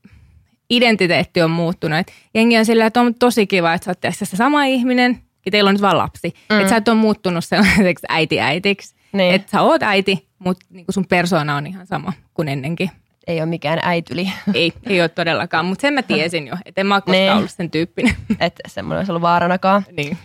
identiteetti 0.70 1.42
on 1.42 1.50
muuttunut. 1.50 1.98
Et 1.98 2.12
jengi 2.34 2.58
on 2.58 2.64
sillä, 2.66 2.86
että 2.86 3.00
on 3.00 3.14
tosi 3.14 3.46
kiva, 3.46 3.74
että 3.74 3.84
sä 3.84 3.90
oot 3.90 4.00
tässä 4.00 4.24
se 4.24 4.36
sama 4.36 4.64
ihminen, 4.64 5.18
ja 5.44 5.50
teillä 5.50 5.68
on 5.68 5.74
nyt 5.74 5.82
vaan 5.82 5.98
lapsi. 5.98 6.34
Mm. 6.50 6.56
Että 6.58 6.70
sä 6.70 6.76
et 6.76 6.88
ole 6.88 6.96
muuttunut 6.96 7.44
sellaiseksi 7.44 8.06
äiti-äitiksi. 8.08 8.94
Niin. 9.12 9.34
Että 9.34 9.50
sä 9.50 9.62
oot 9.62 9.82
äiti, 9.82 10.28
mutta 10.38 10.66
niinku 10.70 10.92
sun 10.92 11.06
persoona 11.06 11.56
on 11.56 11.66
ihan 11.66 11.86
sama 11.86 12.12
kuin 12.34 12.48
ennenkin. 12.48 12.90
ei 13.26 13.38
ole 13.40 13.46
mikään 13.46 13.78
äityli. 13.82 14.32
Ei, 14.54 14.72
ei 14.86 15.00
ole 15.00 15.08
todellakaan, 15.08 15.66
mutta 15.66 15.82
sen 15.82 15.94
mä 15.94 16.02
tiesin 16.02 16.46
jo, 16.46 16.54
että 16.64 16.80
en 16.80 16.86
mä 16.86 17.00
koskaan 17.00 17.18
Niin. 17.18 17.32
ollut 17.32 17.50
sen 17.50 17.70
tyyppinen. 17.70 18.16
että 18.40 18.62
semmoinen 18.68 18.98
olisi 18.98 19.12
ollut 19.12 19.22
vaaranakaan. 19.22 19.84
niin. 19.96 20.18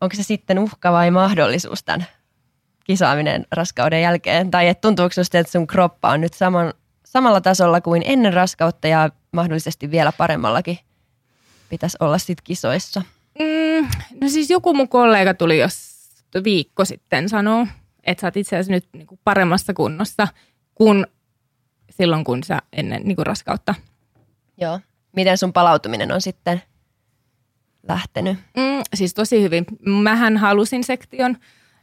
Onko 0.00 0.16
se 0.16 0.22
sitten 0.22 0.58
uhka 0.58 0.92
vai 0.92 1.10
mahdollisuus 1.10 1.84
tämän 1.84 2.06
kisaaminen 2.84 3.46
raskauden 3.52 4.02
jälkeen? 4.02 4.50
Tai 4.50 4.68
et 4.68 4.80
tuntuuko 4.80 5.12
susta, 5.12 5.38
että 5.38 5.52
sun 5.52 5.66
kroppa 5.66 6.08
on 6.10 6.20
nyt 6.20 6.34
saman, 6.34 6.72
samalla 7.12 7.40
tasolla 7.40 7.80
kuin 7.80 8.02
ennen 8.06 8.32
raskautta 8.32 8.88
ja 8.88 9.10
mahdollisesti 9.32 9.90
vielä 9.90 10.12
paremmallakin 10.12 10.78
pitäisi 11.68 11.96
olla 12.00 12.18
sit 12.18 12.40
kisoissa? 12.40 13.02
Mm, 13.38 13.88
no 14.20 14.28
siis 14.28 14.50
joku 14.50 14.74
mun 14.74 14.88
kollega 14.88 15.34
tuli 15.34 15.58
jos 15.58 16.00
viikko 16.44 16.84
sitten 16.84 17.28
sanoo, 17.28 17.66
että 18.04 18.20
sä 18.20 18.26
oot 18.26 18.36
itse 18.36 18.56
asiassa 18.56 18.72
nyt 18.72 18.88
niinku 18.92 19.18
paremmassa 19.24 19.74
kunnossa 19.74 20.28
kuin 20.74 21.06
silloin, 21.90 22.24
kun 22.24 22.44
sä 22.44 22.58
ennen 22.72 23.02
niinku 23.04 23.24
raskautta. 23.24 23.74
Joo. 24.56 24.80
Miten 25.16 25.38
sun 25.38 25.52
palautuminen 25.52 26.12
on 26.12 26.20
sitten 26.20 26.62
lähtenyt? 27.88 28.38
Mm, 28.56 28.82
siis 28.94 29.14
tosi 29.14 29.42
hyvin. 29.42 29.66
Mähän 29.86 30.36
halusin 30.36 30.84
sektion 30.84 31.36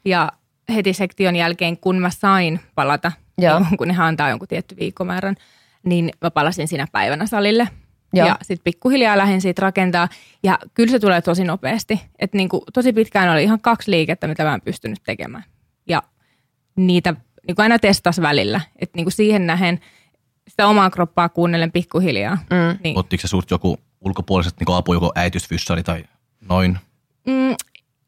ja 0.06 0.32
heti 0.76 0.94
sektion 0.94 1.36
jälkeen, 1.36 1.78
kun 1.78 2.00
mä 2.00 2.10
sain 2.10 2.60
palata, 2.76 3.12
Joo. 3.38 3.60
niin 3.60 3.78
kun 3.78 3.88
ne 3.88 3.96
antaa 3.98 4.30
jonkun 4.30 4.48
tietty 4.48 4.76
viikkomäärän, 4.80 5.36
niin 5.84 6.12
mä 6.22 6.32
palasin 6.32 6.68
sinä 6.68 6.88
päivänä 6.92 7.26
salille. 7.26 7.68
Joo. 8.14 8.28
Ja 8.28 8.38
sitten 8.42 8.64
pikkuhiljaa 8.64 9.18
lähdin 9.18 9.42
siitä 9.42 9.62
rakentaa. 9.62 10.08
Ja 10.44 10.60
kyllä 10.74 10.92
se 10.92 11.00
tulee 11.00 11.22
tosi 11.22 11.44
nopeasti. 11.44 12.02
Että 12.20 12.38
niinku, 12.38 12.64
tosi 12.74 12.94
pitkään 12.94 13.30
oli 13.30 13.44
ihan 13.44 13.62
kaksi 13.62 13.92
liikettä, 13.92 14.28
mitä 14.28 14.44
mä 14.44 14.54
en 14.54 14.62
pystynyt 14.62 15.00
tekemään. 15.06 15.44
Ja 15.88 16.04
niitä 16.76 17.16
niinku 17.48 17.62
aina 17.62 17.80
testas 17.80 18.22
välillä. 18.22 18.62
Että 18.80 18.98
niinku 18.98 19.12
siihen 19.12 19.48
nähen 19.48 19.80
sitä 20.48 20.68
omaa 20.68 20.90
kroppaa 20.90 21.30
kuunnellen 21.30 21.72
pikkuhiljaa. 21.72 22.36
Mm. 22.36 22.80
Niin, 22.84 22.98
Ottiko 22.98 23.22
se 23.22 23.28
suurt 23.28 23.52
joku 23.52 23.78
ulkopuoliset 24.02 24.54
niin 24.60 24.76
apu, 24.76 24.94
joko 24.94 25.12
äitysfyssari 25.16 25.84
tai 25.84 26.04
noin? 26.50 26.78
mm, 27.28 27.56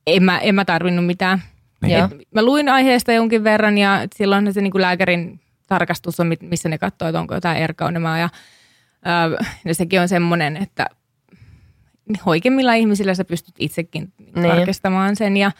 en, 0.07 0.23
mä, 0.23 0.39
en 0.39 0.55
mä 0.55 0.65
tarvinnut 0.65 1.05
mitään. 1.05 1.43
Niin. 1.81 1.97
Joo. 1.97 2.05
Et 2.05 2.27
mä 2.31 2.43
luin 2.43 2.69
aiheesta 2.69 3.13
jonkin 3.13 3.43
verran 3.43 3.77
ja 3.77 3.99
silloin 4.15 4.53
se 4.53 4.61
niin 4.61 4.71
kuin 4.71 4.81
lääkärin 4.81 5.39
tarkastus 5.67 6.19
on, 6.19 6.31
missä 6.41 6.69
ne 6.69 6.77
katsoo, 6.77 7.07
että 7.07 7.19
onko 7.19 7.33
jotain 7.33 7.57
erkaunemaa. 7.57 8.17
Ja, 8.17 8.29
ja 9.65 9.75
sekin 9.75 10.01
on 10.01 10.07
semmoinen, 10.07 10.57
että 10.57 10.85
hoikemmilla 12.25 12.73
ihmisillä 12.73 13.13
sä 13.13 13.25
pystyt 13.25 13.55
itsekin 13.59 14.13
niin. 14.17 14.33
Niin. 14.35 14.55
tarkistamaan 14.55 15.15
sen. 15.15 15.37
Ja 15.37 15.51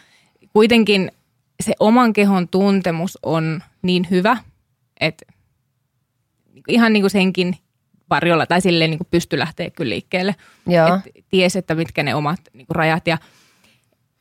kuitenkin 0.52 1.12
se 1.60 1.72
oman 1.80 2.12
kehon 2.12 2.48
tuntemus 2.48 3.18
on 3.22 3.62
niin 3.82 4.06
hyvä, 4.10 4.36
että 5.00 5.26
ihan 6.68 6.92
niin 6.92 7.02
kuin 7.02 7.10
senkin 7.10 7.56
varjolla 8.10 8.46
tai 8.46 8.60
silleen 8.60 8.90
niin 8.90 8.98
kuin 8.98 9.08
pysty 9.10 9.38
lähteä 9.38 9.70
kyllä 9.70 9.90
liikkeelle. 9.90 10.34
Joo. 10.66 11.00
Et 11.16 11.24
ties, 11.28 11.56
että 11.56 11.74
mitkä 11.74 12.02
ne 12.02 12.14
omat 12.14 12.40
niin 12.52 12.66
kuin 12.66 12.76
rajat 12.76 13.06
ja 13.06 13.18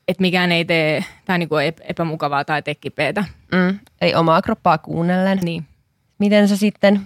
että 0.09 0.21
mikään 0.21 0.51
ei 0.51 0.65
tee 0.65 1.05
tai 1.25 1.39
niin 1.39 1.49
kuin 1.49 1.73
epämukavaa 1.81 2.45
tai 2.45 2.61
tee 2.61 2.75
kipeätä. 2.75 3.23
Mm. 3.51 3.79
Ei 4.01 4.15
omaa 4.15 4.41
kroppaa 4.41 4.77
kuunnellen. 4.77 5.39
Niin. 5.41 5.65
Miten 6.19 6.47
sä 6.47 6.57
sitten, 6.57 7.01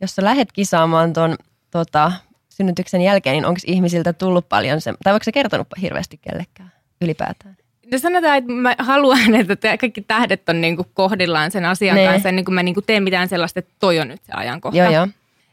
jos 0.00 0.14
sä 0.14 0.24
lähdet 0.24 0.52
kisaamaan 0.52 1.12
tuon 1.12 1.36
tota, 1.70 2.12
synnytyksen 2.48 3.00
jälkeen, 3.00 3.34
niin 3.34 3.46
onko 3.46 3.60
ihmisiltä 3.66 4.12
tullut 4.12 4.48
paljon 4.48 4.80
se, 4.80 4.94
tai 5.04 5.12
onko 5.12 5.24
se 5.24 5.32
kertonut 5.32 5.68
hirveästi 5.82 6.18
kellekään 6.18 6.72
ylipäätään? 7.00 7.56
No 7.92 7.98
sanotaan, 7.98 8.38
että 8.38 8.52
mä 8.52 8.74
haluan, 8.78 9.34
että 9.34 9.76
kaikki 9.78 10.00
tähdet 10.00 10.48
on 10.48 10.60
niin 10.60 10.76
kuin 10.76 10.88
kohdillaan 10.94 11.50
sen 11.50 11.64
asian 11.64 11.96
Ne. 11.96 12.06
kanssa, 12.06 12.28
ennen 12.28 12.44
kuin 12.44 12.54
mä 12.54 12.62
niin 12.62 12.74
kuin 12.74 12.84
teen 12.86 13.02
mitään 13.02 13.28
sellaista, 13.28 13.58
että 13.58 13.74
toi 13.78 14.00
on 14.00 14.08
nyt 14.08 14.24
se 14.24 14.32
ajankohta. 14.32 14.78
Joo, 14.78 14.90
joo. 14.90 15.08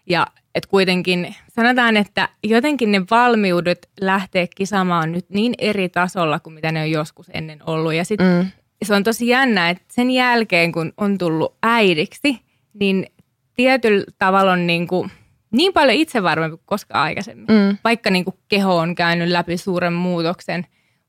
Ja 0.05 0.27
että 0.55 0.69
kuitenkin 0.69 1.35
sanotaan, 1.49 1.97
että 1.97 2.29
jotenkin 2.43 2.91
ne 2.91 3.01
valmiudet 3.11 3.89
lähteä 4.01 4.47
kisaamaan 4.55 5.03
on 5.03 5.11
nyt 5.11 5.29
niin 5.29 5.53
eri 5.57 5.89
tasolla 5.89 6.39
kuin 6.39 6.53
mitä 6.53 6.71
ne 6.71 6.81
on 6.81 6.91
joskus 6.91 7.31
ennen 7.33 7.59
ollut. 7.65 7.93
Ja 7.93 8.05
sitten 8.05 8.27
Mm. 8.43 8.51
se 8.85 8.93
on 8.93 9.03
tosi 9.03 9.27
jännä, 9.27 9.69
että 9.69 9.83
sen 9.91 10.11
jälkeen 10.11 10.71
kun 10.71 10.93
on 10.97 11.17
tullut 11.17 11.55
äidiksi, 11.63 12.39
niin 12.73 13.05
tietyllä 13.53 14.03
tavalla 14.17 14.51
on 14.51 14.67
niin, 14.67 14.87
kuin, 14.87 15.11
niin 15.51 15.73
paljon 15.73 15.97
itsevarmempi 15.97 16.57
kuin 16.57 16.65
koskaan 16.65 17.03
aikaisemmin. 17.03 17.45
Mm. 17.49 17.77
Vaikka 17.83 18.09
niin 18.09 18.25
kuin 18.25 18.35
keho 18.47 18.77
on 18.77 18.95
käynyt 18.95 19.29
läpi 19.29 19.57
suuren 19.57 19.93
muutoksen, 19.93 20.65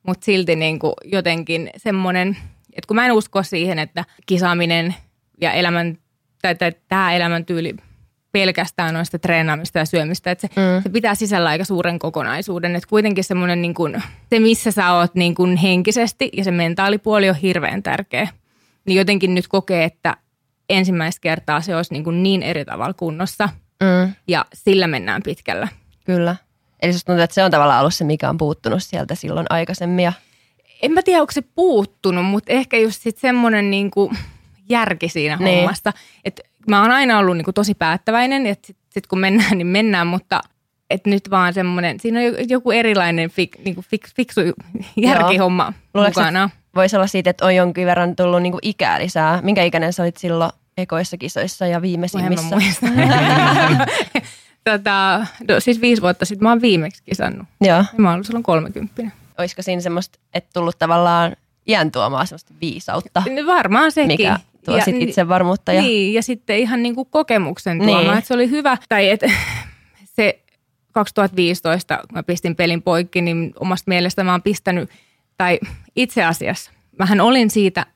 mutta 0.06 0.24
silti 0.24 0.56
niin 0.56 0.78
kuin 0.78 0.94
jotenkin 1.04 1.70
semmoinen, 1.76 2.36
että 2.72 2.86
kun 2.88 2.94
mä 2.94 3.06
en 3.06 3.12
usko 3.12 3.42
siihen, 3.42 3.78
että 3.78 4.04
kisaaminen 4.26 4.94
ja 5.40 5.52
elämän, 5.52 5.98
tai, 6.42 6.54
tai 6.54 6.72
tämä 6.88 7.12
elämäntyyli 7.14 7.74
pelkästään 8.34 9.06
sitä 9.06 9.18
treenaamista 9.18 9.78
ja 9.78 9.84
syömistä, 9.84 10.30
että 10.30 10.46
se, 10.46 10.60
Mm. 10.60 10.82
se 10.82 10.88
pitää 10.88 11.14
sisällä 11.14 11.48
aika 11.48 11.64
suuren 11.64 11.98
kokonaisuuden, 11.98 12.76
että 12.76 12.88
kuitenkin 12.88 13.24
semmoinen 13.24 13.62
niin 13.62 13.74
kuin, 13.74 14.02
se 14.30 14.38
missä 14.40 14.70
sä 14.70 14.92
oot 14.92 15.14
niin 15.14 15.34
kuin 15.34 15.56
henkisesti 15.56 16.30
ja 16.36 16.44
se 16.44 16.50
mentaalipuoli 16.50 17.28
on 17.28 17.34
hirveän 17.36 17.82
tärkeä, 17.82 18.28
niin 18.86 18.98
jotenkin 18.98 19.34
nyt 19.34 19.48
kokee, 19.48 19.84
että 19.84 20.16
ensimmäistä 20.68 21.20
kertaa 21.20 21.60
se 21.60 21.76
olisi 21.76 21.92
niin, 21.92 22.04
kuin 22.04 22.22
niin 22.22 22.42
eri 22.42 22.64
tavalla 22.64 22.94
kunnossa 22.94 23.48
Mm. 23.82 24.12
ja 24.28 24.44
sillä 24.54 24.86
mennään 24.86 25.22
pitkällä. 25.22 25.68
Kyllä. 26.04 26.36
Eli 26.82 26.92
susta 26.92 27.06
tuntuu, 27.06 27.22
että 27.24 27.34
se 27.34 27.44
on 27.44 27.50
tavallaan 27.50 27.80
ollut 27.80 27.94
se, 27.94 28.04
mikä 28.04 28.28
on 28.30 28.38
puuttunut 28.38 28.82
sieltä 28.82 29.14
silloin 29.14 29.46
aikaisemmin. 29.50 30.04
Ja, 30.04 30.12
En 30.82 30.92
mä 30.92 31.02
tiedä, 31.02 31.20
onko 31.20 31.32
se 31.32 31.42
puuttunut, 31.54 32.24
mutta 32.24 32.52
ehkä 32.52 32.76
just 32.78 33.02
sit 33.02 33.18
semmoinen 33.18 33.70
niin 33.70 33.90
kuin 33.90 34.16
järki 34.68 35.08
siinä 35.08 35.36
Niin. 35.36 35.58
hommassa. 35.58 35.92
Että 36.24 36.42
mä 36.68 36.82
oon 36.82 36.90
aina 36.90 37.18
ollut 37.18 37.36
niin 37.36 37.44
kuin 37.44 37.54
tosi 37.54 37.74
päättäväinen, 37.74 38.46
että 38.46 38.66
sitten 38.66 38.84
sit 38.90 39.06
kun 39.06 39.18
mennään, 39.18 39.58
niin 39.58 39.66
mennään, 39.66 40.06
mutta 40.06 40.40
että 40.90 41.10
nyt 41.10 41.30
vaan 41.30 41.54
semmoinen, 41.54 42.00
siinä 42.00 42.20
on 42.20 42.24
joku 42.48 42.70
erilainen 42.70 43.30
fik, 43.30 43.58
niin 43.64 43.74
kuin 43.74 43.84
fik, 43.90 44.08
fiksu 44.16 44.40
järkihomma 44.96 45.72
Luuletko, 45.94 46.20
mukana. 46.20 46.50
voisi 46.74 46.96
olla 46.96 47.06
siitä, 47.06 47.30
että 47.30 47.44
on 47.44 47.54
jonkin 47.54 47.86
verran 47.86 48.16
tullut 48.16 48.42
niinku 48.42 48.58
ikää 48.62 49.00
lisää. 49.00 49.40
Minkä 49.42 49.62
ikäinen 49.62 49.92
sä 49.92 50.02
olit 50.02 50.16
silloin 50.16 50.50
ekoissa 50.78 51.16
kisoissa 51.16 51.66
ja 51.66 51.82
viimeisimmissä? 51.82 52.56
tota, 54.64 55.26
no, 55.48 55.60
siis 55.60 55.80
viisi 55.80 56.02
vuotta 56.02 56.24
sitten 56.24 56.42
mä 56.46 56.48
oon 56.48 56.60
viimeksi 56.62 57.02
kisannut. 57.04 57.48
Joo. 57.60 57.84
Mä 57.96 58.08
oon 58.08 58.14
ollut 58.14 58.26
silloin 58.26 58.42
30. 58.42 59.02
Olisiko 59.38 59.62
siinä 59.62 59.82
semmoista, 59.82 60.18
että 60.34 60.50
tullut 60.52 60.78
tavallaan 60.78 61.36
iän 61.68 61.90
tuomaa 61.92 62.26
semmoista 62.26 62.54
viisautta, 62.60 63.22
No 63.26 63.46
Varmaan 63.46 63.92
sekin. 63.92 64.08
mikä 64.08 64.38
tuo 64.64 64.80
sit 64.84 64.94
ni- 64.94 65.04
itsevarmuutta. 65.04 65.72
Ja, 65.72 65.82
Niin, 65.82 66.14
ja 66.14 66.22
sitten 66.22 66.58
ihan 66.58 66.82
niin 66.82 66.94
kuin 66.94 67.08
kokemuksen 67.10 67.78
Niin. 67.78 67.88
tuomaan, 67.88 68.18
että 68.18 68.28
se 68.28 68.34
oli 68.34 68.50
hyvä. 68.50 68.76
Tai 68.88 69.08
että 69.10 69.30
se 70.16 70.40
2015, 70.92 71.96
kun 71.96 72.06
mä 72.18 72.22
pistin 72.22 72.56
pelin 72.56 72.82
poikki, 72.82 73.20
niin 73.20 73.52
omasta 73.60 73.88
mielestä 73.88 74.24
mä 74.24 74.30
oon 74.32 74.42
pistänyt, 74.42 74.90
tai 75.38 75.60
itse 75.96 76.24
asiassa, 76.24 76.70
mähän 76.98 77.20
olin 77.20 77.50
siitä 77.50 77.86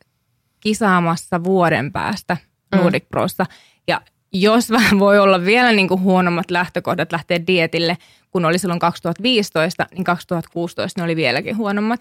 kisaamassa 0.60 1.44
vuoden 1.44 1.92
päästä 1.92 2.36
Mm. 2.74 2.78
Nordic 2.80 3.04
Prossa. 3.08 3.46
Ja 3.88 4.00
jos 4.32 4.70
vähän 4.78 4.98
voi 4.98 5.18
olla 5.18 5.44
vielä 5.44 5.72
niin 5.72 5.88
kuin 5.88 6.00
huonommat 6.00 6.50
lähtökohdat 6.50 7.12
lähteä 7.12 7.46
dietille, 7.46 7.98
kun 8.30 8.44
oli 8.44 8.58
silloin 8.58 8.80
2015, 8.80 9.86
niin 9.94 10.04
2016 10.04 11.00
ne 11.00 11.04
oli 11.04 11.16
vieläkin 11.16 11.56
huonommat. 11.56 12.00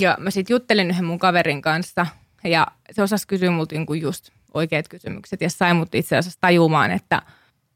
Ja 0.00 0.16
mä 0.20 0.30
sitten 0.30 0.54
juttelin 0.54 0.90
yhden 0.90 1.04
mun 1.04 1.18
kaverin 1.18 1.62
kanssa 1.62 2.06
ja 2.44 2.66
se 2.92 3.02
osasi 3.02 3.26
kysyä 3.26 3.50
multa 3.50 3.74
niin 3.74 4.00
just 4.00 4.30
oikeat 4.54 4.88
kysymykset 4.88 5.40
ja 5.40 5.50
sai 5.50 5.74
mut 5.74 5.94
itse 5.94 6.16
asiassa 6.16 6.40
tajumaan, 6.40 6.90
että 6.90 7.22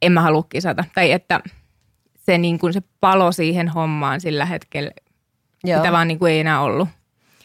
en 0.02 0.12
mä 0.12 0.20
halua 0.20 0.42
kisata. 0.42 0.84
Tai 0.94 1.12
että 1.12 1.40
se, 2.14 2.38
niin 2.38 2.58
kuin 2.58 2.72
se 2.72 2.82
palo 3.00 3.32
siihen 3.32 3.68
hommaan 3.68 4.20
sillä 4.20 4.46
hetkellä, 4.46 4.90
Joo. 5.64 5.78
sitä 5.78 5.92
vaan 5.92 6.08
niin 6.08 6.18
kuin 6.18 6.32
ei 6.32 6.40
enää 6.40 6.60
ollut. 6.60 6.88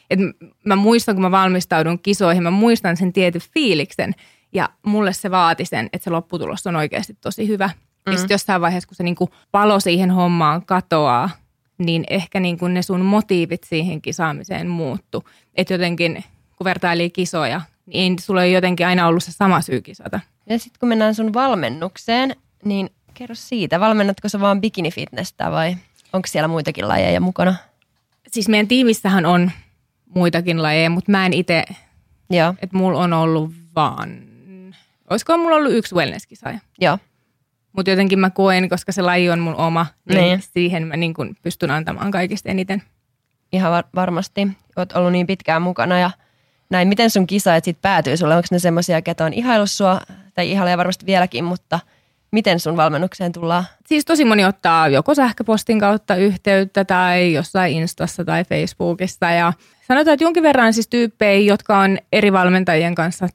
Et 0.09 0.19
mä 0.65 0.75
muistan, 0.75 1.15
kun 1.15 1.21
mä 1.21 1.31
valmistaudun 1.31 1.99
kisoihin, 1.99 2.43
mä 2.43 2.51
muistan 2.51 2.97
sen 2.97 3.13
tietyn 3.13 3.41
fiiliksen 3.53 4.15
ja 4.53 4.69
mulle 4.85 5.13
se 5.13 5.31
vaati 5.31 5.65
sen, 5.65 5.89
että 5.93 6.03
se 6.03 6.09
lopputulos 6.09 6.67
on 6.67 6.75
oikeasti 6.75 7.17
tosi 7.21 7.47
hyvä. 7.47 7.67
Mm. 8.05 8.11
Ja 8.11 8.17
sitten 8.17 8.35
jossain 8.35 8.61
vaiheessa, 8.61 8.87
kun 8.87 8.95
se 8.95 9.03
niin 9.03 9.15
kuin 9.15 9.29
palo 9.51 9.79
siihen 9.79 10.11
hommaan 10.11 10.65
katoaa, 10.65 11.29
niin 11.77 12.03
ehkä 12.09 12.39
niin 12.39 12.57
kuin 12.57 12.73
ne 12.73 12.81
sun 12.81 13.01
motiivit 13.01 13.63
siihen 13.63 14.01
kisaamiseen 14.01 14.67
muuttu. 14.67 15.29
Että 15.55 15.73
jotenkin, 15.73 16.23
kun 16.63 16.69
vertailee 16.69 17.09
kisoja, 17.09 17.61
niin 17.85 18.19
sulla 18.19 18.43
ei 18.43 18.53
jotenkin 18.53 18.87
aina 18.87 19.07
ollut 19.07 19.23
se 19.23 19.31
sama 19.31 19.61
syy 19.61 19.81
kisata. 19.81 20.19
Ja 20.49 20.59
sitten 20.59 20.79
kun 20.79 20.89
mennään 20.89 21.15
sun 21.15 21.33
valmennukseen, 21.33 22.35
niin 22.65 22.89
kerro 23.13 23.35
siitä. 23.35 23.79
Valmennatko 23.79 24.29
sä 24.29 24.39
vaan 24.39 24.61
bikinifitnessä 24.61 25.51
vai 25.51 25.77
onko 26.13 26.27
siellä 26.27 26.47
muitakin 26.47 26.87
lajeja 26.87 27.21
mukana? 27.21 27.55
Siis 28.27 28.49
meidän 28.49 28.67
tiimissähän 28.67 29.25
on 29.25 29.51
muitakin 30.15 30.61
lajeja, 30.63 30.89
mutta 30.89 31.11
mä 31.11 31.25
en 31.25 31.33
itse, 31.33 31.63
että 32.61 32.77
mulla 32.77 32.99
on 32.99 33.13
ollut 33.13 33.51
vaan, 33.75 34.21
olisiko 35.09 35.37
mulla 35.37 35.55
ollut 35.55 35.73
yksi 35.73 35.95
wellness-kisaaja. 35.95 36.59
joo. 36.81 36.97
Mutta 37.73 37.89
jotenkin 37.91 38.19
mä 38.19 38.29
koen, 38.29 38.69
koska 38.69 38.91
se 38.91 39.01
laji 39.01 39.29
on 39.29 39.39
mun 39.39 39.55
oma, 39.55 39.85
niin, 40.09 40.17
Niin. 40.21 40.41
siihen 40.53 40.87
mä 40.87 40.97
niin 40.97 41.13
kun 41.13 41.35
pystyn 41.41 41.71
antamaan 41.71 42.11
kaikista 42.11 42.49
eniten. 42.49 42.83
Ihan 43.53 43.71
var- 43.71 43.83
varmasti. 43.95 44.47
Oot 44.75 44.91
ollut 44.91 45.11
niin 45.11 45.27
pitkään 45.27 45.61
mukana 45.61 45.99
ja 45.99 46.11
näin. 46.73 46.87
Miten 46.87 47.09
sun 47.09 47.27
kisaajat 47.27 47.63
sit 47.63 47.81
päätyy 47.81 48.17
sulle? 48.17 48.35
Onko 48.35 48.47
ne 48.51 48.59
semmoisia, 48.59 49.01
ketä 49.01 49.25
on 49.25 49.33
ihailu 49.33 49.67
sua, 49.67 50.01
tai 50.33 50.51
ihailee 50.51 50.77
varmasti 50.77 51.05
vieläkin, 51.05 51.43
mutta 51.43 51.79
miten 52.31 52.59
sun 52.59 52.77
valmennukseen 52.77 53.31
tullaan? 53.31 53.63
Siis 53.85 54.05
tosi 54.05 54.25
moni 54.25 54.45
ottaa 54.45 54.87
joko 54.87 55.15
sähköpostin 55.15 55.79
kautta 55.79 56.15
yhteyttä 56.15 56.85
tai 56.85 57.33
jossain 57.33 57.73
Instassa 57.73 58.25
tai 58.25 58.43
Facebookissa. 58.43 59.29
Ja 59.29 59.53
sanotaan, 59.87 60.13
että 60.13 60.23
jonkin 60.23 60.43
verran 60.43 60.73
siis 60.73 60.87
tyyppejä, 60.87 61.39
jotka 61.39 61.79
on 61.79 61.97
eri 62.11 62.33
valmentajien 62.33 62.95
kanssa 62.95 63.27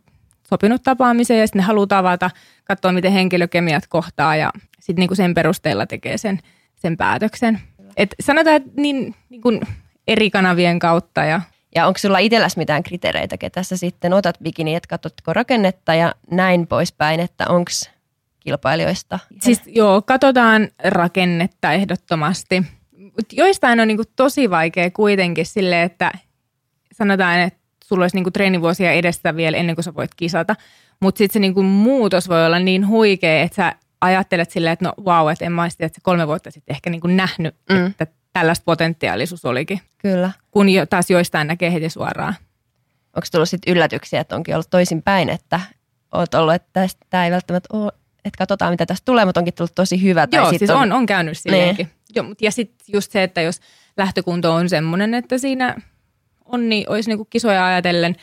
sopinut 0.49 0.83
tapaamiseen 0.83 1.41
ja 1.41 1.47
sitten 1.47 1.61
ne 1.61 1.67
haluaa 1.67 1.87
tavata, 1.87 2.31
katsoa 2.65 2.93
miten 2.93 3.13
henkilökemiat 3.13 3.87
kohtaa 3.87 4.37
ja 4.37 4.51
sitten 4.81 5.01
niinku 5.01 5.15
sen 5.15 5.35
perusteella 5.35 5.87
tekee 5.87 6.19
sen, 6.19 6.41
sen 6.77 6.97
päätöksen. 6.97 7.61
Et 7.97 8.15
sanotaan, 8.21 8.57
että 8.57 8.71
niin, 8.77 9.15
niin 9.29 9.61
eri 10.09 10.31
kanavien 10.31 10.79
kautta 10.79 11.25
ja 11.25 11.41
Ja 11.79 11.87
onko 11.87 11.99
sulla 11.99 12.19
itselläs 12.19 12.57
mitään 12.57 12.83
kriteereitä, 12.83 13.39
ketä 13.39 13.63
sä 13.63 13.77
sitten 13.77 14.13
otat 14.13 14.39
bikini, 14.43 14.75
että 14.75 14.89
katsotko 14.89 15.33
rakennetta 15.33 15.95
ja 15.95 16.15
näin 16.31 16.67
poispäin, 16.67 17.21
että 17.21 17.45
onko 17.49 17.71
kilpailijoista? 18.41 19.19
Siis 19.43 19.63
joo, 19.67 20.03
katsotaan 20.03 20.69
rakennetta 20.85 21.73
ehdottomasti. 21.73 22.63
Mut 22.97 23.33
joistain 23.33 23.81
on 23.81 23.89
niinku 23.89 24.05
tosi 24.17 24.51
vaikea 24.51 24.91
kuitenkin 24.91 25.47
sille, 25.47 25.83
että 25.83 26.13
sanotaan, 26.93 27.41
että 27.41 27.59
sulla 27.85 28.05
olisi 28.05 28.17
niinku 28.17 28.31
treenivuosia 28.31 28.93
edessä 28.93 29.37
vielä 29.37 29.57
ennen 29.57 29.77
kuin 29.77 29.85
sä 29.85 29.95
voit 29.95 30.15
kisata. 30.17 30.57
Mutta 31.01 31.19
sitten 31.19 31.33
se 31.33 31.39
niinku 31.39 31.63
muutos 31.63 32.29
voi 32.29 32.47
olla 32.47 32.59
niin 32.59 32.89
huikea, 32.89 33.43
että 33.43 33.57
sä 33.57 33.73
ajattelet 34.01 34.51
silleen, 34.51 34.73
että 34.73 34.85
no 34.85 34.93
wow, 35.05 35.33
että 35.33 35.45
en 35.45 35.53
mä 35.53 35.69
tiedä, 35.77 35.87
että 35.87 36.01
kolme 36.03 36.27
vuotta 36.27 36.51
sitten 36.51 36.75
ehkä 36.75 36.91
niinku 36.91 37.07
nähnyt, 37.07 37.55
mm. 37.71 37.87
että 37.87 38.07
tällaista 38.33 38.65
potentiaalisuus 38.65 39.45
olikin. 39.45 39.81
Kyllä. 39.99 40.31
Kun 40.51 40.69
jo, 40.69 40.87
taas 40.87 41.11
joistain 41.11 41.47
näkee 41.49 41.73
heti 41.73 41.89
suoraan. 41.91 42.35
Onko 43.17 43.27
tullut 43.33 43.49
sitten 43.49 43.73
yllätyksiä, 43.73 44.21
että 44.21 44.37
onkin 44.37 44.55
ollut 44.55 44.71
toisin 44.71 45.03
päin, 45.03 45.29
että 45.29 45.61
oot 46.15 46.35
ollut, 46.35 46.55
että 46.55 46.89
tämä 47.11 47.25
ei 47.25 47.31
välttämättä 47.31 47.69
ole, 47.77 47.93
että 48.25 48.39
katsotaan 48.39 48.73
mitä 48.73 48.87
tästä 48.87 49.05
tulee, 49.05 49.25
mutta 49.25 49.41
onkin 49.41 49.55
tullut 49.55 49.75
tosi 49.75 50.03
hyvä. 50.03 50.27
Tai 50.27 50.41
Joo, 50.41 50.51
sit 50.51 50.59
siis 50.59 50.71
on, 50.71 50.93
on 50.93 51.07
käynyt 51.07 51.39
silleenkin. 51.39 51.89
Niin. 52.15 52.25
Mut 52.25 52.43
ja 52.43 52.51
sitten 52.51 52.87
just 52.93 53.13
se, 53.13 53.23
että 53.23 53.41
jos 53.41 53.61
lähtökunto 53.97 54.55
on 54.55 54.69
semmoinen, 54.69 55.15
että 55.15 55.39
siinä 55.39 55.77
on, 56.45 56.69
niin 56.69 56.91
olisi 56.91 57.11
niinku 57.11 57.25
kisoja 57.25 57.67
ajatellen 57.67 58.17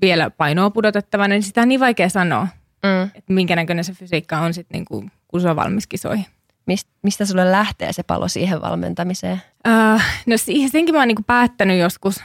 vielä 0.00 0.30
painoa 0.30 0.70
pudotettavana, 0.70 1.28
niin 1.28 1.42
sitä 1.42 1.62
on 1.62 1.68
niin 1.68 1.80
vaikea 1.80 2.08
sanoa, 2.08 2.48
Mm. 2.82 3.02
että 3.02 3.32
minkä 3.32 3.56
näköinen 3.56 3.84
se 3.84 3.92
fysiikka 3.92 4.38
on 4.38 4.54
sitten, 4.54 4.74
niinku, 4.74 5.04
kun 5.28 5.40
se 5.40 5.48
on 5.48 5.56
valmis 5.56 5.86
kisoihin. 5.86 6.26
Mist, 6.70 6.88
mistä 7.02 7.26
sulle 7.26 7.52
lähtee 7.52 7.92
se 7.92 8.02
palo 8.02 8.28
siihen 8.28 8.60
valmentamiseen? 8.60 9.42
Uh, 9.68 10.00
no 10.26 10.36
senkin 10.70 10.94
mä 10.94 10.98
oon 10.98 11.08
niinku 11.08 11.22
päättänyt 11.26 11.78
joskus 11.78 12.20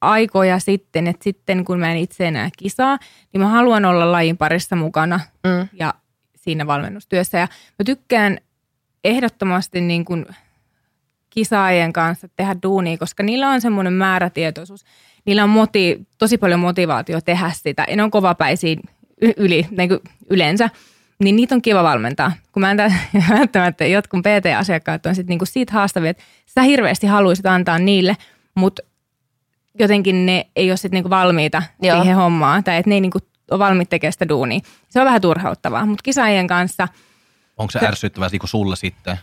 aikoja 0.00 0.58
sitten, 0.58 1.06
että 1.06 1.24
sitten 1.24 1.64
kun 1.64 1.78
mä 1.78 1.92
en 1.92 1.98
itse 1.98 2.26
enää 2.26 2.50
kisaa, 2.58 2.98
niin 3.32 3.40
mä 3.40 3.48
haluan 3.48 3.84
olla 3.84 4.12
lajin 4.12 4.36
parissa 4.36 4.76
mukana 4.76 5.20
Mm. 5.46 5.68
ja 5.72 5.94
siinä 6.36 6.66
valmennustyössä. 6.66 7.38
Ja 7.38 7.48
mä 7.78 7.84
tykkään 7.84 8.38
ehdottomasti 9.04 9.80
niin 9.80 10.04
kuin 10.04 10.26
kisaajien 11.30 11.92
kanssa 11.92 12.28
tehdä 12.36 12.56
duunia, 12.62 12.98
koska 12.98 13.22
niillä 13.22 13.50
on 13.50 13.60
semmoinen 13.60 13.92
määrätietoisuus. 13.92 14.84
Niillä 15.24 15.44
on 15.44 15.50
moti, 15.50 16.06
tosi 16.18 16.38
paljon 16.38 16.60
motivaatio 16.60 17.20
tehdä 17.20 17.50
sitä. 17.54 17.84
Ja 17.88 17.96
ne 17.96 18.02
on 18.02 18.10
kovapäisiä 18.10 18.76
yli, 19.36 19.66
niin 19.70 19.88
kuin 19.88 20.00
yleensä. 20.30 20.70
Niin 21.20 21.36
niitä 21.36 21.54
on 21.54 21.62
kiva 21.62 21.82
valmentaa. 21.82 22.32
Kun 22.52 22.60
mä 22.60 22.70
en 22.70 22.76
tä- 22.76 22.92
välttämättä 23.38 23.86
jotkut 23.86 24.20
PT-asiakkaat 24.20 25.06
on 25.06 25.14
sit 25.14 25.26
niinku 25.26 25.46
siitä 25.46 25.72
haastavia, 25.72 26.10
että 26.10 26.22
sä 26.46 26.62
hirveästi 26.62 27.06
haluaisit 27.06 27.46
antaa 27.46 27.78
niille, 27.78 28.16
mutta 28.54 28.82
jotenkin 29.78 30.26
ne 30.26 30.46
ei 30.56 30.70
ole 30.70 30.76
sit 30.76 30.92
niinku 30.92 31.10
valmiita 31.10 31.62
Joo. 31.82 31.96
siihen 32.00 32.16
hommaan, 32.16 32.64
tai 32.64 32.76
että 32.76 32.88
ne 32.90 32.94
ei 32.94 33.00
niinku 33.00 33.18
ole 33.50 33.58
valmiit 33.58 33.88
tekemään 33.88 34.12
sitä 34.12 34.28
duunia. 34.28 34.60
Se 34.88 35.00
on 35.00 35.06
vähän 35.06 35.20
turhauttavaa, 35.20 35.86
mutta 35.86 36.02
kisaajien 36.02 36.46
kanssa 36.46 36.88
Onko 37.56 37.70
se 37.70 37.86
ärsyttävää 37.86 38.28
niin 38.32 38.40
kuin 38.40 38.50
sulle 38.50 38.76
sitten? 38.76 39.16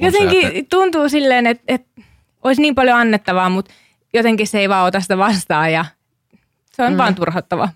jotenkin 0.00 0.46
että- 0.46 0.76
tuntuu 0.76 1.08
silleen, 1.08 1.46
että, 1.46 1.64
että 1.68 2.02
olisi 2.42 2.62
niin 2.62 2.74
paljon 2.74 2.98
annettavaa, 2.98 3.48
mutta 3.48 3.72
jotenkin 4.14 4.46
se 4.46 4.58
ei 4.58 4.68
vaan 4.68 4.86
ota 4.86 5.00
sitä 5.00 5.18
vastaan 5.18 5.72
ja 5.72 5.84
se 6.72 6.82
on 6.82 6.92
mm. 6.92 6.98
vaan 6.98 7.14
turhauttavaa. 7.14 7.68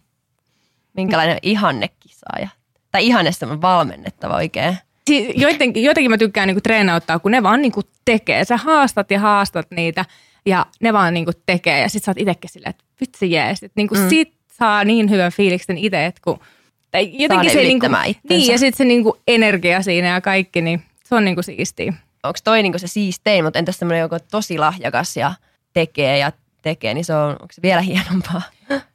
Minkälainen 0.96 1.38
ihannekisaaja? 1.42 2.48
Tai 2.92 3.06
ihanne 3.06 3.30
valmennettava 3.60 4.34
oikein. 4.34 4.76
Siis 5.06 5.28
jotenkin, 5.34 5.82
jotenkin 5.82 6.10
mä 6.10 6.18
tykkään 6.18 6.46
niinku 6.46 6.60
treenauttaa, 6.60 7.18
kun 7.18 7.30
ne 7.30 7.42
vaan 7.42 7.62
niinku 7.62 7.80
tekee. 8.04 8.44
Sä 8.44 8.56
haastat 8.56 9.10
ja 9.10 9.20
haastat 9.20 9.70
niitä 9.70 10.04
ja 10.46 10.66
ne 10.80 10.92
vaan 10.92 11.14
niinku 11.14 11.32
tekee. 11.46 11.80
Ja 11.80 11.88
sit 11.88 12.04
sä 12.04 12.10
oot 12.10 12.18
itekin 12.18 12.50
silleen, 12.50 12.70
että 12.70 12.84
vitsi 13.00 13.30
jees. 13.30 13.62
Että 13.62 13.72
niinku 13.76 13.94
mm. 13.94 14.08
sit 14.08 14.32
saa 14.58 14.84
niin 14.84 15.10
hyvän 15.10 15.32
fiiliksen 15.32 15.78
itse, 15.78 16.06
että 16.06 16.20
kun... 16.24 16.38
Tai 16.90 17.10
jotenkin 17.12 17.50
se 17.50 17.58
niinku, 17.58 17.86
itsensä. 17.86 18.20
niin, 18.28 18.52
ja 18.52 18.58
sitten 18.58 18.78
se 18.78 18.84
niinku 18.84 19.18
energia 19.28 19.82
siinä 19.82 20.08
ja 20.08 20.20
kaikki, 20.20 20.62
niin 20.62 20.82
se 21.04 21.14
on 21.14 21.24
niinku 21.24 21.42
siistiä. 21.42 21.92
Onko 22.22 22.38
toi 22.44 22.62
niinku 22.62 22.78
se 22.78 22.86
siistein, 22.86 23.44
mutta 23.44 23.58
entäs 23.58 23.78
semmoinen 23.78 24.00
joku 24.00 24.16
tosi 24.30 24.58
lahjakas 24.58 25.16
ja 25.16 25.34
tekee 25.72 26.18
ja 26.18 26.32
tekee, 26.62 26.94
niin 26.94 27.04
se 27.04 27.14
on, 27.14 27.30
onko 27.30 27.48
se 27.50 27.62
vielä 27.62 27.80
hienompaa? 27.80 28.42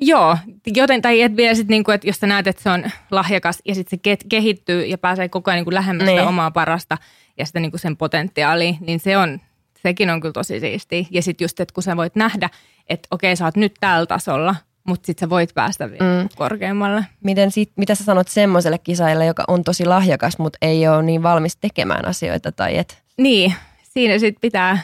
Joo, 0.00 0.38
joten, 0.76 1.02
tai 1.02 1.22
et 1.22 1.36
vielä 1.36 1.54
sit 1.54 1.68
niinku, 1.68 1.90
että 1.90 2.06
jos 2.06 2.16
sä 2.16 2.26
näet, 2.26 2.46
että 2.46 2.62
se 2.62 2.70
on 2.70 2.84
lahjakas 3.10 3.58
ja 3.64 3.74
sitten 3.74 3.98
se 4.04 4.12
ke- 4.14 4.26
kehittyy 4.28 4.84
ja 4.86 4.98
pääsee 4.98 5.28
koko 5.28 5.50
ajan 5.50 5.56
niinku 5.58 5.74
lähemmäs 5.74 6.06
Niin. 6.06 6.18
sitä 6.18 6.28
omaa 6.28 6.50
parasta 6.50 6.98
ja 7.38 7.46
sitä 7.46 7.60
niinku 7.60 7.78
sen 7.78 7.96
potentiaalia, 7.96 8.74
niin 8.80 9.00
se 9.00 9.16
on, 9.16 9.40
sekin 9.82 10.10
on 10.10 10.20
kyllä 10.20 10.32
tosi 10.32 10.60
siistiä. 10.60 11.04
Ja 11.10 11.22
sitten 11.22 11.44
just, 11.44 11.60
että 11.60 11.74
kun 11.74 11.82
sä 11.82 11.96
voit 11.96 12.16
nähdä, 12.16 12.50
että 12.88 13.08
okei, 13.10 13.36
sä 13.36 13.44
oot 13.44 13.56
nyt 13.56 13.74
tällä 13.80 14.06
tasolla, 14.06 14.54
mutta 14.86 15.06
sitten 15.06 15.26
sä 15.26 15.30
voit 15.30 15.50
päästä 15.54 15.90
vielä 15.90 16.04
Mm. 16.16 16.22
mm. 16.22 16.28
korkeammalle. 16.36 17.04
Miten 17.24 17.50
sit, 17.50 17.70
mitä 17.76 17.94
sä 17.94 18.04
sanot 18.04 18.28
semmoiselle 18.28 18.78
kisaajalle, 18.78 19.26
joka 19.26 19.44
on 19.48 19.64
tosi 19.64 19.84
lahjakas, 19.84 20.38
mutta 20.38 20.58
ei 20.62 20.88
ole 20.88 21.02
niin 21.02 21.22
valmis 21.22 21.56
tekemään 21.56 22.08
asioita? 22.08 22.52
Tai 22.52 22.76
et, 22.76 23.02
Niin, 23.18 23.54
siinä 23.82 24.18
sitten 24.18 24.40
pitää, 24.40 24.78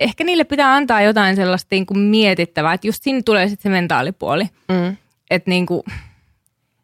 ehkä 0.00 0.24
niille 0.24 0.44
pitää 0.44 0.74
antaa 0.74 1.02
jotain 1.02 1.36
sellaista 1.36 1.68
niinku 1.70 1.94
mietittävää, 1.94 2.74
että 2.74 2.86
just 2.86 3.02
siinä 3.02 3.20
tulee 3.24 3.48
sitten 3.48 3.62
se 3.62 3.68
mentaalipuoli. 3.76 4.44
mm, 4.68 4.96
että 5.30 5.50
niinku, 5.50 5.84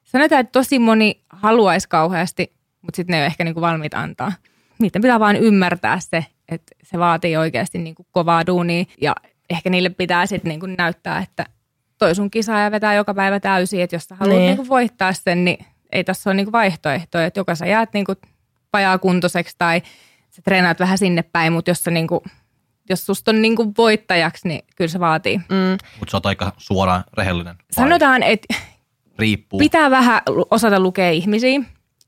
sanotaan, 0.05 0.41
että 0.41 0.53
tosi 0.53 0.79
moni 0.79 1.21
haluaisi 1.29 1.89
kauheasti, 1.89 2.53
mutta 2.83 2.97
sitten 2.97 3.13
ne 3.13 3.17
ei 3.17 3.21
ole 3.23 3.27
ehkä 3.27 3.45
niinku 3.45 3.61
valmiit 3.61 3.95
antaa. 3.95 4.33
Niiden 4.79 5.03
pitää 5.03 5.21
vaan 5.21 5.37
ymmärtää 5.37 6.01
se, 6.01 6.25
että 6.49 6.75
se 6.83 6.99
vaatii 6.99 7.37
oikeasti 7.37 7.79
niinku 7.79 8.07
kovaa 8.11 8.47
duunia 8.47 8.85
ja 9.01 9.15
ehkä 9.51 9.71
niille 9.71 9.89
pitää 9.91 10.27
sitten 10.27 10.49
niinku 10.49 10.67
näyttää, 10.67 11.19
että 11.19 11.47
toi 11.99 12.15
sun 12.15 12.31
kisaaja 12.31 12.71
vetää 12.71 12.95
joka 12.95 13.15
päivä 13.15 13.41
täysin, 13.41 13.81
että 13.83 13.97
jos 13.97 14.05
sä 14.05 14.15
haluat 14.15 14.37
Niin. 14.39 14.47
niinku 14.47 14.69
voittaa 14.69 15.13
sen, 15.13 15.45
niin 15.45 15.67
ei 15.93 16.05
tässä 16.05 16.31
ole 16.31 16.35
niinku 16.37 16.53
vaihtoehtoja, 16.53 17.27
että 17.27 17.41
joko 17.41 17.55
sä 17.55 17.67
jäät 17.67 17.93
niinku 17.93 18.15
vajaa 18.73 18.99
kuntoiseksi 18.99 19.55
tai 19.59 19.83
sä 20.31 20.43
treenaat 20.43 20.81
vähän 20.81 20.99
sinne 20.99 21.23
päin, 21.23 21.53
mutta 21.53 21.71
jos, 21.71 21.85
sä 21.85 21.91
niinku, 21.91 22.23
jos 22.91 23.07
susta 23.07 23.31
on 23.31 23.43
niinku 23.43 23.73
voittajaksi, 23.79 24.49
niin 24.49 24.65
kyllä 24.77 24.89
se 24.89 25.01
vaatii. 25.01 25.37
mm, 25.37 25.79
Mutta 25.99 26.11
sä 26.11 26.17
oot 26.17 26.27
aika 26.27 26.53
suoraan 26.59 27.05
rehellinen. 27.17 27.55
Vai 27.57 27.85
Sanotaan, 27.85 28.23
että 28.23 28.55
Riippuu. 29.19 29.59
Pitää 29.59 29.91
vähän 29.91 30.23
osata 30.51 30.81
lukea 30.81 31.11
ihmisiä. 31.11 31.61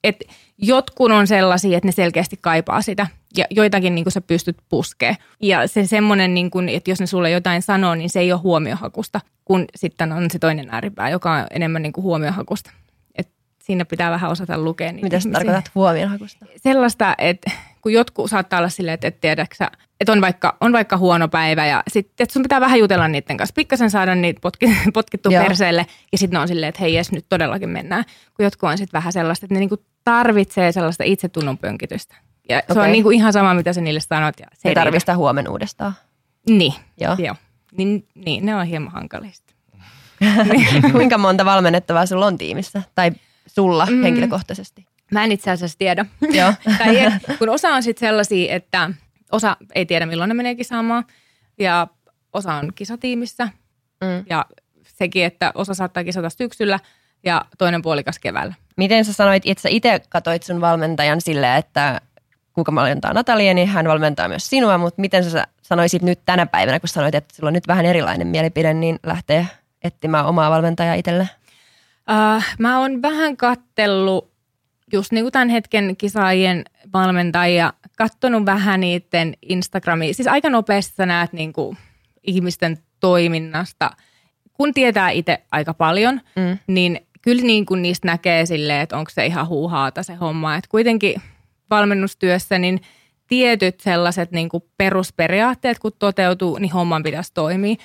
Et 0.04 0.24
jotkut 0.58 1.12
on 1.12 1.26
sellaisia, 1.26 1.76
että 1.76 1.88
ne 1.88 1.92
selkeästi 1.92 2.38
kaipaa 2.40 2.82
sitä 2.82 3.06
ja 3.36 3.44
joitakin 3.50 3.94
niin 3.94 4.04
sä 4.08 4.20
pystyt 4.20 4.56
puskee. 4.68 5.16
Ja 5.42 5.66
se 5.66 5.86
semmoinen, 5.86 6.34
niin 6.34 6.50
että 6.68 6.90
jos 6.90 7.00
ne 7.00 7.06
sulle 7.06 7.30
jotain 7.30 7.62
sanoo, 7.62 7.94
niin 7.94 8.10
se 8.10 8.20
ei 8.20 8.32
ole 8.32 8.40
huomiohakusta, 8.40 9.20
kun 9.44 9.64
sitten 9.76 10.12
on 10.12 10.30
se 10.30 10.38
toinen 10.38 10.68
ääripää, 10.70 11.08
joka 11.08 11.32
on 11.32 11.46
enemmän 11.50 11.82
niin 11.82 11.92
kuin 11.92 12.04
huomiohakusta. 12.04 12.70
Et 13.14 13.28
siinä 13.62 13.84
pitää 13.84 14.10
vähän 14.10 14.30
osata 14.30 14.58
lukea 14.58 14.92
niitä 14.92 15.06
mitä 15.06 15.20
sä 15.20 15.30
tarkoitat 15.30 15.70
huomionhakusta? 15.74 16.46
Sellaista, 16.56 17.14
että 17.18 17.50
kun 17.80 17.92
jotkut 17.92 18.30
saattaa 18.30 18.58
olla 18.58 18.68
silleen, 18.68 18.94
että 18.94 19.08
et 19.08 19.20
tiedäksä, 19.20 19.70
että 20.02 20.12
on 20.12 20.20
vaikka, 20.20 20.56
on 20.60 20.72
vaikka 20.72 20.96
huono 20.96 21.28
päivä 21.28 21.66
ja 21.66 21.82
sitten 21.88 22.26
sun 22.30 22.42
pitää 22.42 22.60
vähän 22.60 22.78
jutella 22.78 23.08
niiden 23.08 23.36
kanssa, 23.36 23.52
pikkasen 23.54 23.90
saada 23.90 24.14
niitä 24.14 24.40
potki, 24.40 24.66
potkittua 24.94 25.32
Joo. 25.32 25.44
perseelle 25.44 25.86
ja 26.12 26.18
sitten 26.18 26.36
ne 26.36 26.40
on 26.42 26.48
silleen, 26.48 26.68
että 26.68 26.80
hei 26.80 26.94
jes, 26.94 27.12
nyt 27.12 27.26
todellakin 27.28 27.68
mennään. 27.68 28.04
Kun 28.36 28.44
jotkut 28.44 28.70
on 28.70 28.78
sitten 28.78 28.98
vähän 28.98 29.12
sellaista, 29.12 29.46
että 29.46 29.54
ne 29.54 29.58
niinku 29.60 29.84
tarvitsee 30.04 30.72
sellaista 30.72 31.04
itsetunnon 31.04 31.58
pönkitystä. 31.58 32.16
Ja 32.48 32.58
se 32.66 32.72
Okei. 32.72 32.84
on 32.84 32.92
niinku 32.92 33.10
ihan 33.10 33.32
sama, 33.32 33.54
mitä 33.54 33.72
sä 33.72 33.80
niille 33.80 34.00
sanot. 34.00 34.40
Ja 34.40 34.46
se 34.52 34.60
Se 34.60 34.68
ei 34.68 34.74
tarvii 34.74 35.00
sitä 35.00 35.16
huomen 35.16 35.48
uudestaan. 35.48 35.92
Niin, 36.48 36.74
Joo. 37.00 37.16
joo. 37.18 37.34
Niin, 37.76 38.06
niin, 38.14 38.46
ne 38.46 38.56
on 38.56 38.66
hieman 38.66 38.92
hankalista. 38.92 39.52
Kuinka 40.92 41.18
monta 41.18 41.44
valmennettavaa 41.44 42.06
sulla 42.06 42.26
on 42.26 42.38
tiimissä? 42.38 42.82
Tai 42.94 43.10
sulla 43.46 43.86
Mm. 43.86 44.02
henkilökohtaisesti? 44.02 44.86
Mä 45.12 45.24
en 45.24 45.32
itse 45.32 45.50
asiassa 45.50 45.78
tiedä. 45.78 46.06
Joo. 46.32 46.52
tai 46.78 46.96
kun 47.38 47.48
osa 47.48 47.68
on 47.68 47.82
sitten 47.82 48.08
sellaisia, 48.08 48.54
että 48.54 48.90
osa 49.32 49.56
ei 49.74 49.86
tiedä 49.86 50.06
milloin 50.06 50.28
ne 50.28 50.34
menee 50.34 50.54
kisaamaan 50.54 51.04
ja 51.58 51.86
osa 52.32 52.54
on 52.54 52.72
kisatiimissä 52.74 53.48
Mm. 54.02 54.24
ja 54.30 54.46
sekin, 54.82 55.24
että 55.24 55.52
osa 55.54 55.74
saattaa 55.74 56.04
kisata 56.04 56.30
syksyllä 56.30 56.78
ja 57.24 57.44
toinen 57.58 57.82
puolikas 57.82 58.18
keväällä. 58.18 58.54
Miten 58.76 59.04
sä 59.04 59.12
sanoit, 59.12 59.42
että 59.46 59.62
sä 59.62 59.68
itse 59.68 60.00
katoit 60.08 60.42
sun 60.42 60.60
valmentajan 60.60 61.20
silleen, 61.20 61.58
että 61.58 62.00
kuka 62.52 62.74
valmentaa 62.74 63.12
Natalia, 63.14 63.54
niin 63.54 63.68
hän 63.68 63.88
valmentaa 63.88 64.28
myös 64.28 64.50
sinua, 64.50 64.78
mutta 64.78 65.00
miten 65.00 65.30
sä 65.30 65.46
sanoisit 65.62 66.02
nyt 66.02 66.20
tänä 66.24 66.46
päivänä, 66.46 66.80
kun 66.80 66.88
sanoit, 66.88 67.14
että 67.14 67.34
sulla 67.34 67.48
on 67.48 67.52
nyt 67.52 67.68
vähän 67.68 67.86
erilainen 67.86 68.26
mielipide, 68.26 68.74
niin 68.74 68.98
lähtee 69.02 69.46
etsimään 69.84 70.26
omaa 70.26 70.50
valmentajaa 70.50 70.94
itselle? 70.94 71.28
Uh, 72.10 72.42
mä 72.58 72.78
oon 72.78 73.02
vähän 73.02 73.36
kattellut 73.36 74.32
just 74.92 75.12
niin 75.12 75.24
kuin 75.24 75.32
tämän 75.32 75.48
hetken 75.48 75.96
kisaajien 75.96 76.64
valmentajia, 76.92 77.72
kattonut 77.96 78.46
vähän 78.46 78.80
niiden 78.80 79.34
Instagramia. 79.42 80.14
Siis 80.14 80.28
aika 80.28 80.50
nopeasti 80.50 80.94
sä 80.96 81.06
näet 81.06 81.32
niin 81.32 81.52
kuin 81.52 81.76
ihmisten 82.22 82.78
toiminnasta. 83.00 83.90
Kun 84.52 84.74
tietää 84.74 85.10
itse 85.10 85.42
aika 85.52 85.74
paljon, 85.74 86.20
Mm. 86.36 86.58
niin 86.66 87.00
kyllä 87.22 87.42
niin 87.42 87.66
kuin 87.66 87.82
niistä 87.82 88.06
näkee 88.08 88.46
silleen, 88.46 88.80
että 88.80 88.98
onko 88.98 89.10
se 89.14 89.26
ihan 89.26 89.48
huuhaata 89.48 90.02
se 90.02 90.14
homma. 90.14 90.56
Että 90.56 90.68
kuitenkin 90.70 91.22
valmennustyössä 91.70 92.58
niin 92.58 92.80
tietyt 93.26 93.80
sellaiset 93.80 94.30
niin 94.32 94.48
kuin 94.48 94.64
perusperiaatteet, 94.76 95.78
kun 95.78 95.92
toteutuu, 95.98 96.58
niin 96.58 96.72
homman 96.72 97.02
pitäisi 97.02 97.34
toimia. 97.34 97.76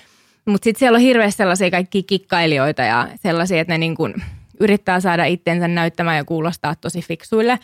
Mutta 0.45 0.63
sitten 0.63 0.79
siellä 0.79 0.95
on 0.95 1.01
hirveästi 1.01 1.37
sellaisia 1.37 1.71
kaikki 1.71 2.03
kikkailijoita 2.03 2.81
ja 2.81 3.07
sellaisia, 3.15 3.61
että 3.61 3.73
ne 3.73 3.77
niin 3.77 3.95
kuin 3.95 4.13
yrittää 4.59 4.99
saada 4.99 5.25
itsensä 5.25 5.67
näyttämään 5.67 6.17
ja 6.17 6.25
kuulostaa 6.25 6.75
tosi 6.75 7.01
fiksuille. 7.01 7.59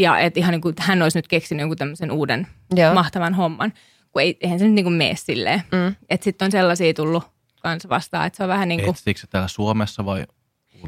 Ja 0.00 0.18
että 0.18 0.40
ihan 0.40 0.52
niin 0.52 0.60
kuin 0.60 0.74
hän 0.78 1.02
olisi 1.02 1.18
nyt 1.18 1.28
keksinyt 1.28 1.60
jonkun 1.60 1.76
tämmöisen 1.76 2.10
uuden 2.10 2.46
Joo. 2.76 2.94
mahtavan 2.94 3.34
homman, 3.34 3.72
kun 4.12 4.22
ei, 4.22 4.36
eihän 4.40 4.58
se 4.58 4.64
nyt 4.64 4.74
niin 4.74 4.84
kuin 4.84 4.94
mene 4.94 5.14
silleen. 5.16 5.62
Mm. 5.72 5.94
Että 6.10 6.24
sitten 6.24 6.46
on 6.46 6.52
sellaisia 6.52 6.94
tullut 6.94 7.24
kans 7.62 7.88
vastaan, 7.88 8.26
että 8.26 8.36
se 8.36 8.42
on 8.42 8.48
vähän 8.48 8.68
niin 8.68 8.80
kuin, 8.80 8.90
Etsittekö 8.90 9.20
sä 9.20 9.26
täällä 9.26 9.48
Suomessa 9.48 10.04
vai 10.04 10.26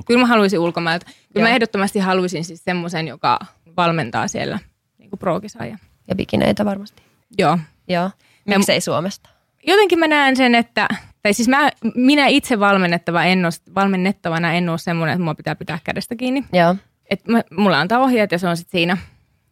kyllä 0.07 0.21
mä 0.21 0.27
haluaisin 0.27 0.59
ulkomailta. 0.59 1.07
Kyllä 1.07 1.21
Joo. 1.35 1.43
mä 1.43 1.55
ehdottomasti 1.55 1.99
haluaisin 1.99 2.45
siis 2.45 2.65
semmoisen, 2.65 3.09
joka 3.09 3.39
valmentaa 3.77 4.29
siellä 4.29 4.59
niin 4.99 5.11
kuin 5.11 5.19
pro-kisaaja. 5.19 5.79
Ja 6.09 6.15
bikineitä 6.15 6.65
varmasti. 6.65 7.03
Joo. 7.39 7.59
Joo. 7.89 8.11
Miksei 8.45 8.81
Suomesta? 8.81 9.31
Jotenkin 9.67 9.99
mä 9.99 10.07
näen 10.07 10.37
sen, 10.37 10.55
että, 10.55 10.89
tai 11.23 11.33
siis 11.33 11.49
mä, 11.49 11.71
minä 11.95 12.27
itse 12.27 12.61
valmennettava 12.61 13.25
en 13.25 13.45
ole, 13.45 13.53
valmennettavana 13.75 14.53
en 14.53 14.69
ole 14.69 14.79
semmoinen, 14.79 15.15
että 15.15 15.25
mua 15.25 15.35
pitää 15.35 15.55
pitää 15.55 15.79
kädestä 15.85 16.17
kiinni. 16.17 16.45
Joo. 16.53 16.77
Että 17.11 17.33
mä, 17.33 17.43
mulla 17.57 17.81
antaa 17.81 17.99
ohjeet 17.99 18.33
ja 18.33 18.39
se 18.39 18.49
on 18.49 18.57
sitten 18.57 18.79
siinä. 18.79 18.99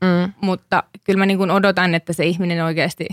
Mm. 0.01 0.33
Mutta 0.41 0.83
kyllä 1.05 1.19
mä 1.19 1.27
niin 1.27 1.39
kuin 1.39 1.51
odotan, 1.51 1.95
että 1.95 2.13
se 2.13 2.27
ihminen 2.27 2.65
oikeasti 2.65 3.07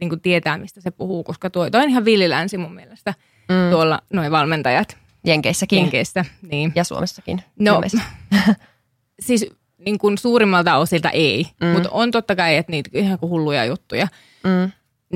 niin 0.00 0.08
kuin 0.08 0.20
tietää, 0.20 0.58
mistä 0.58 0.80
se 0.80 0.90
puhuu, 0.90 1.24
koska 1.24 1.50
tuo, 1.50 1.70
tuo 1.70 1.80
on 1.80 1.88
ihan 1.88 2.04
villilänsi 2.04 2.58
mun 2.58 2.74
mielestä 2.74 3.14
Mm. 3.48 3.70
tuolla 3.70 3.98
noin 4.12 4.32
valmentajat 4.32 4.96
Jenkeissäkin. 5.26 5.78
Jenkeissä. 5.78 6.24
Niin. 6.50 6.72
Ja 6.74 6.84
Suomessakin. 6.84 7.42
No, 7.58 7.74
ilmeisesti. 7.74 8.06
siis 9.26 9.46
niin 9.78 9.98
kuin 9.98 10.18
suurimmalta 10.18 10.76
osilta 10.76 11.10
ei, 11.10 11.46
mm. 11.60 11.66
mutta 11.68 11.88
on 11.92 12.10
totta 12.10 12.36
kai, 12.36 12.56
että 12.56 12.72
niitä 12.72 12.90
ihan 12.92 13.18
kuin 13.18 13.30
hulluja 13.30 13.64
juttuja, 13.64 14.08
Mm. 14.44 14.72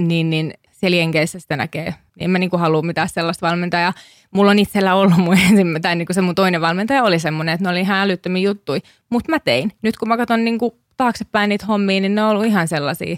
niin, 0.06 0.30
niin 0.30 0.54
siellä 0.84 0.96
Jenkeissä 0.96 1.40
sitä 1.40 1.56
näkee. 1.56 1.94
En 2.20 2.30
mä 2.30 2.38
niin 2.38 2.50
kuin 2.50 2.60
halua 2.60 2.82
mitään 2.82 3.08
sellaista 3.08 3.46
valmentajaa. 3.46 3.92
Mulla 4.30 4.50
on 4.50 4.58
itsellä 4.58 4.94
ollut 4.94 5.16
mun 5.18 5.38
ensimmä, 5.50 5.80
tai 5.80 5.96
niin 5.96 6.06
kuin 6.06 6.14
se 6.14 6.20
mun 6.20 6.34
toinen 6.34 6.60
valmentaja 6.60 7.02
oli 7.02 7.18
semmoinen, 7.18 7.52
että 7.54 7.64
ne 7.64 7.70
oli 7.70 7.80
ihan 7.80 7.98
älyttömiä 7.98 8.42
juttuja, 8.42 8.80
mutta 9.10 9.30
mä 9.30 9.38
tein. 9.38 9.72
Nyt 9.82 9.96
kun 9.96 10.08
mä 10.08 10.16
katson 10.16 10.44
niin 10.44 10.58
kuin 10.58 10.72
taaksepäin 10.96 11.48
niitä 11.48 11.66
hommia, 11.66 12.00
niin 12.00 12.14
ne 12.14 12.22
on 12.22 12.30
ollut 12.30 12.44
ihan 12.46 12.68
sellaisia 12.68 13.16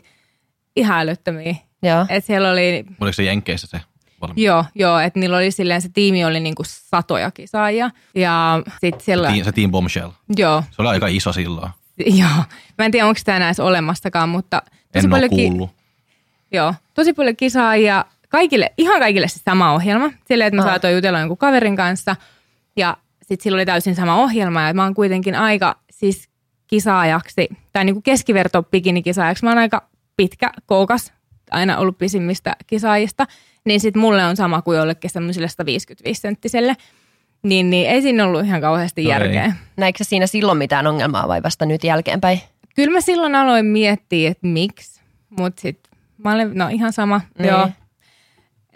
ihan 0.77 1.01
älyttömiä. 1.01 1.55
Joo. 1.83 2.07
Et 2.09 2.25
siellä 2.25 2.51
oli, 2.51 2.85
oliko 3.01 3.13
se 3.13 3.23
Jenkeissä 3.23 3.67
se 3.67 3.81
valmi? 4.21 4.43
joo, 4.43 4.65
joo 4.75 4.99
että 4.99 5.21
niillä 5.21 5.37
oli 5.37 5.51
silleen, 5.51 5.83
se 5.83 5.89
tiimi 5.89 6.25
oli 6.25 6.41
niin 6.41 6.55
kuin 6.55 6.67
satoja 6.69 7.31
kisaajia. 7.31 7.91
Ja 8.15 8.63
sitten 8.81 9.01
siellä, 9.05 9.33
Se 9.45 9.53
Team 9.53 9.71
Bombshell. 9.71 10.11
joo, 10.37 10.63
Se 10.71 10.83
oli 10.83 10.89
aika 10.89 11.07
iso 11.07 11.33
silloin. 11.33 11.71
Joo, 12.21 12.45
mä 12.79 12.85
en 12.85 12.91
tiedä 12.91 13.07
onko 13.07 13.21
tämä 13.25 13.37
enää 13.37 13.49
edes 13.49 13.61
olemassakaan, 13.61 14.29
mutta 14.29 14.63
En 14.95 15.05
ole 15.05 15.11
paljon, 15.11 15.31
ki- 15.31 15.37
kuullut. 15.49 15.71
Joo, 16.53 16.75
tosi 16.95 17.13
paljon 17.13 17.37
kisaajia, 17.37 18.05
kaikille, 18.29 18.73
ihan 18.79 19.01
kaikille 19.01 19.29
se 19.29 19.41
sama 19.45 19.73
ohjelma. 19.73 20.11
Silleen, 20.25 20.49
että 20.49 20.57
mä 20.57 20.63
Aa. 20.63 20.69
saatoin 20.69 20.95
jutella 20.95 21.19
jonkun 21.21 21.39
kaverin 21.39 21.77
kanssa 21.77 22.17
ja 22.77 22.97
sitten 23.23 23.43
sillä 23.43 23.57
oli 23.57 23.67
täysin 23.67 23.95
sama 23.95 24.17
ohjelma 24.17 24.63
ja 24.63 24.75
mä 24.75 24.83
oon 24.83 24.95
kuitenkin 24.95 25.35
aika 25.35 25.77
siis 25.91 26.29
kisaajaksi, 26.67 27.49
tai 27.73 27.85
niin 27.85 27.95
kuin 27.95 28.03
keskiverto 28.03 28.63
bikinikisaajaksi, 28.63 29.45
mä 29.45 29.51
oon 29.51 29.59
aika 29.59 29.89
pitkä, 30.17 30.51
koukas, 30.67 31.13
aina 31.51 31.79
ollut 31.79 31.99
pisimmistä 31.99 32.57
kisaajista, 32.67 33.27
niin 33.65 33.81
sitten 33.81 34.01
mulle 34.01 34.25
on 34.25 34.37
sama 34.37 34.63
kuin 34.63 34.79
jollekin 34.79 35.11
semmoiselle 35.11 35.49
155-senttiselle. 35.49 36.75
Niin, 37.43 37.71
niin 37.71 37.91
ei 37.91 38.03
siinä 38.03 38.25
ollut 38.27 38.45
ihan 38.45 38.61
kauheasti 38.61 39.03
No 39.03 39.07
ei. 39.07 39.11
järkeä. 39.11 39.53
Näikö 39.77 39.99
sä 39.99 40.05
siinä 40.05 40.27
silloin 40.27 40.59
mitään 40.59 40.87
ongelmaa 40.87 41.29
vai 41.29 41.43
vasta 41.43 41.67
nyt 41.67 41.85
jälkeenpäin? 41.85 42.41
Kyllä 42.77 42.93
mä 42.93 43.01
silloin 43.01 43.35
aloin 43.35 43.67
miettiä, 43.67 44.31
että 44.31 44.47
miksi, 44.47 45.01
mutta 45.41 45.61
sitten 45.63 45.86
mä 46.19 46.33
olin, 46.33 46.51
no 46.55 46.69
ihan 46.69 46.93
sama, 46.93 47.21
Niin. 47.39 47.49
joo. 47.49 47.69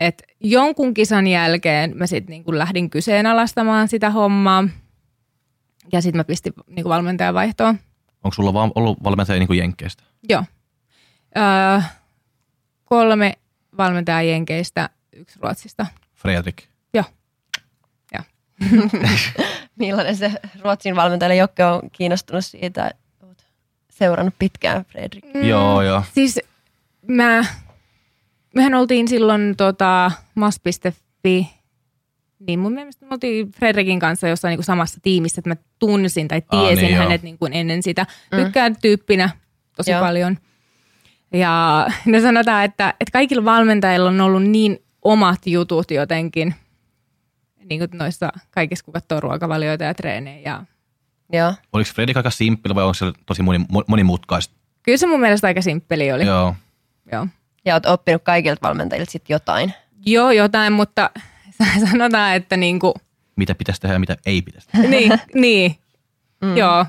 Et 0.01 0.23
jonkun 0.41 0.95
kisan 0.95 1.27
jälkeen 1.27 1.97
mä 1.97 2.07
sitten 2.07 2.31
niinku 2.31 2.59
lähdin 2.59 2.91
kyseenalaistamaan 2.91 3.89
sitä 3.89 4.11
hommaa. 4.11 4.65
Ja 5.93 6.03
sitten 6.03 6.19
mä 6.21 6.25
pistin 6.25 6.53
niinku 6.67 6.89
valmentajan 6.89 7.35
vaihtoon. 7.35 7.79
Onko 8.25 8.35
sulla 8.35 8.53
vaan 8.55 8.73
ollut 8.75 9.05
valmentaja 9.05 9.39
niin 9.39 9.47
kuin 9.47 9.59
Jenkkeistä? 9.59 10.03
Joo. 10.29 10.45
Öö, 11.37 11.81
kolme 12.85 13.33
valmentajaa 13.79 14.23
Jenkeistä, 14.23 14.91
yksi 15.13 15.39
Ruotsista. 15.43 15.87
Fredrik. 16.15 16.63
Joo. 16.95 17.05
Joo. 18.15 18.23
Millainen 19.79 20.17
se 20.17 20.33
Ruotsin 20.63 20.97
valmentajalle 20.97 21.37
Jokke 21.37 21.65
on 21.65 21.81
kiinnostunut 21.93 22.45
siitä, 22.45 22.87
että 22.87 23.27
oot 23.27 23.47
seurannut 23.91 24.35
pitkään 24.39 24.85
Fredrik? 24.85 25.25
Mm. 25.35 25.45
Joo, 25.45 25.83
joo. 25.83 26.03
Siis 26.15 26.41
mä, 27.09 27.45
mehän 28.55 28.75
oltiin 28.75 29.09
silloin 29.09 29.55
tota, 29.57 30.13
mas.fi, 30.35 31.51
niin 32.47 32.59
mun 32.59 32.73
mielestä 32.73 33.07
me 33.07 33.13
oltiin 33.13 33.53
Fredrikin 33.53 33.99
kanssa 33.99 34.29
jossain 34.29 34.51
niin 34.51 34.59
kuin 34.59 34.65
samassa 34.65 35.01
tiimissä, 35.03 35.41
että 35.41 35.51
mä 35.51 35.57
tunsin 35.79 36.29
tai 36.29 36.43
Aa, 36.49 36.61
tiesin 36.61 36.85
niin 36.85 36.95
joo. 36.95 37.03
hänet 37.03 37.23
niin 37.23 37.39
kuin 37.39 37.53
ennen 37.53 37.83
sitä. 37.83 38.07
Tykkään 38.37 38.77
tyyppinä 38.83 39.31
tosi 39.77 39.91
Joo. 39.91 40.01
paljon. 40.01 40.39
Ja 41.33 41.87
no 42.07 42.21
sanotaan, 42.21 42.65
että, 42.65 42.95
että 43.01 43.13
kaikilla 43.13 43.45
valmentajilla 43.45 44.09
on 44.09 44.21
ollut 44.21 44.43
niin 44.43 44.79
omat 45.03 45.47
jutut 45.47 45.91
jotenkin, 45.91 46.55
niin 47.71 47.79
kuin 47.79 47.91
noissa 47.93 48.33
kaikissa, 48.51 48.85
kun 48.85 48.95
katsoo 48.95 49.21
ruokavalioita 49.21 49.85
ja 49.85 49.95
treenejä. 49.95 50.41
Ja 50.41 50.65
Joo. 51.33 51.55
Oliko 51.73 51.91
Fredrik 51.95 52.17
aika 52.17 52.31
simppeli 52.31 52.75
vai 52.75 52.85
onko 52.85 52.95
se 52.95 53.07
tosi 53.27 53.43
moni, 53.43 53.59
monimutkaista? 53.87 54.55
kyllä 54.83 54.99
se 54.99 55.07
mun 55.07 55.21
mielestä 55.21 55.47
aika 55.47 55.63
simppeli 55.63 56.13
oli. 56.13 56.27
Joo. 56.27 56.55
Joo. 57.13 57.27
Ja 57.65 57.75
oot 57.75 57.87
oppinut 57.87 58.23
kaikilta 58.23 58.61
valmentajilta 58.69 59.11
sitten 59.11 59.35
jotain. 59.35 59.73
Joo, 60.07 60.31
jotain, 60.31 60.73
mutta 60.73 61.11
sanotaan, 61.91 62.35
että 62.35 62.57
niinku, 62.57 62.95
Mitä 63.37 63.55
pitäisi 63.55 63.81
tehdä 63.81 63.95
ja 63.95 63.99
mitä 64.01 64.17
ei 64.27 64.43
pitäisi 64.43 64.69
tehdä. 64.73 64.89
niin, 64.89 65.13
niin. 65.35 65.77
Mm. 66.45 66.57
joo. 66.57 66.87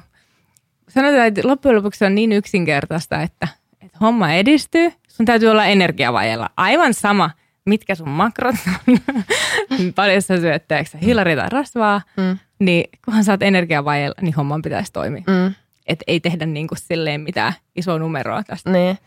Sanotaan, 0.90 1.28
että 1.28 1.42
loppujen 1.44 1.78
lopuksi 1.78 1.98
se 1.98 2.06
on 2.06 2.16
niin 2.16 2.32
yksinkertaista, 2.32 3.22
että, 3.22 3.48
että 3.82 3.98
homma 4.02 4.34
edistyy. 4.34 4.94
Sun 5.08 5.26
täytyy 5.26 5.50
olla 5.50 5.66
energiavajella. 5.66 6.50
Aivan 6.58 6.94
sama, 6.94 7.32
mitkä 7.66 7.96
sun 7.96 8.10
makrot 8.10 8.56
on, 8.88 8.98
paljon 9.96 10.22
sä 10.22 10.38
syöt, 10.38 10.64
hilari 11.02 11.36
tai 11.36 11.50
rasvaa, 11.50 12.02
Mm. 12.18 12.38
niin 12.60 12.90
kunhan 13.06 13.24
sä 13.24 13.32
oot 13.34 13.44
energiavajella, 13.44 14.16
niin 14.22 14.34
homman 14.36 14.62
pitäisi 14.62 14.94
toimia. 14.94 15.24
Mm. 15.28 15.54
Että 15.88 16.04
ei 16.08 16.20
tehdä 16.20 16.46
niin 16.46 16.68
kuin 16.68 16.78
silleen 16.78 17.22
mitään 17.22 17.54
isoa 17.76 18.00
numeroa 18.00 18.44
tästä. 18.44 18.72
Niin. 18.72 18.98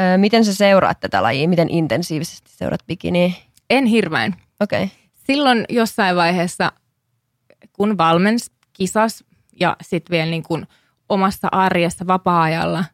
Ö, 0.00 0.18
miten 0.18 0.44
sä 0.44 0.54
seuraat 0.54 1.00
tätä 1.00 1.22
lajia? 1.22 1.48
Miten 1.48 1.70
intensiivisesti 1.70 2.50
seuraat 2.50 2.86
bikiniä? 2.86 3.30
En 3.70 3.86
hirveän. 3.86 4.34
Okei. 4.60 4.84
Okay. 4.84 4.96
silloin 5.26 5.64
jossain 5.68 6.16
vaiheessa, 6.16 6.72
kun 7.72 7.98
valmens, 7.98 8.50
kisas 8.72 9.24
ja 9.60 9.76
sitten 9.82 10.10
vielä 10.10 10.30
niin 10.30 10.42
kuin 10.42 10.66
omassa 11.08 11.48
arjessa 11.52 12.06
vapaa-ajalla 12.06 12.84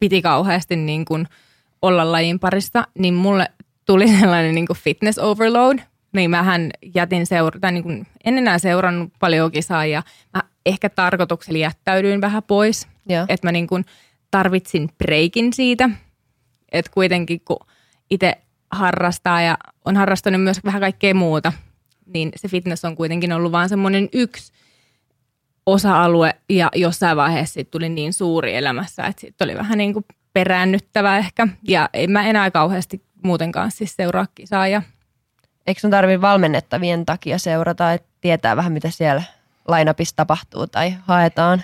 piti 0.00 0.22
kauheasti 0.22 0.76
niin 0.76 1.04
kuin 1.04 1.28
olla 1.82 2.12
lajin 2.12 2.38
parissa, 2.38 2.86
niin 2.98 3.14
mulle 3.14 3.46
tuli 3.84 4.08
sellainen 4.20 4.54
niin 4.54 4.66
kuin 4.66 4.78
fitness 4.78 5.18
overload. 5.18 5.78
Niin 6.12 6.30
mähän 6.30 6.70
jätin 6.94 7.26
seura- 7.26 7.60
tai 7.60 7.72
niin 7.72 7.82
kuin 7.82 8.06
en 8.24 8.38
enää 8.38 8.58
seurannut 8.58 9.12
paljon 9.20 9.52
kisaa 9.52 9.86
ja 9.86 10.02
mä 10.34 10.42
ehkä 10.66 10.88
tarkoituksella 10.88 11.58
jättäydyin 11.58 12.20
vähän 12.20 12.42
pois. 12.42 12.88
Että 13.28 13.46
mä 13.46 13.52
niin 13.52 13.66
kuin 13.66 13.84
tarvitsin 14.30 14.90
breikin 14.98 15.52
siitä. 15.52 15.90
Että 16.72 16.90
kuitenkin 16.94 17.40
kun 17.44 17.66
itse 18.10 18.38
harrastaa 18.70 19.42
ja 19.42 19.58
on 19.84 19.96
harrastanut 19.96 20.42
myös 20.42 20.64
vähän 20.64 20.80
kaikkea 20.80 21.14
muuta, 21.14 21.52
niin 22.06 22.32
se 22.36 22.48
fitness 22.48 22.84
on 22.84 22.96
kuitenkin 22.96 23.32
ollut 23.32 23.52
vaan 23.52 23.68
semmoinen 23.68 24.08
yksi 24.12 24.52
osa-alue 25.66 26.34
ja 26.48 26.68
jossain 26.74 27.16
vaiheessa 27.16 27.54
siitä 27.54 27.70
tuli 27.70 27.88
niin 27.88 28.12
suuri 28.12 28.56
elämässä, 28.56 29.02
että 29.02 29.20
siitä 29.20 29.44
oli 29.44 29.56
vähän 29.56 29.78
niin 29.78 29.92
kuin 29.92 30.04
peräännyttävä 30.32 31.18
ehkä. 31.18 31.48
Ja 31.62 31.88
en 31.92 32.10
mä 32.10 32.22
enää 32.28 32.50
kauheasti 32.50 33.02
muutenkaan 33.24 33.70
siis 33.70 33.96
seuraa 33.96 34.26
kisaa 34.34 34.68
ja 34.68 34.82
Eikö 35.66 35.80
sun 35.80 35.90
tarvi 35.90 36.20
valmennettavien 36.20 37.06
takia 37.06 37.38
seurata, 37.38 37.92
että 37.92 38.08
tietää 38.20 38.56
vähän 38.56 38.72
mitä 38.72 38.90
siellä 38.90 39.22
lainapissa 39.68 40.16
tapahtuu 40.16 40.66
tai 40.66 40.94
haetaan? 41.02 41.62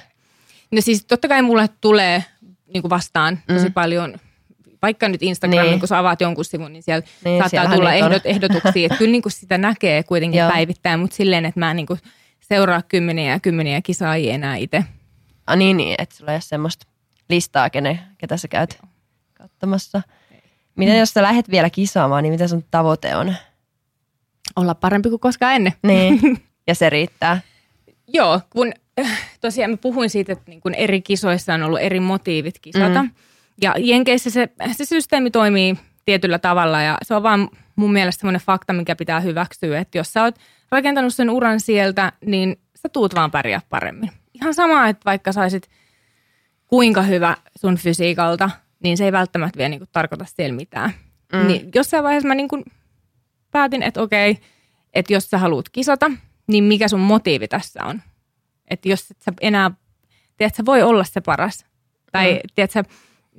No 0.71 0.81
siis 0.81 1.05
totta 1.05 1.29
kai 1.29 1.43
mulle 1.43 1.69
tulee 1.81 2.25
niin 2.75 2.83
kuin 2.83 2.91
vastaan 2.91 3.39
tosi 3.47 3.71
paljon, 3.71 4.19
vaikka 4.83 5.09
nyt 5.09 5.23
Instagramin, 5.23 5.63
Niin. 5.63 5.71
niin. 5.71 5.79
kun 5.81 5.89
sä 5.89 5.99
avaat 5.99 6.21
jonkun 6.21 6.45
sivun, 6.45 6.73
niin 6.73 6.83
siellä 6.83 7.07
Niin, 7.25 7.39
saattaa 7.51 7.77
tulla 7.77 7.93
ehdot, 7.93 8.23
ehdotuksia. 8.27 8.87
Että 8.87 8.99
kyllä 8.99 9.13
niin 9.13 9.23
kuin 9.23 9.33
sitä 9.33 9.59
näkee 9.59 10.03
kuitenkin 10.03 10.39
Joo. 10.39 10.51
päivittäin, 10.51 11.01
mutta 11.01 11.17
silleen, 11.17 11.45
että 11.45 11.61
mä 11.61 11.71
en 11.71 11.77
niin 11.77 11.87
kuin 11.87 12.01
seuraa 12.41 12.83
kymmeniä 12.83 13.33
ja 13.33 13.41
kymmeniä 13.41 13.81
kisaajia 13.83 14.35
enää 14.35 14.57
itse. 14.57 14.85
Ah 15.47 15.57
niin, 15.57 15.77
niin 15.77 15.95
että 15.99 16.15
sulla 16.17 16.33
ei 16.33 16.37
ole 16.37 16.41
semmoista 16.41 16.87
listaa, 17.29 17.71
kene, 17.71 17.99
ketä 18.19 18.37
sä 18.37 18.49
käyt 18.49 18.79
katsomassa. 19.35 20.03
Miten 20.77 20.99
jos 20.99 21.11
sä 21.11 21.23
lähdet 21.23 21.51
vielä 21.51 21.71
kisaamaan, 21.71 22.23
niin 22.23 22.33
mitä 22.33 22.49
sun 22.49 22.65
tavoite 22.71 23.17
on? 23.17 23.35
Olla 24.57 24.75
parempi 24.75 25.09
kuin 25.09 25.21
koskaan 25.21 25.55
ennen. 25.55 25.73
Niin, 25.83 26.21
ja 26.69 26.75
se 26.75 26.91
riittää. 26.91 27.41
Joo, 28.09 28.41
kun 28.51 28.73
äh, 29.01 29.29
tosiaan 29.41 29.71
mä 29.71 29.77
puhuin 29.77 30.11
siitä, 30.11 30.33
että 30.33 30.45
niin 30.47 30.61
kun 30.61 30.75
eri 30.75 31.03
kisoissa 31.03 31.55
on 31.55 31.63
ollut 31.63 31.81
eri 31.81 32.01
motiivit 32.01 32.59
kisata. 32.59 33.03
Mm. 33.03 33.11
Ja 33.63 33.75
Jenkeissä 33.79 34.31
se, 34.31 34.49
se 34.73 34.85
systeemi 34.85 35.31
toimii 35.31 35.77
tietyllä 36.05 36.39
tavalla 36.39 36.83
ja 36.83 36.99
se 37.03 37.15
on 37.15 37.23
vaan 37.23 37.49
mun 37.77 37.93
mielestä 37.93 38.21
semmoinen 38.21 38.41
fakta, 38.41 38.73
mikä 38.73 38.97
pitää 38.97 39.21
hyväksyä, 39.21 39.79
että 39.79 39.99
jos 39.99 40.13
sä 40.13 40.23
oot 40.23 40.35
rakentanut 40.71 41.15
sen 41.15 41.31
uran 41.31 41.61
sieltä, 41.61 42.13
niin 42.27 42.57
sä 42.77 42.89
tuut 42.89 43.15
vaan 43.15 43.31
pärjää 43.31 43.61
paremmin. 43.69 44.11
Ihan 44.35 44.55
sama, 44.55 44.89
että 44.89 45.05
vaikka 45.05 45.33
saisit 45.33 45.69
kuinka 46.67 47.03
hyvä 47.03 47.37
sun 47.59 47.77
fysiikalta, 47.77 48.51
niin 48.83 48.97
se 48.97 49.05
ei 49.05 49.13
välttämättä 49.13 49.59
vielä 49.59 49.69
niin 49.69 49.81
kuin 49.81 49.89
tarkoita 49.93 50.25
siellä 50.29 50.57
mitään. 50.57 50.91
Mm. 51.33 51.47
Niin 51.47 51.71
jossain 51.75 52.05
vaiheessa 52.05 52.29
mä 52.29 52.35
niin 52.35 52.49
kuin 52.49 52.65
päätin, 53.51 53.83
että 53.83 54.03
okei, 54.03 54.39
että 54.95 55.13
jos 55.13 55.31
sä 55.31 55.39
haluat 55.39 55.69
kisata, 55.69 56.11
niin 56.47 56.65
mikä 56.65 56.89
sun 56.89 57.01
motiivi 57.01 57.49
tässä 57.49 57.85
on? 57.85 58.03
Että 58.71 58.89
jos 58.89 59.11
et 59.11 59.23
sä 59.23 59.33
enää, 59.41 59.71
tiedät, 60.37 60.55
sä 60.55 60.65
voi 60.67 60.83
olla 60.83 61.05
se 61.05 61.21
paras. 61.21 61.67
Tai 62.13 62.33
mm. 62.33 62.41
tiedät, 62.55 62.71
sä 62.71 62.85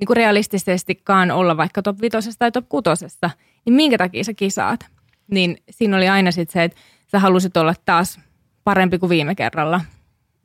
niin 0.00 0.06
kuin 0.06 0.16
realistisestikaan 0.16 1.30
olla 1.30 1.56
vaikka 1.56 1.82
top 1.82 2.00
vitosessa 2.00 2.38
tai 2.38 2.52
top 2.52 2.68
kutosessa, 2.68 3.30
niin 3.64 3.74
minkä 3.74 3.98
takia 3.98 4.24
sä 4.24 4.34
kisaat? 4.34 4.86
Niin 5.30 5.56
siinä 5.70 5.96
oli 5.96 6.08
aina 6.08 6.30
sitten 6.30 6.52
se, 6.52 6.64
että 6.64 6.78
sä 7.12 7.18
halusit 7.18 7.56
olla 7.56 7.74
taas 7.84 8.20
parempi 8.64 8.98
kuin 8.98 9.10
viime 9.10 9.34
kerralla. 9.34 9.80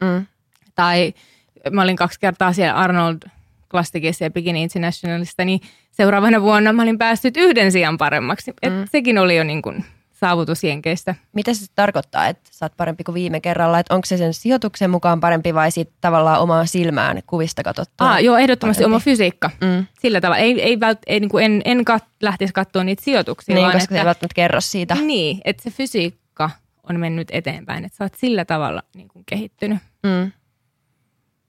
Mm. 0.01 0.25
Tai 0.75 1.13
mä 1.71 1.81
olin 1.81 1.95
kaksi 1.95 2.19
kertaa 2.19 2.53
siellä 2.53 2.75
Arnold 2.75 3.17
Classicissa 3.69 4.23
ja 4.23 4.31
Bikini 4.31 4.63
Internationalista, 4.63 5.45
niin 5.45 5.59
seuraavana 5.91 6.41
vuonna 6.41 6.73
mä 6.73 6.81
olin 6.81 6.97
päässyt 6.97 7.37
yhden 7.37 7.71
sijaan 7.71 7.97
paremmaksi. 7.97 8.53
Et 8.61 8.73
sekin 8.91 9.17
oli 9.17 9.37
jo 9.37 9.43
niin 9.43 9.61
kuin 9.61 9.85
saavutus 10.19 10.63
Jenkeistä. 10.63 11.15
Mitä 11.33 11.53
se 11.53 11.65
tarkoittaa, 11.75 12.27
että 12.27 12.49
sä 12.53 12.65
oot 12.65 12.77
parempi 12.77 13.03
kuin 13.03 13.15
viime 13.15 13.39
kerralla? 13.39 13.79
Että 13.79 13.95
onko 13.95 14.05
se 14.05 14.17
sen 14.17 14.33
sijoituksen 14.33 14.89
mukaan 14.89 15.19
parempi 15.19 15.53
vai 15.53 15.71
sit 15.71 15.89
tavallaan 16.01 16.41
omaa 16.41 16.65
silmään 16.65 17.21
kuvista 17.27 17.63
katsottuna? 17.63 18.11
Ah, 18.13 18.23
joo, 18.23 18.37
ehdottomasti 18.37 18.83
parempi? 18.83 18.93
oma 18.95 18.99
fysiikka. 18.99 19.49
Mm. 19.61 19.85
Sillä 19.99 20.21
tavalla. 20.21 20.37
Ei, 20.37 20.61
ei, 20.61 20.79
vält, 20.79 20.99
ei 21.07 21.19
niin 21.19 21.29
kuin 21.29 21.45
en, 21.45 21.61
en 21.65 21.85
kat, 21.85 22.03
lähtisi 22.21 22.53
katsoa 22.53 22.83
niitä 22.83 23.03
sijoituksia, 23.03 23.55
Niin, 23.55 23.63
vaan 23.63 23.73
koska 23.73 23.89
se 23.89 23.95
ei 23.95 23.99
että, 23.99 24.05
välttämättä 24.05 24.35
kerro 24.35 24.61
siitä. 24.61 24.95
niin, 24.95 25.41
että 25.45 25.63
se 25.63 25.69
fysiikka 25.71 26.49
on 26.89 26.99
mennyt 26.99 27.27
eteenpäin. 27.31 27.85
Että 27.85 27.97
sä 27.97 28.03
oot 28.03 28.15
sillä 28.15 28.45
tavalla 28.45 28.83
niin 28.95 29.07
kuin 29.07 29.23
kehittynyt. 29.25 29.77
Mm. 30.03 30.31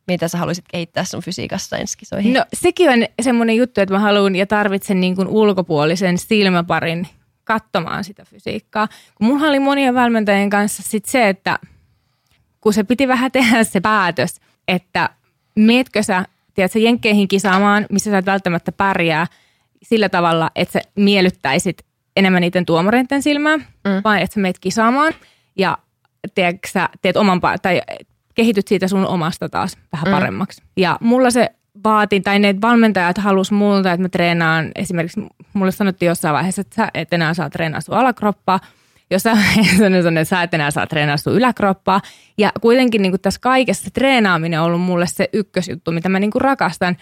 Mitä 0.06 0.28
sä 0.28 0.38
haluaisit 0.38 0.64
kehittää 0.70 1.04
sun 1.04 1.22
fysiikassa 1.22 1.76
ensi 1.76 1.98
kisoihin? 1.98 2.32
No 2.32 2.44
sekin 2.54 2.90
on 2.90 3.06
semmoinen 3.22 3.56
juttu, 3.56 3.80
että 3.80 3.94
mä 3.94 3.98
haluan 4.00 4.36
ja 4.36 4.46
tarvitsen 4.46 5.00
niin 5.00 5.16
kuin 5.16 5.28
ulkopuolisen 5.28 6.18
silmäparin 6.18 7.08
katsomaan 7.46 8.04
sitä 8.04 8.24
fysiikkaa. 8.24 8.88
Kun 9.14 9.26
mulla 9.26 9.46
oli 9.46 9.60
monien 9.60 9.94
valmentajien 9.94 10.50
kanssa 10.50 10.82
sit 10.82 11.04
se, 11.04 11.28
että 11.28 11.58
kun 12.60 12.72
se 12.72 12.84
piti 12.84 13.08
vähän 13.08 13.32
tehdä 13.32 13.64
se 13.64 13.80
päätös, 13.80 14.40
että 14.68 15.10
meetkö 15.56 16.02
sä, 16.02 16.24
tiedätkö, 16.54 16.78
jenkkeihin 16.78 17.28
kisaamaan, 17.28 17.86
missä 17.90 18.10
sä 18.10 18.18
et 18.18 18.26
välttämättä 18.26 18.72
pärjää 18.72 19.26
sillä 19.82 20.08
tavalla, 20.08 20.50
että 20.54 20.72
sä 20.72 20.80
miellyttäisit 20.96 21.82
enemmän 22.16 22.40
niiden 22.40 22.66
tuomareiden 22.66 23.22
silmää, 23.22 23.56
mm. 23.56 23.64
vaan 24.04 24.18
että 24.18 24.34
sä 24.34 24.40
meet 24.40 24.58
kisaamaan 24.58 25.12
ja 25.56 25.78
tiedätkö, 26.34 26.68
sä 26.68 26.88
teet 27.02 27.16
oman, 27.16 27.40
tai 27.62 27.82
kehityt 28.34 28.68
siitä 28.68 28.88
sun 28.88 29.06
omasta 29.06 29.48
taas 29.48 29.78
vähän 29.92 30.08
mm. 30.08 30.12
paremmaksi. 30.12 30.62
Ja 30.76 30.98
mulla 31.00 31.30
se 31.30 31.50
vaati, 31.84 32.20
tai 32.20 32.38
ne 32.38 32.54
valmentajat 32.62 33.18
halus 33.18 33.52
multa, 33.52 33.92
että 33.92 34.02
mä 34.02 34.08
treenaan, 34.08 34.70
esimerkiksi 34.74 35.20
mulle 35.52 35.72
sanottiin 35.72 36.06
jossain 36.06 36.34
vaiheessa, 36.34 36.60
että 36.60 36.76
sä 36.76 36.88
et 36.94 37.12
enää 37.12 37.34
saa 37.34 37.50
treenaa 37.50 37.80
sun 37.80 37.94
alakroppaa, 37.94 38.60
jossain 39.10 39.36
vaiheessa 39.36 39.76
sanoi, 39.76 39.98
että 39.98 40.24
sä 40.24 40.42
et 40.42 40.54
enää 40.54 40.70
saa 40.70 40.86
treenaa 40.86 41.16
sun 41.16 41.34
yläkroppaa. 41.34 42.00
Ja 42.38 42.52
kuitenkin 42.60 43.02
niin 43.02 43.12
kuin 43.12 43.20
tässä 43.20 43.40
kaikessa 43.40 43.90
treenaaminen 43.90 44.60
on 44.60 44.66
ollut 44.66 44.80
mulle 44.80 45.06
se 45.06 45.28
ykkösjuttu, 45.32 45.92
mitä 45.92 46.08
mä 46.08 46.20
niin 46.20 46.30
kuin 46.30 46.42
rakastan. 46.42 46.96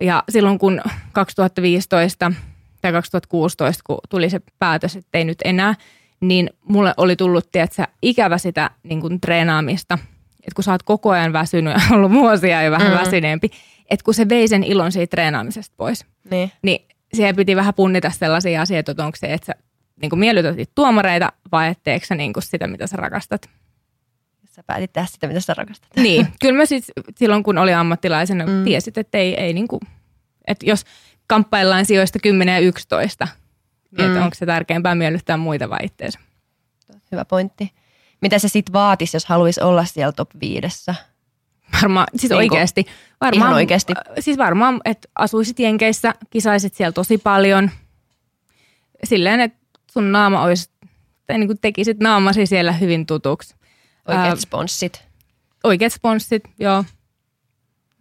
Ja 0.00 0.24
silloin 0.28 0.58
kun 0.58 0.80
2015 1.12 2.32
tai 2.80 2.92
2016, 2.92 3.82
kun 3.86 3.98
tuli 4.08 4.30
se 4.30 4.40
päätös, 4.58 4.96
että 4.96 5.18
ei 5.18 5.24
nyt 5.24 5.38
enää, 5.44 5.74
niin 6.20 6.50
mulle 6.68 6.94
oli 6.96 7.16
tullut, 7.16 7.52
tiedätkö, 7.52 7.84
ikävä 8.02 8.38
sitä 8.38 8.70
niin 8.82 9.00
kuin 9.00 9.20
treenaamista. 9.20 9.98
Että 10.40 10.54
kun 10.54 10.64
sä 10.64 10.72
oot 10.72 10.82
koko 10.82 11.10
ajan 11.10 11.32
väsynyt 11.32 11.74
ja 11.74 11.96
ollut 11.96 12.12
vuosia 12.12 12.62
jo 12.62 12.70
vähän 12.70 12.92
mm. 12.92 12.98
väsyneempi, 12.98 13.50
että 13.90 14.04
kun 14.04 14.14
se 14.14 14.28
vei 14.28 14.48
sen 14.48 14.64
ilon 14.64 14.92
siitä 14.92 15.10
treenaamisesta 15.10 15.74
pois, 15.76 16.06
niin, 16.30 16.52
niin 16.62 16.88
siihen 17.14 17.36
piti 17.36 17.56
vähän 17.56 17.74
punnita 17.74 18.10
sellaisia 18.10 18.62
asioita, 18.62 18.90
että 18.90 19.04
onko 19.04 19.16
se, 19.16 19.32
että 19.32 19.46
sä 19.46 19.54
niin 20.02 20.18
miellytät 20.18 20.70
tuomareita 20.74 21.32
vai 21.52 21.68
etteekö 21.68 22.06
sä 22.06 22.14
niin 22.14 22.32
sitä, 22.38 22.66
mitä 22.66 22.86
sä 22.86 22.96
rakastat. 22.96 23.50
Sä 24.50 24.62
päätit 24.62 24.92
tehdä 24.92 25.06
sitä, 25.06 25.26
mitä 25.26 25.40
sä 25.40 25.54
rakastat. 25.54 25.90
Niin, 25.96 26.28
kyllä 26.42 26.56
mä 26.56 26.66
siis 26.66 26.92
silloin 27.16 27.42
kun 27.42 27.58
oli 27.58 27.74
ammattilaisena 27.74 28.46
mm. 28.46 28.64
tiesit, 28.64 28.98
että 28.98 29.18
ei, 29.18 29.40
ei 29.40 29.52
niin 29.52 29.68
kuin, 29.68 29.80
että 30.46 30.66
jos 30.66 30.84
kamppaillaan 31.26 31.86
sijoista 31.86 32.18
10 32.22 32.54
ja 32.54 32.58
11, 32.58 33.28
niin 33.90 34.06
mm. 34.06 34.12
että 34.12 34.24
onko 34.24 34.34
se 34.34 34.46
tärkeämpää 34.46 34.94
miellyttää 34.94 35.36
muita 35.36 35.70
vai 35.70 35.78
itteensä. 35.82 36.18
Hyvä 37.12 37.24
pointti. 37.24 37.72
Mitä 38.20 38.38
se 38.38 38.48
sitten 38.48 38.72
vaatisi, 38.72 39.16
jos 39.16 39.26
haluaisi 39.26 39.60
olla 39.60 39.84
siellä 39.84 40.12
top 40.12 40.30
viidessä? 40.40 40.94
Varmaan, 41.72 42.06
siis 42.16 42.30
niin 42.30 42.36
oikeasti. 42.36 42.86
Varmaan, 43.20 43.48
ihan 43.48 43.54
oikeasti. 43.54 43.92
Siis 44.20 44.38
varmaan, 44.38 44.80
että 44.84 45.08
asuisit 45.18 45.58
Jenkeissä, 45.58 46.14
kisaisit 46.30 46.74
siellä 46.74 46.92
tosi 46.92 47.18
paljon. 47.18 47.70
Silleen, 49.04 49.40
että 49.40 49.58
sun 49.92 50.12
naama 50.12 50.42
olisi, 50.42 50.70
tai 51.26 51.38
niin 51.38 51.48
kuin 51.48 51.58
tekisit 51.60 52.00
naamasi 52.00 52.46
siellä 52.46 52.72
hyvin 52.72 53.06
tutuksi. 53.06 53.54
Oikeat 54.08 54.34
uh, 54.34 54.40
sponssit. 54.40 55.04
Oikeat 55.64 55.92
sponssit, 55.92 56.42
joo. 56.58 56.84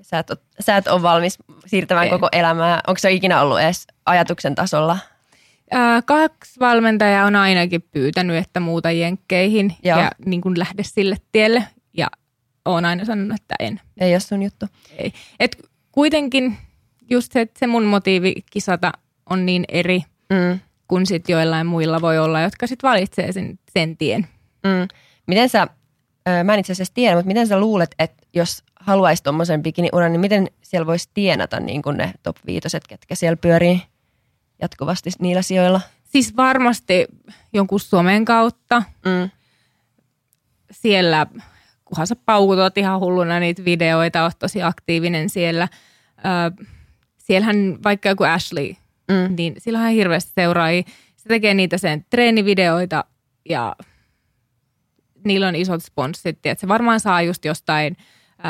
Sä 0.01 0.19
et, 0.19 0.29
ole, 0.29 0.37
sä 0.59 0.77
et 0.77 0.87
ole 0.87 1.01
valmis 1.01 1.37
siirtämään 1.65 2.05
Ei. 2.05 2.11
koko 2.11 2.29
elämää. 2.31 2.81
Onko 2.87 2.99
se 2.99 3.11
ikinä 3.11 3.41
ollut 3.41 3.59
edes 3.59 3.87
ajatuksen 4.05 4.55
tasolla? 4.55 4.97
Ää, 5.71 6.01
kaksi 6.01 6.59
valmentajaa 6.59 7.25
on 7.25 7.35
ainakin 7.35 7.81
pyytänyt, 7.81 8.37
että 8.37 8.59
muuta 8.59 8.91
jenkkeihin 8.91 9.75
Joo. 9.83 9.99
ja 9.99 10.11
niin 10.25 10.41
kuin 10.41 10.59
lähde 10.59 10.83
sille 10.83 11.17
tielle. 11.31 11.67
Ja 11.93 12.07
olen 12.65 12.85
aina 12.85 13.05
sanonut, 13.05 13.41
että 13.41 13.55
en. 13.59 13.81
Ei 13.97 14.13
ole 14.13 14.19
sun 14.19 14.43
juttu. 14.43 14.65
Ei. 14.97 15.13
Et 15.39 15.57
kuitenkin 15.91 16.57
just 17.09 17.31
se, 17.31 17.41
että 17.41 17.59
se 17.59 17.67
mun 17.67 17.83
motiivi 17.83 18.33
kisata 18.51 18.91
on 19.29 19.45
niin 19.45 19.65
eri 19.67 20.03
mm. 20.29 20.59
kuin 20.87 21.05
sit 21.05 21.29
joillain 21.29 21.67
muilla 21.67 22.01
voi 22.01 22.17
olla, 22.17 22.41
jotka 22.41 22.67
sitten 22.67 22.89
valitsee 22.89 23.31
sen, 23.31 23.59
sen 23.73 23.97
tien. 23.97 24.27
Mm. 24.63 24.87
Miten 25.27 25.49
sä, 25.49 25.67
mä 26.43 26.53
en 26.53 26.59
itse 26.59 26.71
asiassa 26.73 26.93
tiedä, 26.93 27.15
mutta 27.15 27.27
miten 27.27 27.47
sä 27.47 27.59
luulet, 27.59 27.95
että 27.99 28.27
jos 28.33 28.63
haluaisi 28.79 29.23
tuommoisen 29.23 29.63
bikiniuran, 29.63 30.11
niin 30.11 30.21
miten 30.21 30.47
siellä 30.61 30.87
voisi 30.87 31.09
tienata 31.13 31.59
niin 31.59 31.81
kuin 31.81 31.97
ne 31.97 32.13
top 32.23 32.37
viitoset, 32.45 32.87
ketkä 32.87 33.15
siellä 33.15 33.37
pyörii 33.37 33.81
jatkuvasti 34.61 35.09
niillä 35.19 35.41
sijoilla? 35.41 35.81
Siis 36.03 36.35
varmasti 36.35 37.07
jonkun 37.53 37.79
somen 37.79 38.25
kautta. 38.25 38.83
Mm. 39.05 39.29
Siellä, 40.71 41.27
kunhan 41.89 42.07
sä 42.07 42.15
paukutot 42.15 42.77
ihan 42.77 42.99
hulluna 42.99 43.39
niitä 43.39 43.65
videoita, 43.65 44.23
oot 44.23 44.39
tosi 44.39 44.63
aktiivinen 44.63 45.29
siellä. 45.29 45.67
Ö, 46.17 46.65
siellähän 47.17 47.77
vaikka 47.83 48.09
joku 48.09 48.23
Ashley, 48.23 48.75
mm. 49.07 49.35
niin 49.37 49.55
sillä 49.57 49.79
on 49.79 49.89
hirveästi 49.89 50.31
seuraajia. 50.35 50.83
Se 51.15 51.29
tekee 51.29 51.53
niitä 51.53 51.77
sen 51.77 52.05
treenivideoita 52.09 53.05
ja 53.49 53.75
niillä 55.25 55.47
on 55.47 55.55
isot 55.55 55.83
sponssit. 55.83 56.45
Että 56.45 56.61
se 56.61 56.67
varmaan 56.67 56.99
saa 56.99 57.21
just 57.21 57.45
jostain– 57.45 57.97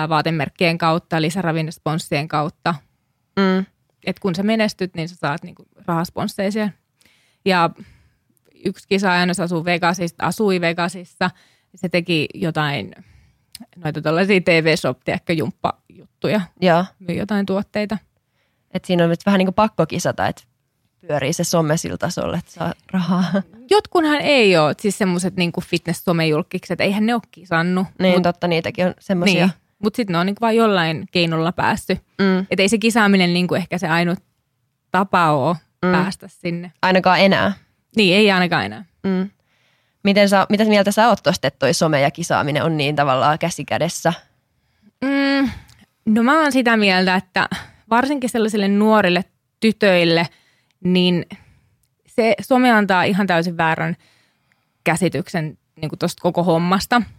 vaatemerkkien 0.09 0.77
kautta, 0.77 1.21
lisäravinnesponssien 1.21 2.27
kautta. 2.27 2.75
Mm. 3.35 3.65
Et 4.05 4.19
kun 4.19 4.35
sä 4.35 4.43
menestyt, 4.43 4.95
niin 4.95 5.09
sä 5.09 5.15
saat 5.15 5.43
niinku 5.43 5.65
rahasponsseisia. 5.87 6.69
Ja 7.45 7.69
yksi 8.65 8.87
kisaaja 8.87 9.27
asuu 9.43 9.65
Vegasista, 9.65 10.25
asui 10.25 10.61
Vegasissa. 10.61 11.31
Se 11.75 11.89
teki 11.89 12.27
jotain 12.33 12.95
noita 13.84 14.01
tuollaisia 14.01 14.41
TV-shop, 14.41 14.99
jumppajuttuja. 15.38 16.41
Joo. 16.61 16.86
Myy 16.99 17.15
jotain 17.15 17.45
tuotteita. 17.45 17.97
Et 18.71 18.86
siinä 18.86 19.03
on 19.03 19.09
nyt 19.09 19.25
vähän 19.25 19.38
niin 19.38 19.45
kuin 19.45 19.55
pakko 19.55 19.86
kisata, 19.86 20.27
että 20.27 20.43
pyörii 21.07 21.34
se 21.34 21.43
some 21.43 21.77
sillä 21.77 21.97
tasolla, 21.97 22.38
että 22.38 22.51
saa 22.51 22.73
rahaa. 22.93 23.23
Jotkunhan 23.69 24.21
ei 24.21 24.57
ole, 24.57 24.75
siis 24.80 24.97
semmoiset 24.97 25.36
niin 25.36 25.51
fitness-somejulkikset, 25.61 26.82
eihän 26.82 27.05
ne 27.05 27.13
ole 27.13 27.21
kisannut. 27.32 27.88
Niin, 27.99 28.13
mut, 28.13 28.23
totta, 28.23 28.47
niitäkin 28.47 28.86
on 28.86 28.93
semmoisia. 28.99 29.45
Niin, 29.45 29.55
mutta 29.84 29.97
sitten 29.97 30.13
ne 30.13 30.19
on 30.19 30.36
vaan 30.41 30.55
jollain 30.55 31.07
keinolla 31.11 31.51
päästy. 31.51 31.97
Mm. 32.19 32.39
Että 32.39 32.61
ei 32.61 32.69
se 32.69 32.77
kisaaminen 32.77 33.34
niinku 33.34 33.55
ehkä 33.55 33.77
se 33.77 33.88
ainut 33.88 34.19
tapa 34.91 35.32
ole 35.32 35.55
mm. 35.86 35.91
päästä 35.91 36.27
sinne. 36.27 36.71
Ainakaan 36.82 37.19
enää. 37.19 37.53
Niin, 37.95 38.15
ei 38.15 38.32
ainakaan 38.32 38.65
enää. 38.65 38.86
Mm. 39.03 39.30
Miten 40.04 40.30
sä, 40.30 40.45
mitä 40.50 40.66
mieltä 40.66 40.91
sä 40.91 41.08
oot 41.08 41.20
tosta, 41.24 41.47
että 41.47 41.60
toi 41.60 41.74
some 41.74 42.02
ja 42.02 42.12
kisaaminen 42.12 42.64
on 42.64 42.78
niin 42.78 42.95
tavallaan 42.95 43.39
käsi 43.39 43.66
kädessä? 43.66 44.14
Mm, 45.02 45.50
no 46.06 46.24
mä 46.24 46.41
oon 46.41 46.52
sitä 46.52 46.78
mieltä, 46.78 47.16
että 47.16 47.50
varsinkin 47.89 48.30
sellaisille 48.30 48.68
nuorille 48.68 49.26
tytöille, 49.60 50.28
niin 50.84 51.26
se 52.08 52.36
some 52.41 52.72
antaa 52.72 53.04
ihan 53.04 53.28
täysin 53.28 53.58
väärän 53.58 53.95
käsityksen 54.84 55.58
niin 55.76 55.91
tuosta 56.00 56.22
koko 56.22 56.43
hommasta– 56.43 57.02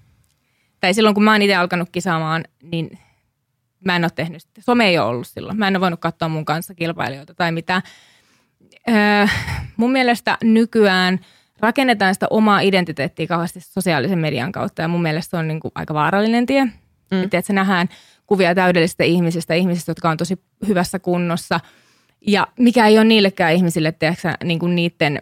tai 0.80 0.94
silloin 0.94 1.14
kun 1.14 1.24
mä 1.24 1.32
oon 1.32 1.42
itse 1.42 1.54
alkanut 1.54 1.88
kisaamaan, 1.92 2.44
niin 2.62 2.98
mä 3.84 3.96
en 3.96 4.04
ole 4.04 4.10
tehnyt 4.14 4.42
sitä. 4.42 4.60
Some 4.62 4.86
ei 4.86 4.98
ole 4.98 5.06
ollut 5.06 5.26
silloin. 5.26 5.58
Mä 5.58 5.68
en 5.68 5.76
ole 5.76 5.80
voinut 5.80 6.00
katsoa 6.00 6.28
mun 6.28 6.44
kanssa 6.44 6.74
kilpailijoita 6.74 7.34
tai 7.34 7.52
mitä. 7.52 7.82
Öö, 8.88 9.26
mun 9.76 9.92
mielestä 9.92 10.38
nykyään 10.42 11.20
rakennetaan 11.60 12.14
sitä 12.14 12.26
omaa 12.30 12.60
identiteettiä 12.60 13.26
kauheasti 13.26 13.60
sosiaalisen 13.60 14.18
median 14.18 14.52
kautta 14.52 14.82
ja 14.82 14.88
mun 14.88 15.02
mielestä 15.02 15.30
se 15.30 15.36
on 15.36 15.48
niin 15.48 15.60
kuin 15.60 15.72
aika 15.74 15.94
vaarallinen 15.94 16.46
tie. 16.46 16.64
Mm. 16.64 17.22
Että 17.22 17.40
se 17.40 17.52
nähdään 17.52 17.88
kuvia 18.26 18.54
täydellisistä 18.54 19.04
ihmisistä, 19.04 19.54
ihmisistä, 19.54 19.90
jotka 19.90 20.10
on 20.10 20.16
tosi 20.16 20.42
hyvässä 20.68 20.98
kunnossa 20.98 21.60
ja 22.26 22.46
mikä 22.58 22.86
ei 22.86 22.98
ole 22.98 23.04
niillekään 23.04 23.54
ihmisille, 23.54 23.92
tiedätkö, 23.92 24.32
niin 24.44 24.58
kuin 24.58 24.74
niiden 24.74 25.18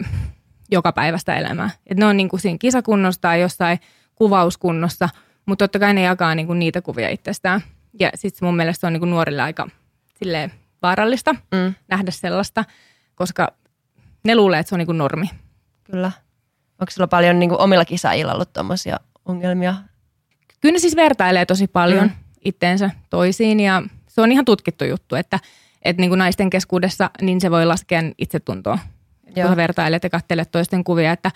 jokapäiväistä 0.71 1.37
elämää. 1.37 1.71
Että 1.87 2.01
ne 2.03 2.07
on 2.07 2.17
niin 2.17 2.29
kuin 2.29 2.41
siinä 2.41 2.59
kisakunnossa 2.59 3.21
tai 3.21 3.41
jossain 3.41 3.79
kuvauskunnossa– 4.15 5.09
mutta 5.49 5.63
totta 5.63 5.79
kai 5.79 5.95
ne 5.95 6.03
jakaa 6.03 6.35
niinku 6.35 6.55
niitä 6.55 6.83
kuvia 6.83 7.09
itsestään. 7.09 7.61
Ja 8.01 8.11
sitten 8.15 8.47
mun 8.47 8.57
mielestä 8.57 8.81
se 8.81 8.87
on 8.87 8.93
niinku 8.93 9.07
nuorille 9.07 9.43
aika 9.43 9.69
silleen 10.19 10.53
vaarallista 10.83 11.33
mm. 11.33 11.75
nähdä 11.89 12.11
sellaista, 12.11 12.65
koska 13.15 13.53
ne 14.25 14.35
luulee, 14.35 14.61
että 14.61 14.69
se 14.69 14.75
on 14.75 14.79
niinku 14.79 14.93
normi. 14.93 15.31
Kyllä. 15.85 16.13
Onko 16.81 16.91
sulla 16.91 17.09
paljon 17.09 17.39
niinku 17.39 17.57
omilla 17.59 17.85
kisaajilla 17.85 18.33
ollut 18.33 18.53
tuommoisia 18.53 18.97
ongelmia? 19.25 19.75
Kyllä 20.61 20.73
ne 20.73 20.79
siis 20.79 20.97
vertailee 20.97 21.47
tosi 21.47 21.67
paljon 21.67 22.05
mm. 22.05 22.11
itteensä 22.45 22.91
toisiin 23.11 23.61
ja 23.61 23.83
se 24.09 24.21
on 24.21 24.33
ihan 24.33 24.45
tutkittu 24.45 24.85
juttu, 24.85 25.15
että, 25.15 25.39
että 25.83 26.01
niin 26.01 26.11
kuin 26.11 26.19
naisten 26.19 26.51
keskuudessa 26.51 27.11
niin 27.21 27.41
se 27.41 27.51
voi 27.51 27.67
laskea 27.67 28.01
itsetuntoa. 28.19 28.79
Joo. 29.37 29.49
Kun 29.49 29.57
vertailet 29.57 30.05
ja 30.05 30.11
katselet 30.11 30.51
toisten 30.51 30.85
kuvia, 30.85 31.13
että 31.13 31.31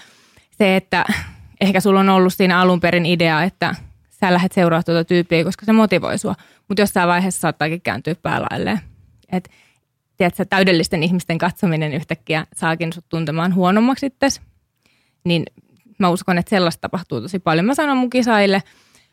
se, 0.51 0.77
että 0.77 1.05
ehkä 1.61 1.81
sulla 1.81 2.01
on 2.01 2.09
ollut 2.09 2.35
siinä 2.35 2.61
alun 2.61 2.81
perin 2.81 3.07
idea, 3.07 3.43
että 3.43 3.75
sä 4.11 4.33
lähdet 4.33 4.53
seuraa 4.53 4.83
tuota 4.83 5.05
tyyppiä, 5.05 5.45
koska 5.45 5.67
se 5.67 5.73
motivoi 5.73 6.19
sua. 6.19 6.35
Mutta 6.69 6.83
jossain 6.83 7.09
vaiheessa 7.09 7.41
saattaakin 7.41 7.81
kääntyä 7.81 8.15
päälailleen. 8.15 8.81
Että 9.33 9.51
tiedätkö, 10.17 10.45
täydellisten 10.45 11.03
ihmisten 11.03 11.39
katsominen 11.39 11.93
yhtäkkiä 11.93 12.47
saakin 12.57 12.93
sut 12.93 13.09
tuntemaan 13.09 13.55
huonommaksi 13.55 14.07
itsesi. 14.07 14.41
Niin 15.25 15.45
mä 15.99 16.09
uskon, 16.09 16.39
että 16.39 16.51
sellaista 16.51 16.81
tapahtuu 16.81 17.21
tosi 17.21 17.39
paljon. 17.39 17.67
Mä 17.67 17.75
sanon 17.75 17.97
mun 17.97 18.11
kisaille, 18.11 18.63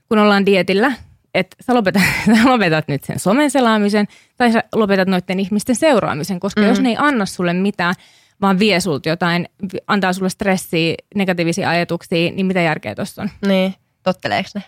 kun 0.10 0.20
ollaan 0.20 0.46
dietillä, 0.46 0.92
että 1.34 1.58
sä 1.62 1.74
lopetat, 1.74 2.02
sä 2.38 2.50
lopetat 2.50 2.88
nyt 2.88 3.04
sen 3.04 3.20
somen 3.20 3.52
selaamisen 3.52 4.08
tai 4.38 4.52
sä 4.52 4.64
lopetat 4.76 5.08
noiden 5.08 5.40
ihmisten 5.40 5.76
seuraamisen, 5.76 6.40
koska 6.40 6.62
mm. 6.62 6.68
jos 6.68 6.80
ne 6.80 6.90
ei 6.90 6.96
anna 7.00 7.26
sulle 7.26 7.54
mitään, 7.54 7.96
vaan 8.42 8.60
vie 8.60 8.80
sulta 8.80 9.10
jotain, 9.10 9.50
antaa 9.88 10.14
sulle 10.14 10.30
stressiä, 10.30 10.96
negatiivisia 11.16 11.70
ajatuksia, 11.70 12.32
niin 12.32 12.46
mitä 12.46 12.62
järkeä 12.62 12.96
tuossa 12.96 13.22
on? 13.22 13.30
Niin, 13.48 13.76
totteleeko 14.04 14.50
ne? 14.56 14.64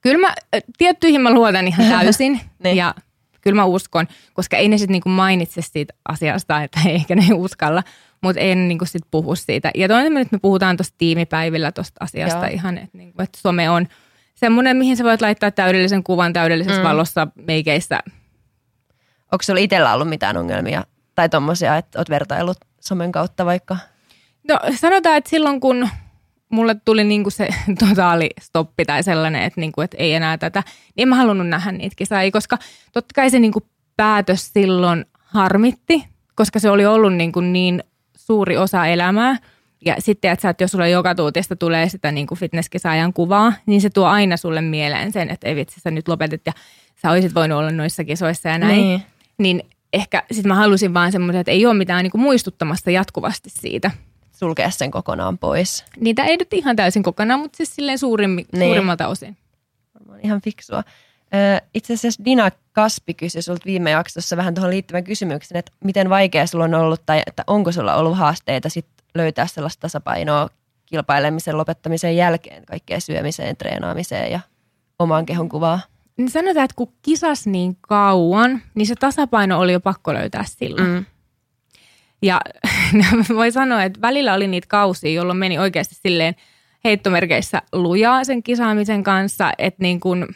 Kyllä 0.00 0.18
mä, 0.18 0.34
tiettyihin 0.78 1.20
mä 1.20 1.30
luotan 1.30 1.68
ihan 1.68 1.86
täysin 1.98 2.40
niin. 2.64 2.76
ja 2.76 2.94
kyllä 3.40 3.56
mä 3.56 3.64
uskon, 3.64 4.06
koska 4.32 4.56
ei 4.56 4.68
ne 4.68 4.78
sitten 4.78 4.92
niinku 4.92 5.08
mainitse 5.08 5.62
siitä 5.62 5.94
asiasta, 6.08 6.62
että 6.62 6.80
ehkä 6.88 7.14
ne 7.14 7.34
uskalla. 7.34 7.82
Mutta 8.22 8.40
en 8.40 8.68
niin 8.68 8.78
kuin 8.78 8.88
sit 8.88 9.02
puhu 9.10 9.34
siitä. 9.36 9.70
Ja 9.74 9.88
toinen, 9.88 10.16
että 10.16 10.36
me 10.36 10.40
puhutaan 10.40 10.76
tuosta 10.76 10.94
tiimipäivillä 10.98 11.72
tuosta 11.72 12.04
asiasta 12.04 12.46
Joo. 12.46 12.54
ihan, 12.54 12.78
että, 12.78 12.98
niin 12.98 13.12
kuin, 13.12 13.24
että 13.24 13.38
some 13.38 13.70
on 13.70 13.86
semmoinen, 14.34 14.76
mihin 14.76 14.96
sä 14.96 15.04
voit 15.04 15.20
laittaa 15.20 15.50
täydellisen 15.50 16.02
kuvan 16.02 16.32
täydellisessä 16.32 16.82
Mm. 16.82 16.88
valossa 16.88 17.26
meikeissä. 17.46 18.00
Onko 19.32 19.42
sulla 19.42 19.60
itsellä 19.60 19.94
ollut 19.94 20.08
mitään 20.08 20.36
ongelmia 20.36 20.84
tai 21.14 21.28
tommosia, 21.28 21.76
että 21.76 21.98
oot 21.98 22.10
vertaillut 22.10 22.56
somen 22.80 23.12
kautta 23.12 23.44
vaikka? 23.46 23.76
No 24.48 24.58
sanotaan, 24.80 25.16
että 25.16 25.30
silloin 25.30 25.60
kun 25.60 25.88
mulle 26.48 26.76
tuli 26.84 27.04
niinku 27.04 27.30
se 27.30 27.48
totaali 27.88 28.30
stoppi 28.40 28.84
tai 28.84 29.02
sellainen, 29.02 29.42
että, 29.42 29.60
niinku, 29.60 29.80
että 29.80 29.96
ei 30.00 30.14
enää 30.14 30.38
tätä, 30.38 30.62
niin 30.96 31.02
en 31.02 31.08
mä 31.08 31.16
halunnut 31.16 31.48
nähdä 31.48 31.72
niitä 31.72 31.96
kisaa, 31.96 32.30
koska 32.32 32.58
totta 32.92 33.12
kai 33.14 33.30
se 33.30 33.38
niinku 33.38 33.62
päätös 33.96 34.50
silloin 34.52 35.04
harmitti, 35.22 36.04
koska 36.34 36.58
se 36.58 36.70
oli 36.70 36.86
ollut 36.86 37.14
niinku 37.14 37.40
niin 37.40 37.84
suuri 38.26 38.56
osa 38.56 38.86
elämää. 38.86 39.36
Ja 39.84 39.96
sitten, 39.98 40.30
että, 40.30 40.42
sä, 40.42 40.50
että 40.50 40.64
jos 40.64 40.70
sulle 40.70 40.90
joka 40.90 41.14
tuutista 41.14 41.56
tulee 41.56 41.88
sitä 41.88 42.12
niin 42.12 42.26
kuin 42.26 42.38
fitnesskisaajan 42.38 43.12
kuvaa, 43.12 43.52
niin 43.66 43.80
se 43.80 43.90
tuo 43.90 44.06
aina 44.06 44.36
sulle 44.36 44.60
mieleen 44.60 45.12
sen, 45.12 45.30
että 45.30 45.48
ei 45.48 45.56
vitsi, 45.56 45.80
sä 45.80 45.90
nyt 45.90 46.08
lopetit 46.08 46.42
ja 46.46 46.52
sä 47.02 47.10
olisit 47.10 47.34
voinut 47.34 47.58
olla 47.58 47.70
noissa 47.70 48.04
kisoissa 48.04 48.48
ja 48.48 48.58
näin. 48.58 48.80
Niin. 48.80 49.02
Niin 49.38 49.62
ehkä 49.92 50.22
sitten 50.32 50.48
mä 50.48 50.54
halusin 50.54 50.94
vaan 50.94 51.12
semmoisen, 51.12 51.40
että 51.40 51.52
ei 51.52 51.66
ole 51.66 51.74
mitään 51.74 52.02
niin 52.02 52.10
kuin 52.10 52.22
muistuttamasta 52.22 52.90
jatkuvasti 52.90 53.50
siitä. 53.50 53.90
Sulkea 54.32 54.70
sen 54.70 54.90
kokonaan 54.90 55.38
pois. 55.38 55.84
Niitä 56.00 56.24
ei 56.24 56.36
nyt 56.36 56.52
ihan 56.52 56.76
täysin 56.76 57.02
kokonaan, 57.02 57.40
mutta 57.40 57.56
siis 57.56 57.74
silleen 57.74 57.98
suurimmi, 57.98 58.46
Niin. 58.52 58.64
suurimmalta 58.68 59.08
osin. 59.08 59.36
Varmaan 59.98 60.20
ihan 60.22 60.40
fiksua. 60.42 60.82
Itse 61.74 61.94
asiassa 61.94 62.24
Dina 62.24 62.50
Kaspi 62.72 63.14
kysyi 63.14 63.42
sulta 63.42 63.64
viime 63.66 63.90
jaksossa 63.90 64.36
vähän 64.36 64.54
tuohon 64.54 64.70
liittyvän 64.70 65.04
kysymyksen, 65.04 65.58
että 65.58 65.72
miten 65.84 66.10
vaikea 66.10 66.46
sulla 66.46 66.64
on 66.64 66.74
ollut 66.74 67.02
tai 67.06 67.22
että 67.26 67.44
onko 67.46 67.72
sulla 67.72 67.94
ollut 67.94 68.18
haasteita 68.18 68.68
sit 68.68 68.86
löytää 69.14 69.46
sellaista 69.46 69.80
tasapainoa 69.80 70.48
kilpailemisen 70.86 71.58
lopettamisen 71.58 72.16
jälkeen 72.16 72.66
kaikkeen 72.66 73.00
syömiseen, 73.00 73.56
treenaamiseen 73.56 74.32
ja 74.32 74.40
omaan 74.98 75.26
kehon 75.26 75.48
kuvaa. 75.48 75.80
Niin 76.16 76.30
sanotaan, 76.30 76.64
että 76.64 76.76
kun 76.76 76.92
kisas 77.02 77.46
niin 77.46 77.76
kauan, 77.80 78.62
niin 78.74 78.86
se 78.86 78.94
tasapaino 78.94 79.60
oli 79.60 79.72
jo 79.72 79.80
pakko 79.80 80.14
löytää 80.14 80.44
silloin. 80.46 80.88
Mm. 80.88 81.04
Ja 82.22 82.40
voi 83.36 83.52
sanoa, 83.52 83.82
että 83.82 84.00
välillä 84.00 84.34
oli 84.34 84.48
niitä 84.48 84.66
kausia, 84.68 85.12
jolloin 85.12 85.38
meni 85.38 85.58
oikeasti 85.58 85.94
silleen 85.94 86.34
heittomerkeissä 86.84 87.62
lujaa 87.72 88.24
sen 88.24 88.42
kisaamisen 88.42 89.02
kanssa, 89.02 89.52
että 89.58 89.82
niin 89.82 90.00
kun, 90.00 90.28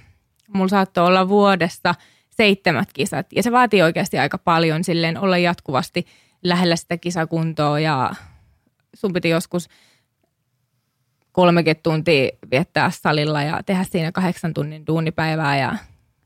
mulla 0.55 0.68
saattoi 0.68 1.07
olla 1.07 1.28
vuodesta 1.28 1.94
seitsemät 2.30 2.92
kisat. 2.92 3.26
Ja 3.32 3.42
se 3.42 3.53
vaatii 3.53 3.82
oikeasti 3.82 4.18
aika 4.18 4.38
paljon 4.38 4.84
silleen 4.84 5.18
olla 5.18 5.38
jatkuvasti 5.38 6.07
lähellä 6.42 6.76
sitä 6.76 6.97
kisakuntoa 6.97 7.80
ja 7.80 8.14
sun 8.94 9.12
piti 9.12 9.28
joskus 9.28 9.68
30 11.32 11.80
tuntia 11.82 12.30
viettää 12.51 12.90
salilla 12.90 13.42
ja 13.42 13.62
tehdä 13.62 13.84
siinä 13.84 14.12
kahdeksan 14.12 14.55
tunnin 14.55 14.86
duunipäivää 14.86 15.59
ja 15.59 15.76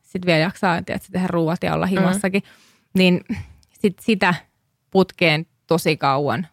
sitten 0.03 0.27
vielä 0.27 0.39
jaksaa 0.39 0.83
tiedätkö, 0.83 1.09
tehdä 1.12 1.27
ruuat 1.27 1.62
ja 1.62 1.75
olla 1.75 1.87
himassakin. 1.87 2.43
Mm. 2.43 2.99
Niin 2.99 3.21
sit 3.81 3.99
sitä 3.99 4.35
putkeen 4.91 5.47
tosi 5.66 5.97
kauan, 5.97 6.47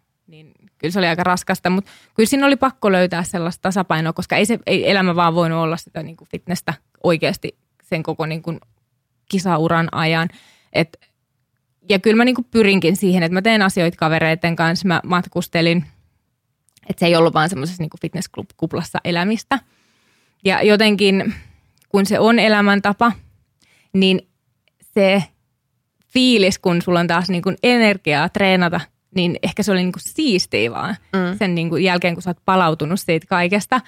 kyllä 0.78 0.92
se 0.92 1.00
oli 1.00 1.08
aika 1.08 1.24
raskasta, 1.24 1.70
mutta 1.70 1.92
kyllä 2.14 2.30
siinä 2.30 2.48
oli 2.48 2.56
pakko 2.56 2.92
löytää 2.92 3.24
sellaista 3.24 3.62
tasapainoa, 3.62 4.14
koska 4.14 4.36
ei, 4.36 4.46
se, 4.46 4.60
ei 4.66 4.90
elämä 4.92 5.16
vaan 5.16 5.36
voinut 5.36 5.60
olla 5.60 5.78
sitä 5.78 6.04
niin 6.04 6.18
kuin 6.18 6.28
fitnessä 6.32 6.74
oikeasti 7.04 7.58
sen 7.84 8.04
koko 8.04 8.26
niin 8.26 8.42
kuin 8.42 8.60
kisauran 9.30 9.90
ajan. 9.92 10.30
Et, 10.74 10.98
ja 11.90 12.00
kyllä 12.00 12.18
mä 12.18 12.26
niin 12.26 12.36
kuin 12.36 12.48
pyrinkin 12.52 12.96
siihen, 12.96 13.24
että 13.24 13.34
mä 13.34 13.42
teen 13.42 13.62
asioita 13.62 13.98
kavereiden 13.98 14.56
kanssa, 14.56 14.88
mä 14.88 15.02
matkustelin, 15.04 15.86
että 16.90 17.00
se 17.00 17.06
ei 17.06 17.16
ollut 17.16 17.34
vaan 17.34 17.50
semmoisessa 17.50 17.84
niin 17.84 17.90
fitnesskuplassa 18.02 19.00
elämistä. 19.04 19.60
Ja 20.46 20.64
jotenkin, 20.64 21.34
kun 21.90 22.06
se 22.06 22.20
on 22.20 22.40
elämäntapa, 22.40 23.12
niin 23.94 24.28
se 24.94 25.24
fiilis, 26.08 26.60
kun 26.60 26.82
sulla 26.82 27.00
on 27.00 27.08
taas 27.08 27.30
niin 27.30 27.42
kuin 27.42 27.56
energiaa 27.64 28.30
treenata, 28.30 28.82
niin 29.16 29.40
ehkä 29.44 29.64
se 29.64 29.72
oli 29.72 29.80
niin 29.80 29.92
kuin 29.92 30.04
siistiä 30.06 30.72
vaan. 30.72 30.96
Mm. 31.14 31.38
Sen 31.38 31.56
niin 31.56 31.70
kuin 31.70 31.84
jälkeen, 31.84 32.14
kun 32.14 32.24
sä 32.24 32.30
oot 32.30 32.46
palautunut 32.46 33.00
siitä 33.00 33.28
kaikesta, 33.28 33.82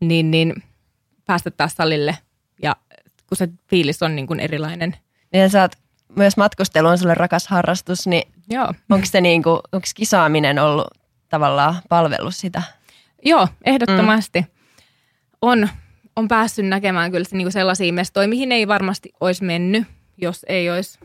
niin, 0.00 0.30
niin 0.30 0.62
päästä 1.26 1.50
taas 1.50 1.72
salille. 1.72 2.18
Ja 2.62 2.76
kun 3.26 3.36
se 3.36 3.48
fiilis 3.68 4.02
on 4.02 4.16
niin 4.16 4.26
kuin 4.26 4.40
erilainen. 4.40 4.96
Niin 5.32 5.50
sä 5.50 5.60
oot, 5.62 5.72
myös 6.16 6.36
matkustelu 6.36 6.88
on 6.88 6.98
sulle 6.98 7.14
rakas 7.14 7.48
harrastus, 7.48 8.06
niin 8.06 8.32
Joo, 8.48 8.74
onko 8.90 9.06
se 9.06 9.20
niinku, 9.20 9.50
onko 9.50 9.86
kisaaminen 9.94 10.58
ollut 10.58 10.86
tavallaan 11.28 11.74
palvellut 11.88 12.34
sitä? 12.34 12.62
Joo 13.24 13.48
ehdottomasti. 13.64 14.40
Mm. 14.40 14.46
On, 15.42 15.68
on 16.16 16.28
päässyt 16.28 16.66
näkemään 16.66 17.10
kyllä 17.10 17.24
se, 17.24 17.36
niin 17.36 17.44
kuin 17.44 17.52
sellaisia 17.52 17.92
mestoja, 17.92 18.28
mihin 18.28 18.52
ei 18.52 18.68
varmasti 18.68 19.12
olisi 19.20 19.44
mennyt, 19.44 19.84
jos 20.16 20.44
ei 20.48 20.70
olisi, 20.70 20.98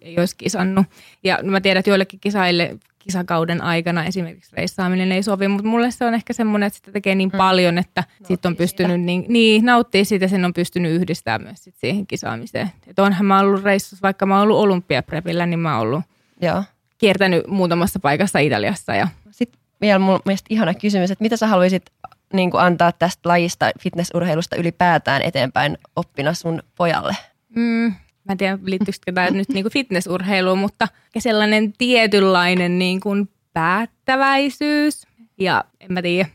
ei 0.00 0.18
olisi 0.18 0.36
kisannut. 0.36 0.86
Ja 1.24 1.38
mä 1.42 1.60
tiedän, 1.60 1.78
että 1.78 1.90
joillekin 1.90 2.20
kisaille 2.20 2.76
kisakauden 3.06 3.62
aikana 3.62 4.04
esimerkiksi 4.04 4.56
reissaaminen 4.56 5.12
ei 5.12 5.22
sovi, 5.22 5.48
mutta 5.48 5.68
mulle 5.68 5.90
se 5.90 6.04
on 6.04 6.14
ehkä 6.14 6.32
semmoinen, 6.32 6.66
että 6.66 6.76
sitä 6.76 6.92
tekee 6.92 7.14
niin 7.14 7.30
mm. 7.32 7.38
paljon, 7.38 7.78
että 7.78 8.04
sit 8.24 8.46
on 8.46 8.56
pystynyt, 8.56 9.00
niin, 9.00 9.24
niin 9.28 9.64
nauttii 9.64 10.04
siitä 10.04 10.24
ja 10.24 10.28
sen 10.28 10.44
on 10.44 10.52
pystynyt 10.52 10.92
yhdistämään 10.92 11.42
myös 11.42 11.64
sit 11.64 11.76
siihen 11.76 12.06
kisaamiseen. 12.06 12.70
Et 12.86 12.98
onhan 12.98 13.26
mä 13.26 13.40
ollut 13.40 13.64
reissussa, 13.64 14.02
vaikka 14.02 14.26
mä 14.26 14.34
oon 14.34 14.42
ollut 14.42 14.58
olympiaprepillä, 14.58 15.46
niin 15.46 15.58
mä 15.58 15.78
oon 15.78 15.86
ollut 15.86 16.04
Joo. 16.40 16.62
kiertänyt 16.98 17.46
muutamassa 17.46 17.98
paikassa 17.98 18.38
Italiassa 18.38 18.94
ja 18.94 19.08
Sitten 19.30 19.60
vielä 19.80 19.98
mun 19.98 20.20
mielestä 20.24 20.46
ihana 20.50 20.74
kysymys, 20.74 21.10
että 21.10 21.22
mitä 21.22 21.36
sä 21.36 21.46
haluaisit 21.46 21.90
niin 22.32 22.50
kuin 22.50 22.60
antaa 22.60 22.92
tästä 22.92 23.28
lajista, 23.28 23.70
fitnessurheilusta 23.80 24.56
ylipäätään 24.56 25.22
eteenpäin 25.22 25.78
oppina 25.96 26.34
sun 26.34 26.62
pojalle? 26.76 27.16
Mm, 27.56 27.94
mä 28.26 28.32
en 28.32 28.38
tiedä, 28.38 28.58
liittyisikö 28.64 29.12
tämä 29.12 29.30
nyt 29.30 29.48
niin 29.48 29.64
kuin 29.64 29.72
fitnessurheiluun, 29.72 30.58
mutta 30.58 30.88
sellainen 31.18 31.72
tietynlainen 31.78 32.78
niin 32.78 33.00
kuin 33.00 33.28
päättäväisyys 33.52 35.06
ja 35.38 35.64
en 35.80 35.92
mä 35.92 36.02
tiedä, 36.02 36.28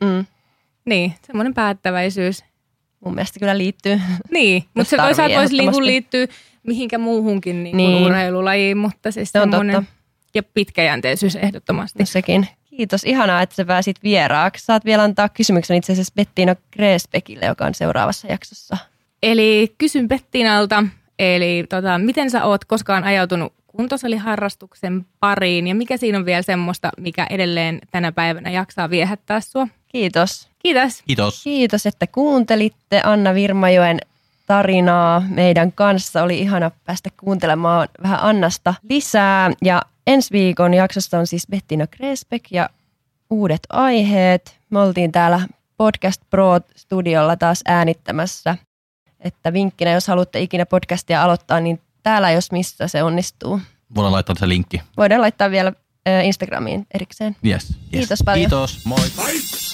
Mm. 0.00 0.26
niin, 0.84 1.14
semmoinen 1.26 1.54
päättäväisyys. 1.54 2.44
Mun 3.04 3.14
mielestä 3.14 3.40
kyllä 3.40 3.58
liittyy. 3.58 4.00
Niin, 4.30 4.64
mutta 4.74 4.90
se 4.90 4.96
toisaalta 4.96 5.34
voisi 5.36 5.52
niin 5.52 5.60
ehdottomasti. 5.60 5.86
liittyä 5.86 6.26
mihinkä 6.62 6.98
muuhunkin 6.98 7.62
niin 7.62 7.76
kuin 7.76 7.86
Niin. 7.86 8.04
urheilulajiin, 8.06 8.78
mutta 8.78 9.10
siis 9.10 9.30
Se 9.32 9.40
on 9.40 9.50
semmoinen, 9.50 9.74
totta. 9.76 9.90
ja 10.34 10.42
pitkäjänteisyys 10.42 11.36
ehdottomasti. 11.36 12.06
Sekin. 12.06 12.48
Kiitos. 12.70 13.04
Ihanaa, 13.04 13.42
että 13.42 13.54
sä 13.54 13.64
pääsit 13.64 13.96
vieraaksi. 14.02 14.64
Saat 14.64 14.84
vielä 14.84 15.02
antaa 15.02 15.28
kysymyksen 15.28 15.76
itse 15.76 15.92
asiassa 15.92 16.12
Bettina 16.16 16.56
Greesbeckille, 16.72 17.46
joka 17.46 17.64
on 17.66 17.74
seuraavassa 17.74 18.28
jaksossa. 18.28 18.76
Eli 19.22 19.74
kysyn 19.78 20.08
Pettinalta, 20.08 20.84
eli 21.22 21.64
tota, 21.68 21.98
miten 21.98 22.30
sä 22.30 22.44
oot 22.44 22.64
koskaan 22.64 23.04
ajautunut 23.04 23.52
kuntosaliharrastuksen 23.66 25.06
pariin 25.20 25.66
ja 25.66 25.74
mikä 25.74 25.96
siinä 25.96 26.18
on 26.18 26.24
vielä 26.24 26.42
semmoista, 26.42 26.90
mikä 26.98 27.26
edelleen 27.30 27.78
tänä 27.90 28.12
päivänä 28.12 28.50
jaksaa 28.50 28.90
viehättää 28.90 29.40
sua? 29.40 29.68
Kiitos. 29.88 30.48
Kiitos. 30.58 31.02
Kiitos. 31.06 31.42
Kiitos, 31.44 31.86
että 31.86 32.06
kuuntelitte 32.06 33.00
Anna 33.04 33.34
Virmajoen 33.34 33.98
tarinaa 34.46 35.22
meidän 35.28 35.72
kanssa. 35.72 36.22
Oli 36.22 36.38
ihana 36.38 36.70
päästä 36.84 37.10
kuuntelemaan 37.20 37.88
vähän 38.02 38.18
Annasta 38.22 38.74
lisää. 38.90 39.50
Ja 39.62 39.82
ensi 40.06 40.32
viikon 40.32 40.74
jaksossa 40.74 41.18
on 41.18 41.26
siis 41.26 41.46
Bettina 41.50 41.86
Kresbeck 41.86 42.44
ja 42.50 42.68
uudet 43.30 43.62
aiheet. 43.68 44.56
Me 44.70 44.78
oltiin 44.78 45.12
täällä 45.12 45.40
Podcast 45.76 46.22
Pro-studiolla 46.30 47.36
taas 47.36 47.60
äänittämässä. 47.64 48.56
Että 49.22 49.52
vinkkinä, 49.52 49.92
jos 49.92 50.08
haluatte 50.08 50.40
ikinä 50.40 50.66
podcastia 50.66 51.22
aloittaa, 51.22 51.60
niin 51.60 51.80
täällä 52.02 52.30
jos 52.30 52.52
missä 52.52 52.88
se 52.88 53.02
onnistuu. 53.02 53.60
Voidaan 53.94 54.12
laittaa 54.12 54.36
se 54.38 54.48
linkki. 54.48 54.80
Voidaan 54.96 55.20
laittaa 55.20 55.50
vielä 55.50 55.72
Instagramiin 56.24 56.86
erikseen. 56.94 57.36
Yes. 57.46 57.68
yes. 57.68 57.76
Kiitos 57.90 58.18
paljon. 58.24 58.40
Kiitos. 58.40 58.84
Moi. 58.84 59.00
Fight! 59.00 59.71